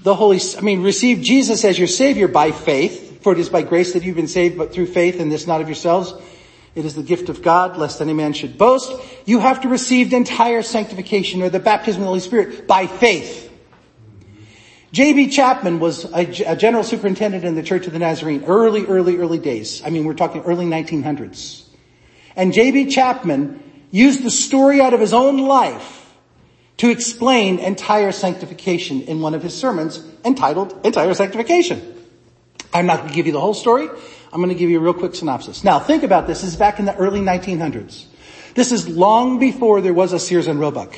the 0.04 0.14
Holy, 0.14 0.40
I 0.58 0.62
mean 0.62 0.84
receive 0.84 1.22
Jesus 1.22 1.66
as 1.66 1.78
your 1.78 1.88
Savior 1.88 2.28
by 2.28 2.52
faith, 2.52 3.22
for 3.24 3.34
it 3.34 3.40
is 3.40 3.50
by 3.50 3.64
grace 3.64 3.94
that 3.94 4.04
you've 4.04 4.16
been 4.16 4.28
saved 4.28 4.58
but 4.58 4.72
through 4.72 4.88
faith 4.88 5.20
and 5.20 5.32
this 5.32 5.48
not 5.48 5.62
of 5.62 5.68
yourselves. 5.68 6.14
It 6.76 6.86
is 6.86 6.94
the 6.94 7.02
gift 7.02 7.30
of 7.30 7.42
God, 7.42 7.76
lest 7.76 8.02
any 8.02 8.14
man 8.14 8.34
should 8.34 8.56
boast. 8.56 8.94
You 9.26 9.40
have 9.40 9.62
to 9.62 9.70
receive 9.70 10.12
the 10.12 10.18
entire 10.18 10.62
sanctification 10.62 11.42
or 11.42 11.50
the 11.50 11.60
baptism 11.60 12.02
of 12.02 12.06
the 12.06 12.10
Holy 12.10 12.20
Spirit 12.20 12.68
by 12.68 12.86
faith. 12.86 13.47
J.B. 14.98 15.28
Chapman 15.28 15.80
was 15.80 16.06
a, 16.06 16.26
a, 16.48 16.56
general 16.56 16.84
superintendent 16.84 17.44
in 17.44 17.54
the 17.54 17.62
Church 17.62 17.86
of 17.86 17.94
the 17.94 18.00
Nazarene, 18.00 18.46
early, 18.46 18.84
early, 18.88 19.18
early 19.18 19.38
days. 19.38 19.84
I 19.86 19.92
mean, 19.92 20.06
we're 20.06 20.16
talking 20.16 20.42
early 20.42 20.66
1900s. 20.66 21.68
And 22.36 22.52
J.B. 22.52 22.88
Chapman 22.88 23.62
used 23.92 24.24
the 24.24 24.32
story 24.32 24.82
out 24.82 24.96
of 24.96 25.00
his 25.00 25.14
own 25.14 25.38
life 25.38 26.12
to 26.78 26.90
explain 26.90 27.60
entire 27.60 28.12
sanctification 28.12 29.04
in 29.04 29.22
one 29.22 29.36
of 29.36 29.44
his 29.44 29.56
sermons 29.56 30.04
entitled 30.26 30.84
Entire 30.84 31.14
Sanctification. 31.14 31.80
I'm 32.74 32.88
not 32.88 32.98
going 32.98 33.10
to 33.10 33.16
give 33.16 33.28
you 33.28 33.34
the 33.34 33.40
whole 33.40 33.54
story. 33.54 33.88
I'm 34.34 34.42
going 34.42 34.50
to 34.50 34.56
give 34.56 34.72
you 34.72 34.80
a 34.80 34.82
real 34.82 34.96
quick 34.96 35.14
synopsis. 35.14 35.64
Now 35.64 35.78
think 35.78 36.02
about 36.02 36.26
this. 36.26 36.42
This 36.42 36.54
is 36.54 36.56
back 36.56 36.80
in 36.80 36.86
the 36.86 36.96
early 36.96 37.20
1900s. 37.20 38.06
This 38.56 38.72
is 38.72 38.90
long 38.90 39.38
before 39.38 39.80
there 39.80 39.94
was 39.94 40.12
a 40.12 40.18
Sears 40.18 40.48
and 40.48 40.60
Roebuck. 40.60 40.98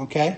Okay? 0.00 0.36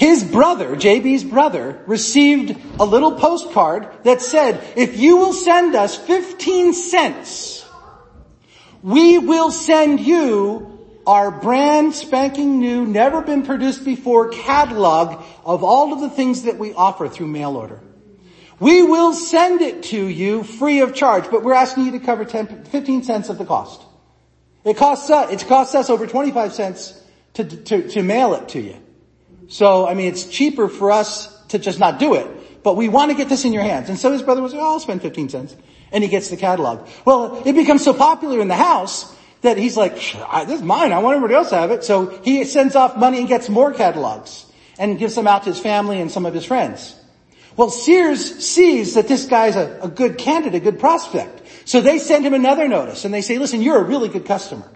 His 0.00 0.24
brother, 0.24 0.76
JB's 0.76 1.24
brother, 1.24 1.78
received 1.84 2.56
a 2.80 2.86
little 2.86 3.16
postcard 3.16 3.86
that 4.04 4.22
said, 4.22 4.72
if 4.74 4.96
you 4.96 5.18
will 5.18 5.34
send 5.34 5.74
us 5.74 5.94
15 5.94 6.72
cents, 6.72 7.68
we 8.82 9.18
will 9.18 9.50
send 9.50 10.00
you 10.00 11.02
our 11.06 11.30
brand 11.30 11.94
spanking 11.94 12.60
new, 12.60 12.86
never 12.86 13.20
been 13.20 13.42
produced 13.42 13.84
before 13.84 14.30
catalog 14.30 15.22
of 15.44 15.62
all 15.62 15.92
of 15.92 16.00
the 16.00 16.08
things 16.08 16.44
that 16.44 16.56
we 16.56 16.72
offer 16.72 17.06
through 17.06 17.26
mail 17.26 17.54
order. 17.54 17.78
We 18.58 18.82
will 18.82 19.12
send 19.12 19.60
it 19.60 19.82
to 19.92 20.06
you 20.06 20.44
free 20.44 20.80
of 20.80 20.94
charge, 20.94 21.30
but 21.30 21.42
we're 21.42 21.52
asking 21.52 21.84
you 21.84 21.92
to 21.92 22.00
cover 22.00 22.24
10, 22.24 22.64
15 22.64 23.02
cents 23.02 23.28
of 23.28 23.36
the 23.36 23.44
cost. 23.44 23.82
It 24.64 24.78
costs 24.78 25.10
us, 25.10 25.30
it 25.30 25.46
costs 25.46 25.74
us 25.74 25.90
over 25.90 26.06
25 26.06 26.54
cents 26.54 26.98
to, 27.34 27.44
to, 27.44 27.86
to 27.90 28.02
mail 28.02 28.32
it 28.32 28.48
to 28.48 28.62
you. 28.62 28.76
So, 29.50 29.86
I 29.86 29.94
mean, 29.94 30.06
it's 30.06 30.24
cheaper 30.26 30.68
for 30.68 30.92
us 30.92 31.28
to 31.48 31.58
just 31.58 31.80
not 31.80 31.98
do 31.98 32.14
it, 32.14 32.62
but 32.62 32.76
we 32.76 32.88
want 32.88 33.10
to 33.10 33.16
get 33.16 33.28
this 33.28 33.44
in 33.44 33.52
your 33.52 33.64
hands. 33.64 33.88
And 33.88 33.98
so 33.98 34.12
his 34.12 34.22
brother 34.22 34.40
was 34.40 34.52
like, 34.54 34.62
oh, 34.62 34.72
I'll 34.74 34.80
spend 34.80 35.02
15 35.02 35.28
cents. 35.28 35.56
And 35.90 36.04
he 36.04 36.08
gets 36.08 36.30
the 36.30 36.36
catalog. 36.36 36.88
Well, 37.04 37.42
it 37.44 37.54
becomes 37.54 37.82
so 37.84 37.92
popular 37.92 38.40
in 38.40 38.46
the 38.46 38.54
house 38.54 39.12
that 39.42 39.58
he's 39.58 39.76
like, 39.76 39.94
this 39.94 40.58
is 40.58 40.62
mine. 40.62 40.92
I 40.92 41.00
want 41.00 41.16
everybody 41.16 41.34
else 41.34 41.50
to 41.50 41.56
have 41.56 41.72
it. 41.72 41.82
So 41.82 42.06
he 42.22 42.44
sends 42.44 42.76
off 42.76 42.96
money 42.96 43.18
and 43.18 43.26
gets 43.26 43.48
more 43.48 43.72
catalogs 43.72 44.46
and 44.78 44.98
gives 45.00 45.16
them 45.16 45.26
out 45.26 45.42
to 45.44 45.50
his 45.50 45.58
family 45.58 46.00
and 46.00 46.12
some 46.12 46.26
of 46.26 46.32
his 46.32 46.44
friends. 46.44 46.94
Well, 47.56 47.70
Sears 47.70 48.44
sees 48.44 48.94
that 48.94 49.08
this 49.08 49.26
guy's 49.26 49.56
a, 49.56 49.80
a 49.82 49.88
good 49.88 50.16
candidate, 50.16 50.62
a 50.62 50.64
good 50.64 50.78
prospect. 50.78 51.42
So 51.64 51.80
they 51.80 51.98
send 51.98 52.24
him 52.24 52.34
another 52.34 52.68
notice 52.68 53.04
and 53.04 53.12
they 53.12 53.22
say, 53.22 53.38
listen, 53.38 53.62
you're 53.62 53.78
a 53.78 53.84
really 53.84 54.08
good 54.08 54.26
customer. 54.26 54.70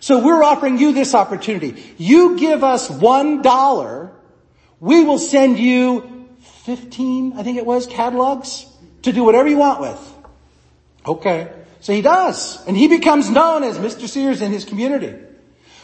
So 0.00 0.22
we're 0.22 0.42
offering 0.42 0.78
you 0.78 0.92
this 0.92 1.14
opportunity. 1.14 1.82
You 1.96 2.38
give 2.38 2.62
us 2.62 2.90
one 2.90 3.40
dollar 3.40 4.12
we 4.80 5.04
will 5.04 5.18
send 5.18 5.58
you 5.58 6.28
15, 6.64 7.34
I 7.36 7.42
think 7.42 7.58
it 7.58 7.66
was, 7.66 7.86
catalogs 7.86 8.66
to 9.02 9.12
do 9.12 9.24
whatever 9.24 9.48
you 9.48 9.58
want 9.58 9.80
with. 9.80 10.14
Okay. 11.06 11.52
So 11.80 11.92
he 11.92 12.02
does. 12.02 12.64
And 12.66 12.76
he 12.76 12.88
becomes 12.88 13.30
known 13.30 13.62
as 13.62 13.78
Mr. 13.78 14.08
Sears 14.08 14.42
in 14.42 14.52
his 14.52 14.64
community. 14.64 15.14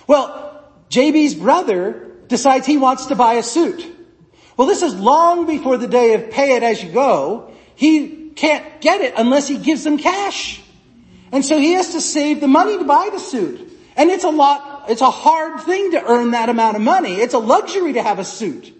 Well, 0.06 0.64
JB's 0.90 1.34
brother 1.34 2.10
decides 2.28 2.66
he 2.66 2.76
wants 2.76 3.06
to 3.06 3.14
buy 3.14 3.34
a 3.34 3.42
suit. 3.42 3.86
Well, 4.56 4.68
this 4.68 4.82
is 4.82 4.94
long 4.94 5.46
before 5.46 5.78
the 5.78 5.88
day 5.88 6.14
of 6.14 6.30
pay 6.30 6.56
it 6.56 6.62
as 6.62 6.82
you 6.82 6.92
go. 6.92 7.52
He 7.74 8.30
can't 8.30 8.80
get 8.80 9.00
it 9.00 9.14
unless 9.16 9.48
he 9.48 9.58
gives 9.58 9.84
them 9.84 9.98
cash. 9.98 10.60
And 11.32 11.44
so 11.44 11.58
he 11.58 11.72
has 11.72 11.92
to 11.92 12.00
save 12.00 12.40
the 12.40 12.48
money 12.48 12.78
to 12.78 12.84
buy 12.84 13.10
the 13.12 13.18
suit. 13.18 13.72
And 13.96 14.10
it's 14.10 14.24
a 14.24 14.30
lot, 14.30 14.84
it's 14.88 15.00
a 15.00 15.10
hard 15.10 15.60
thing 15.62 15.92
to 15.92 16.04
earn 16.04 16.32
that 16.32 16.48
amount 16.48 16.76
of 16.76 16.82
money. 16.82 17.14
It's 17.14 17.34
a 17.34 17.38
luxury 17.38 17.94
to 17.94 18.02
have 18.02 18.18
a 18.18 18.24
suit. 18.24 18.72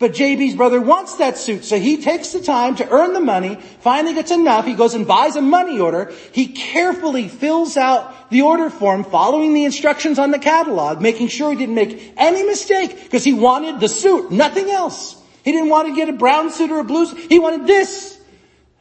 But 0.00 0.12
JB's 0.12 0.56
brother 0.56 0.80
wants 0.80 1.16
that 1.16 1.36
suit, 1.36 1.62
so 1.62 1.78
he 1.78 1.98
takes 1.98 2.32
the 2.32 2.40
time 2.40 2.74
to 2.76 2.88
earn 2.88 3.12
the 3.12 3.20
money, 3.20 3.56
finally 3.80 4.14
gets 4.14 4.30
enough, 4.30 4.64
he 4.64 4.72
goes 4.72 4.94
and 4.94 5.06
buys 5.06 5.36
a 5.36 5.42
money 5.42 5.78
order, 5.78 6.10
he 6.32 6.46
carefully 6.46 7.28
fills 7.28 7.76
out 7.76 8.30
the 8.30 8.40
order 8.40 8.70
form 8.70 9.04
following 9.04 9.52
the 9.52 9.66
instructions 9.66 10.18
on 10.18 10.30
the 10.30 10.38
catalog, 10.38 11.02
making 11.02 11.28
sure 11.28 11.50
he 11.50 11.58
didn't 11.58 11.74
make 11.74 12.14
any 12.16 12.42
mistake, 12.44 12.96
because 13.04 13.22
he 13.24 13.34
wanted 13.34 13.78
the 13.78 13.90
suit, 13.90 14.30
nothing 14.30 14.70
else. 14.70 15.22
He 15.44 15.52
didn't 15.52 15.68
want 15.68 15.88
to 15.88 15.94
get 15.94 16.08
a 16.08 16.14
brown 16.14 16.50
suit 16.50 16.70
or 16.70 16.78
a 16.78 16.84
blue 16.84 17.04
suit, 17.04 17.18
he 17.28 17.38
wanted 17.38 17.66
this. 17.66 18.18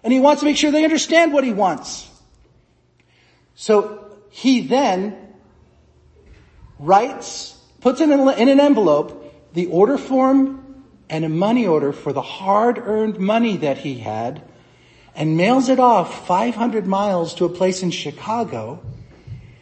And 0.06 0.14
he 0.14 0.22
wants 0.22 0.40
to 0.40 0.46
make 0.46 0.56
sure 0.56 0.72
they 0.72 0.86
understand 0.86 1.34
what 1.34 1.44
he 1.44 1.52
wants. 1.52 2.10
So 3.56 4.16
he 4.30 4.62
then 4.62 5.18
writes, 6.80 7.58
puts 7.82 8.00
in 8.00 8.10
an 8.10 8.60
envelope, 8.62 9.52
the 9.54 9.66
order 9.66 9.98
form 9.98 10.59
and 11.10 11.26
a 11.26 11.30
money 11.30 11.66
order 11.66 11.92
for 11.92 12.14
the 12.14 12.22
hard 12.22 12.78
earned 12.78 13.20
money 13.20 13.58
that 13.58 13.80
he 13.80 14.00
had 14.00 14.42
and 15.16 15.36
mails 15.36 15.70
it 15.70 15.80
off 15.80 16.28
500 16.28 16.86
miles 16.86 17.34
to 17.36 17.46
a 17.46 17.50
place 17.50 17.82
in 17.84 17.92
Chicago 17.92 18.82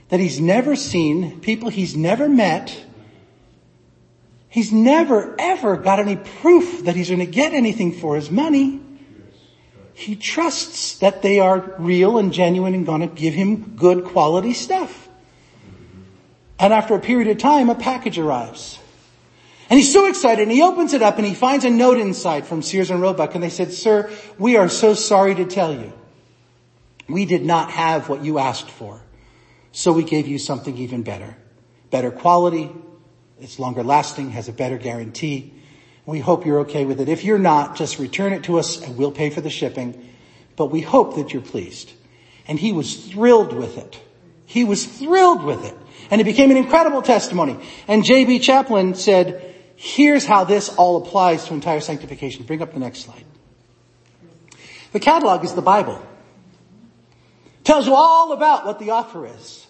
that 0.10 0.20
he's 0.20 0.40
never 0.40 0.76
seen, 0.76 1.40
people 1.42 1.70
he's 1.70 1.96
never 1.96 2.30
met. 2.30 2.86
He's 4.50 4.72
never 4.72 5.36
ever 5.40 5.78
got 5.78 6.00
any 6.00 6.16
proof 6.16 6.86
that 6.86 6.96
he's 6.96 7.10
going 7.10 7.20
to 7.20 7.26
get 7.26 7.54
anything 7.54 7.94
for 7.94 8.16
his 8.16 8.32
money. 8.32 8.82
He 9.94 10.16
trusts 10.16 11.00
that 11.00 11.22
they 11.22 11.40
are 11.40 11.76
real 11.80 12.18
and 12.18 12.32
genuine 12.32 12.74
and 12.74 12.86
going 12.86 13.02
to 13.02 13.08
give 13.08 13.34
him 13.34 13.76
good 13.76 14.06
quality 14.06 14.54
stuff. 14.54 15.10
And 16.60 16.74
after 16.74 16.96
a 16.96 17.00
period 17.00 17.28
of 17.30 17.38
time, 17.38 17.70
a 17.70 17.76
package 17.76 18.18
arrives. 18.18 18.80
And 19.70 19.78
he's 19.78 19.92
so 19.92 20.08
excited 20.08 20.44
and 20.44 20.52
he 20.52 20.62
opens 20.62 20.94
it 20.94 21.02
up 21.02 21.18
and 21.18 21.26
he 21.26 21.34
finds 21.34 21.66
a 21.66 21.70
note 21.70 21.98
inside 21.98 22.48
from 22.48 22.62
Sears 22.62 22.90
and 22.90 23.02
Roebuck 23.02 23.36
and 23.36 23.44
they 23.44 23.50
said, 23.50 23.74
sir, 23.74 24.10
we 24.38 24.56
are 24.56 24.70
so 24.70 24.94
sorry 24.94 25.36
to 25.36 25.46
tell 25.46 25.74
you. 25.74 25.92
We 27.10 27.26
did 27.26 27.44
not 27.44 27.72
have 27.72 28.08
what 28.08 28.24
you 28.24 28.40
asked 28.40 28.70
for. 28.70 29.02
So 29.72 29.92
we 29.92 30.04
gave 30.04 30.28
you 30.28 30.40
something 30.40 30.78
even 30.78 31.04
better. 31.04 31.36
Better 31.90 32.12
quality. 32.12 32.72
It's 33.40 33.60
longer 33.60 33.84
lasting, 33.84 34.32
has 34.32 34.48
a 34.48 34.54
better 34.54 34.78
guarantee. 34.78 35.54
We 36.06 36.20
hope 36.20 36.46
you're 36.46 36.62
okay 36.62 36.86
with 36.86 37.02
it. 37.02 37.10
If 37.10 37.26
you're 37.26 37.38
not, 37.38 37.76
just 37.76 38.00
return 38.00 38.34
it 38.34 38.44
to 38.46 38.60
us 38.60 38.82
and 38.82 38.98
we'll 38.98 39.12
pay 39.12 39.30
for 39.30 39.42
the 39.42 39.50
shipping. 39.50 40.10
But 40.56 40.68
we 40.68 40.82
hope 40.82 41.16
that 41.16 41.34
you're 41.34 41.42
pleased. 41.42 41.92
And 42.48 42.58
he 42.58 42.72
was 42.72 43.08
thrilled 43.08 43.54
with 43.54 43.78
it. 43.78 44.00
He 44.46 44.64
was 44.64 44.86
thrilled 44.86 45.44
with 45.44 45.66
it. 45.66 45.76
And 46.10 46.22
it 46.22 46.24
became 46.24 46.52
an 46.52 46.58
incredible 46.58 47.02
testimony. 47.02 47.60
And 47.88 48.06
J.B. 48.06 48.40
Chapman 48.40 48.96
said, 48.96 49.47
Here's 49.80 50.26
how 50.26 50.44
this 50.44 50.70
all 50.70 50.98
applies 50.98 51.46
to 51.46 51.54
entire 51.54 51.80
sanctification. 51.80 52.46
Bring 52.46 52.64
up 52.64 52.74
the 52.74 52.80
next 52.80 53.02
slide. 53.02 53.24
The 54.92 55.00
catalog 55.00 55.44
is 55.46 55.54
the 55.54 55.62
Bible. 55.62 56.02
Tells 57.64 57.86
you 57.86 57.94
all 57.94 58.32
about 58.32 58.66
what 58.66 58.80
the 58.80 58.90
offer 58.90 59.28
is. 59.28 59.68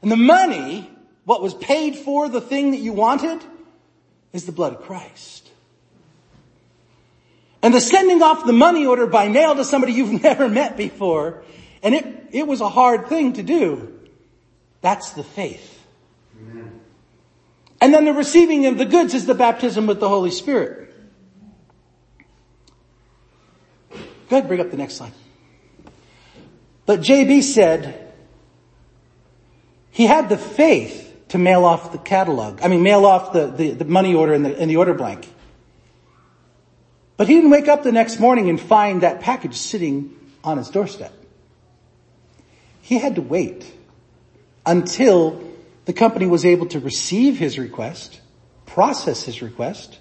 And 0.00 0.10
the 0.10 0.16
money, 0.16 0.90
what 1.26 1.42
was 1.42 1.52
paid 1.52 1.96
for 1.96 2.30
the 2.30 2.40
thing 2.40 2.70
that 2.70 2.78
you 2.78 2.94
wanted, 2.94 3.42
is 4.32 4.46
the 4.46 4.52
blood 4.52 4.72
of 4.72 4.82
Christ. 4.82 5.50
And 7.60 7.74
the 7.74 7.80
sending 7.80 8.22
off 8.22 8.46
the 8.46 8.52
money 8.54 8.86
order 8.86 9.06
by 9.06 9.28
mail 9.28 9.56
to 9.56 9.64
somebody 9.64 9.92
you've 9.92 10.22
never 10.22 10.48
met 10.48 10.78
before, 10.78 11.42
and 11.82 11.94
it, 11.94 12.28
it 12.30 12.46
was 12.46 12.62
a 12.62 12.68
hard 12.70 13.08
thing 13.08 13.34
to 13.34 13.42
do. 13.42 13.92
That's 14.80 15.10
the 15.10 15.24
faith. 15.24 15.84
Amen. 16.40 16.77
And 17.80 17.94
then 17.94 18.04
the 18.04 18.12
receiving 18.12 18.66
of 18.66 18.78
the 18.78 18.84
goods 18.84 19.14
is 19.14 19.26
the 19.26 19.34
baptism 19.34 19.86
with 19.86 20.00
the 20.00 20.08
Holy 20.08 20.30
Spirit. 20.30 20.92
Go 23.90 24.36
ahead, 24.36 24.48
bring 24.48 24.60
up 24.60 24.70
the 24.70 24.76
next 24.76 24.94
slide. 24.96 25.12
But 26.86 27.00
JB 27.00 27.42
said 27.42 28.12
he 29.90 30.06
had 30.06 30.28
the 30.28 30.38
faith 30.38 31.04
to 31.28 31.38
mail 31.38 31.64
off 31.64 31.92
the 31.92 31.98
catalog. 31.98 32.60
I 32.62 32.68
mean, 32.68 32.82
mail 32.82 33.04
off 33.06 33.32
the, 33.32 33.46
the, 33.46 33.70
the 33.70 33.84
money 33.84 34.14
order 34.14 34.34
in 34.34 34.42
the, 34.42 34.56
in 34.56 34.68
the 34.68 34.76
order 34.76 34.94
blank. 34.94 35.28
But 37.16 37.28
he 37.28 37.34
didn't 37.34 37.50
wake 37.50 37.68
up 37.68 37.82
the 37.82 37.92
next 37.92 38.20
morning 38.20 38.48
and 38.48 38.60
find 38.60 39.02
that 39.02 39.20
package 39.20 39.56
sitting 39.56 40.16
on 40.44 40.56
his 40.56 40.70
doorstep. 40.70 41.12
He 42.80 42.98
had 42.98 43.16
to 43.16 43.22
wait 43.22 43.70
until 44.64 45.42
the 45.88 45.94
company 45.94 46.26
was 46.26 46.44
able 46.44 46.66
to 46.66 46.80
receive 46.80 47.38
his 47.38 47.58
request, 47.58 48.20
process 48.66 49.22
his 49.22 49.40
request, 49.40 49.98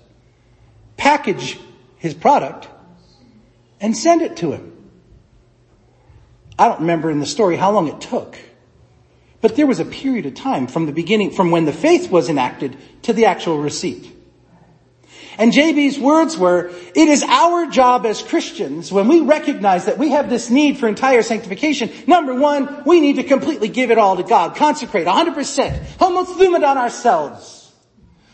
package 0.98 1.58
his 1.96 2.14
product, 2.14 2.68
and 3.80 3.96
send 3.96 4.22
it 4.22 4.36
to 4.36 4.52
him. 4.52 4.74
I 6.60 6.68
don't 6.68 6.82
remember 6.82 7.10
in 7.10 7.22
the 7.22 7.26
story 7.26 7.56
how 7.56 7.72
long 7.72 7.88
it 7.88 8.02
took, 8.02 8.38
but 9.40 9.56
there 9.56 9.66
was 9.66 9.80
a 9.80 9.86
period 9.86 10.26
of 10.26 10.34
time 10.34 10.68
from 10.68 10.88
the 10.88 10.92
beginning, 10.92 11.32
from 11.32 11.52
when 11.52 11.64
the 11.64 11.72
faith 11.72 12.12
was 12.12 12.28
enacted 12.28 12.76
to 13.04 13.14
the 13.14 13.24
actual 13.24 13.58
receipt. 13.58 14.14
And 15.38 15.52
JB's 15.52 16.00
words 16.00 16.38
were, 16.38 16.70
it 16.96 17.08
is 17.08 17.24
our 17.24 17.68
job 17.68 18.06
as 18.06 18.24
Christians, 18.24 18.92
when 18.92 19.08
we 19.08 19.22
recognize 19.22 19.86
that 19.86 19.98
we 19.98 20.10
have 20.10 20.30
this 20.30 20.50
need 20.50 20.80
for 20.80 20.88
entire 20.88 21.22
sanctification, 21.22 21.92
number 22.08 22.34
one, 22.34 22.84
we 22.86 23.00
need 23.00 23.18
to 23.18 23.24
completely 23.24 23.68
give 23.68 23.92
it 23.92 24.00
all 24.00 24.18
to 24.18 24.24
God, 24.24 24.56
consecrate 24.56 25.06
100%, 25.06 25.80
homothumadon 25.98 26.78
ourselves. 26.78 27.72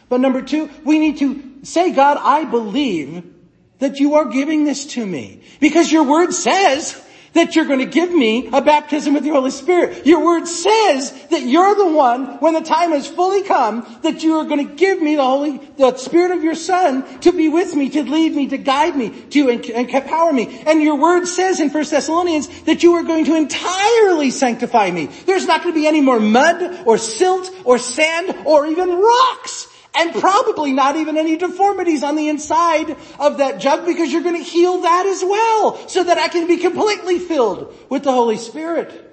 But 0.08 0.22
number 0.22 0.42
two, 0.42 0.70
we 0.86 1.00
need 1.00 1.18
to 1.18 1.66
say, 1.66 1.92
God, 1.92 2.18
I 2.22 2.46
believe 2.46 3.24
that 3.80 4.00
you 4.00 4.16
are 4.16 4.26
giving 4.26 4.64
this 4.64 4.86
to 4.94 5.06
me. 5.06 5.42
Because 5.60 5.92
your 5.92 6.04
word 6.04 6.34
says 6.34 7.02
that 7.34 7.56
you're 7.56 7.66
going 7.66 7.80
to 7.80 7.86
give 7.86 8.12
me 8.12 8.48
a 8.52 8.62
baptism 8.62 9.14
with 9.14 9.24
the 9.24 9.30
Holy 9.30 9.52
Spirit. 9.52 10.06
Your 10.06 10.24
word 10.24 10.48
says 10.48 11.12
that 11.30 11.44
you're 11.44 11.76
the 11.76 11.92
one, 11.92 12.38
when 12.38 12.54
the 12.54 12.62
time 12.62 12.92
has 12.92 13.08
fully 13.08 13.44
come, 13.44 13.86
that 14.04 14.24
you 14.24 14.36
are 14.36 14.46
going 14.46 14.68
to 14.68 14.74
give 14.76 15.02
me 15.02 15.16
the 15.16 15.24
Holy, 15.24 15.58
the 15.78 15.96
Spirit 15.98 16.32
of 16.32 16.44
your 16.44 16.56
Son 16.56 17.20
to 17.20 17.32
be 17.32 17.50
with 17.50 17.76
me, 17.76 17.90
to 17.90 18.04
lead 18.04 18.36
me, 18.36 18.48
to 18.48 18.58
guide 18.58 18.96
me, 18.96 19.10
to 19.32 19.50
empower 19.50 20.32
me. 20.32 20.62
And 20.66 20.82
your 20.82 20.96
word 20.96 21.26
says 21.26 21.60
in 21.60 21.70
1 21.70 21.84
Thessalonians 21.86 22.48
that 22.64 22.84
you 22.84 22.94
are 22.94 23.04
going 23.04 23.26
to 23.26 23.36
entirely 23.36 24.32
sanctify 24.32 24.92
me. 24.92 25.08
There's 25.26 25.46
not 25.46 25.64
going 25.64 25.74
to 25.74 25.80
be 25.80 25.88
any 25.88 26.02
more 26.02 26.20
mud 26.20 26.86
or 26.86 26.98
silt 26.98 27.50
or 27.66 27.78
sand 27.78 28.36
or 28.46 28.68
even 28.68 28.90
rocks 28.90 29.70
and 29.96 30.14
probably 30.14 30.74
not 30.74 30.96
even 30.96 31.18
any 31.18 31.38
deformities 31.38 32.04
on 32.04 32.16
the 32.16 32.30
inside 32.30 32.96
of 33.20 33.38
that 33.38 33.60
jug 33.60 33.86
because 33.86 34.12
you're 34.12 34.24
going 34.24 34.38
to 34.38 34.44
heal 34.44 34.82
that 34.82 35.06
as 35.06 35.24
well 35.24 35.88
so 35.88 36.04
that 36.04 36.18
I 36.18 36.28
can 36.28 36.48
be 36.48 36.58
completely 36.58 37.20
filled 37.20 37.74
with 37.90 38.04
the 38.04 38.12
Holy 38.12 38.38
Spirit. 38.38 39.12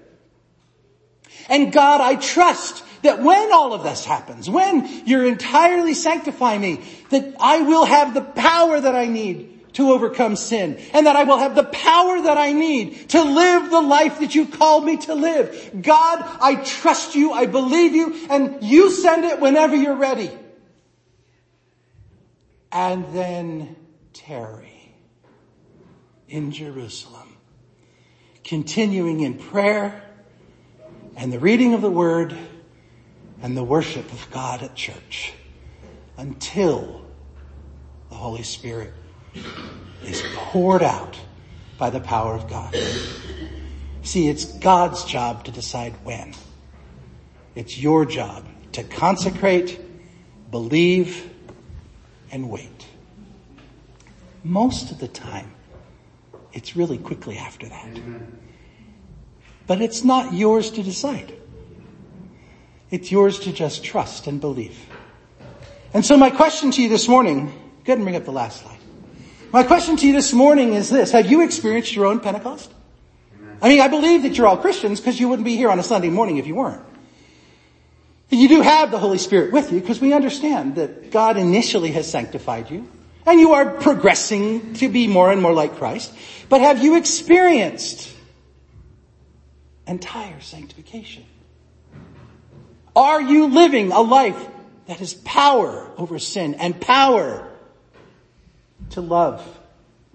And 1.48 1.72
God, 1.72 2.00
I 2.00 2.14
trust 2.14 2.84
that 3.02 3.20
when 3.20 3.52
all 3.52 3.72
of 3.72 3.82
this 3.82 4.04
happens, 4.04 4.48
when 4.48 5.06
you're 5.06 5.26
entirely 5.26 5.94
sanctifying 5.94 6.60
me, 6.60 6.84
that 7.10 7.34
I 7.40 7.62
will 7.62 7.84
have 7.84 8.14
the 8.14 8.22
power 8.22 8.80
that 8.80 8.94
I 8.94 9.06
need 9.06 9.48
to 9.74 9.92
overcome 9.92 10.36
sin 10.36 10.80
and 10.92 11.06
that 11.06 11.16
I 11.16 11.24
will 11.24 11.38
have 11.38 11.54
the 11.54 11.64
power 11.64 12.22
that 12.22 12.36
I 12.38 12.52
need 12.52 13.10
to 13.10 13.22
live 13.22 13.70
the 13.70 13.80
life 13.80 14.18
that 14.20 14.34
you 14.34 14.46
called 14.46 14.84
me 14.84 14.96
to 14.98 15.14
live. 15.14 15.70
God, 15.80 16.24
I 16.40 16.56
trust 16.56 17.14
you, 17.14 17.32
I 17.32 17.46
believe 17.46 17.94
you, 17.94 18.26
and 18.28 18.62
you 18.62 18.90
send 18.90 19.24
it 19.24 19.40
whenever 19.40 19.76
you're 19.76 19.96
ready 19.96 20.30
and 22.72 23.12
then 23.12 23.76
tarry 24.12 24.94
in 26.28 26.52
Jerusalem, 26.52 27.36
continuing 28.44 29.20
in 29.20 29.34
prayer 29.34 30.02
and 31.16 31.32
the 31.32 31.38
reading 31.38 31.74
of 31.74 31.82
the 31.82 31.90
word 31.90 32.36
and 33.42 33.56
the 33.56 33.64
worship 33.64 34.12
of 34.12 34.30
God 34.30 34.62
at 34.62 34.74
church 34.74 35.32
until 36.16 37.04
the 38.08 38.14
Holy 38.14 38.42
Spirit 38.42 38.92
is 40.04 40.22
poured 40.34 40.82
out 40.82 41.18
by 41.78 41.90
the 41.90 42.00
power 42.00 42.34
of 42.34 42.48
God. 42.48 42.74
See, 44.02 44.28
it's 44.28 44.44
God's 44.44 45.04
job 45.04 45.44
to 45.44 45.50
decide 45.50 45.94
when. 46.04 46.34
It's 47.54 47.78
your 47.78 48.04
job 48.04 48.44
to 48.72 48.84
consecrate, 48.84 49.80
believe, 50.50 51.29
and 52.30 52.50
wait. 52.50 52.86
Most 54.42 54.90
of 54.90 54.98
the 54.98 55.08
time, 55.08 55.52
it's 56.52 56.76
really 56.76 56.98
quickly 56.98 57.36
after 57.36 57.68
that. 57.68 58.00
But 59.66 59.80
it's 59.80 60.04
not 60.04 60.32
yours 60.32 60.70
to 60.72 60.82
decide. 60.82 61.32
It's 62.90 63.12
yours 63.12 63.38
to 63.40 63.52
just 63.52 63.84
trust 63.84 64.26
and 64.26 64.40
believe. 64.40 64.78
And 65.94 66.04
so 66.04 66.16
my 66.16 66.30
question 66.30 66.70
to 66.72 66.82
you 66.82 66.88
this 66.88 67.08
morning, 67.08 67.46
go 67.46 67.92
ahead 67.92 67.98
and 67.98 68.04
bring 68.04 68.16
up 68.16 68.24
the 68.24 68.32
last 68.32 68.62
slide. 68.62 68.78
My 69.52 69.62
question 69.62 69.96
to 69.96 70.06
you 70.06 70.12
this 70.12 70.32
morning 70.32 70.74
is 70.74 70.90
this. 70.90 71.12
Have 71.12 71.30
you 71.30 71.42
experienced 71.42 71.94
your 71.94 72.06
own 72.06 72.20
Pentecost? 72.20 72.72
I 73.62 73.68
mean, 73.68 73.80
I 73.80 73.88
believe 73.88 74.22
that 74.22 74.38
you're 74.38 74.46
all 74.46 74.56
Christians 74.56 75.00
because 75.00 75.20
you 75.20 75.28
wouldn't 75.28 75.44
be 75.44 75.56
here 75.56 75.70
on 75.70 75.78
a 75.78 75.82
Sunday 75.82 76.08
morning 76.08 76.38
if 76.38 76.46
you 76.46 76.54
weren't. 76.54 76.82
You 78.30 78.48
do 78.48 78.60
have 78.60 78.92
the 78.92 78.98
Holy 78.98 79.18
Spirit 79.18 79.52
with 79.52 79.72
you 79.72 79.80
because 79.80 80.00
we 80.00 80.12
understand 80.12 80.76
that 80.76 81.10
God 81.10 81.36
initially 81.36 81.90
has 81.92 82.08
sanctified 82.08 82.70
you 82.70 82.88
and 83.26 83.40
you 83.40 83.52
are 83.54 83.78
progressing 83.78 84.74
to 84.74 84.88
be 84.88 85.08
more 85.08 85.32
and 85.32 85.42
more 85.42 85.52
like 85.52 85.76
Christ. 85.76 86.12
But 86.48 86.60
have 86.60 86.82
you 86.82 86.96
experienced 86.96 88.14
entire 89.86 90.40
sanctification? 90.40 91.24
Are 92.94 93.20
you 93.20 93.48
living 93.48 93.92
a 93.92 94.00
life 94.00 94.48
that 94.86 94.98
has 94.98 95.14
power 95.14 95.90
over 95.96 96.18
sin 96.18 96.54
and 96.54 96.80
power 96.80 97.48
to 98.90 99.00
love, 99.00 99.46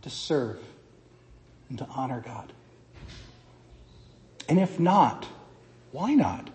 to 0.01 0.09
serve, 0.09 0.59
and 1.70 1.78
to 1.80 1.88
honor 1.88 2.24
God? 2.26 2.51
And 4.47 4.59
if 4.59 4.80
not, 4.80 5.28
why 5.91 6.13
not? 6.13 6.49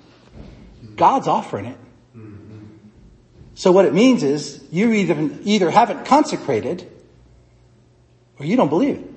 God's 0.97 1.29
offering 1.29 1.67
it. 1.67 1.79
So 3.55 3.73
what 3.73 3.85
it 3.85 3.93
means 3.93 4.23
is 4.23 4.65
you 4.71 4.93
either, 4.93 5.31
either 5.45 5.71
haven't 5.71 6.07
consecrated 6.07 6.91
or 8.39 8.47
you 8.47 8.57
don't 8.57 8.71
believe 8.71 8.97
it. 8.97 9.11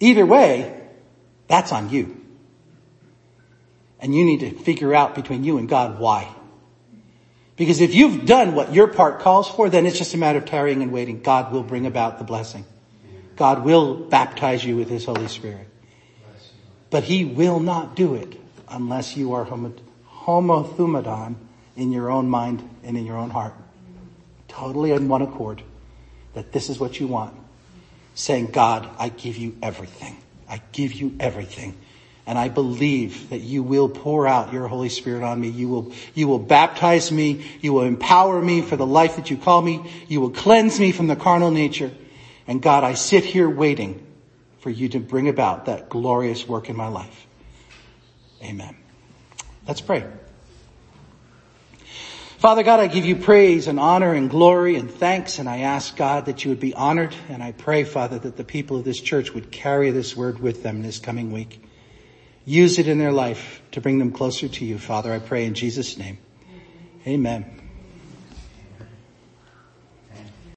Either 0.00 0.24
way, 0.24 0.82
that's 1.46 1.72
on 1.72 1.90
you. 1.90 2.20
And 4.00 4.14
you 4.14 4.24
need 4.24 4.40
to 4.40 4.50
figure 4.50 4.94
out 4.94 5.14
between 5.14 5.44
you 5.44 5.58
and 5.58 5.68
God 5.68 5.98
why. 5.98 6.34
Because 7.56 7.80
if 7.80 7.94
you've 7.94 8.26
done 8.26 8.54
what 8.54 8.74
your 8.74 8.88
part 8.88 9.20
calls 9.20 9.48
for, 9.48 9.68
then 9.70 9.86
it's 9.86 9.96
just 9.96 10.14
a 10.14 10.18
matter 10.18 10.38
of 10.38 10.46
tarrying 10.46 10.82
and 10.82 10.90
waiting. 10.90 11.22
God 11.22 11.52
will 11.52 11.62
bring 11.62 11.86
about 11.86 12.18
the 12.18 12.24
blessing. 12.24 12.64
God 13.36 13.64
will 13.64 13.94
baptize 13.94 14.64
you 14.64 14.76
with 14.76 14.88
His 14.88 15.04
Holy 15.04 15.28
Spirit. 15.28 15.68
But 16.94 17.02
he 17.02 17.24
will 17.24 17.58
not 17.58 17.96
do 17.96 18.14
it 18.14 18.40
unless 18.68 19.16
you 19.16 19.32
are 19.32 19.44
homothumadon 19.44 21.34
in 21.74 21.90
your 21.90 22.08
own 22.08 22.28
mind 22.28 22.62
and 22.84 22.96
in 22.96 23.04
your 23.04 23.16
own 23.16 23.30
heart. 23.30 23.52
Totally 24.46 24.92
in 24.92 25.08
one 25.08 25.20
accord 25.20 25.60
that 26.34 26.52
this 26.52 26.70
is 26.70 26.78
what 26.78 27.00
you 27.00 27.08
want. 27.08 27.34
Saying, 28.14 28.52
God, 28.52 28.88
I 28.96 29.08
give 29.08 29.36
you 29.36 29.56
everything. 29.60 30.16
I 30.48 30.60
give 30.70 30.92
you 30.92 31.16
everything. 31.18 31.76
And 32.28 32.38
I 32.38 32.48
believe 32.48 33.30
that 33.30 33.40
you 33.40 33.64
will 33.64 33.88
pour 33.88 34.28
out 34.28 34.52
your 34.52 34.68
Holy 34.68 34.88
Spirit 34.88 35.24
on 35.24 35.40
me. 35.40 35.48
You 35.48 35.68
will, 35.68 35.92
you 36.14 36.28
will 36.28 36.38
baptize 36.38 37.10
me. 37.10 37.44
You 37.60 37.72
will 37.72 37.86
empower 37.86 38.40
me 38.40 38.62
for 38.62 38.76
the 38.76 38.86
life 38.86 39.16
that 39.16 39.32
you 39.32 39.36
call 39.36 39.62
me. 39.62 39.90
You 40.06 40.20
will 40.20 40.30
cleanse 40.30 40.78
me 40.78 40.92
from 40.92 41.08
the 41.08 41.16
carnal 41.16 41.50
nature. 41.50 41.90
And 42.46 42.62
God, 42.62 42.84
I 42.84 42.94
sit 42.94 43.24
here 43.24 43.50
waiting 43.50 44.03
for 44.64 44.70
you 44.70 44.88
to 44.88 44.98
bring 44.98 45.28
about 45.28 45.66
that 45.66 45.90
glorious 45.90 46.48
work 46.48 46.70
in 46.70 46.74
my 46.74 46.88
life. 46.88 47.26
Amen. 48.42 48.74
Let's 49.68 49.82
pray. 49.82 50.06
Father 52.38 52.62
God, 52.62 52.80
I 52.80 52.86
give 52.86 53.04
you 53.04 53.16
praise 53.16 53.68
and 53.68 53.78
honor 53.78 54.14
and 54.14 54.30
glory 54.30 54.76
and 54.76 54.90
thanks, 54.90 55.38
and 55.38 55.50
I 55.50 55.58
ask 55.58 55.94
God 55.96 56.24
that 56.26 56.46
you 56.46 56.48
would 56.48 56.60
be 56.60 56.72
honored, 56.72 57.14
and 57.28 57.42
I 57.42 57.52
pray, 57.52 57.84
Father, 57.84 58.18
that 58.18 58.38
the 58.38 58.44
people 58.44 58.78
of 58.78 58.84
this 58.84 58.98
church 58.98 59.34
would 59.34 59.52
carry 59.52 59.90
this 59.90 60.16
word 60.16 60.38
with 60.38 60.62
them 60.62 60.80
this 60.80 60.98
coming 60.98 61.30
week. 61.30 61.62
Use 62.46 62.78
it 62.78 62.88
in 62.88 62.98
their 62.98 63.12
life 63.12 63.60
to 63.72 63.82
bring 63.82 63.98
them 63.98 64.12
closer 64.12 64.48
to 64.48 64.64
you, 64.64 64.78
Father. 64.78 65.12
I 65.12 65.18
pray 65.18 65.44
in 65.44 65.52
Jesus' 65.52 65.98
name. 65.98 66.16
Amen. 67.06 67.63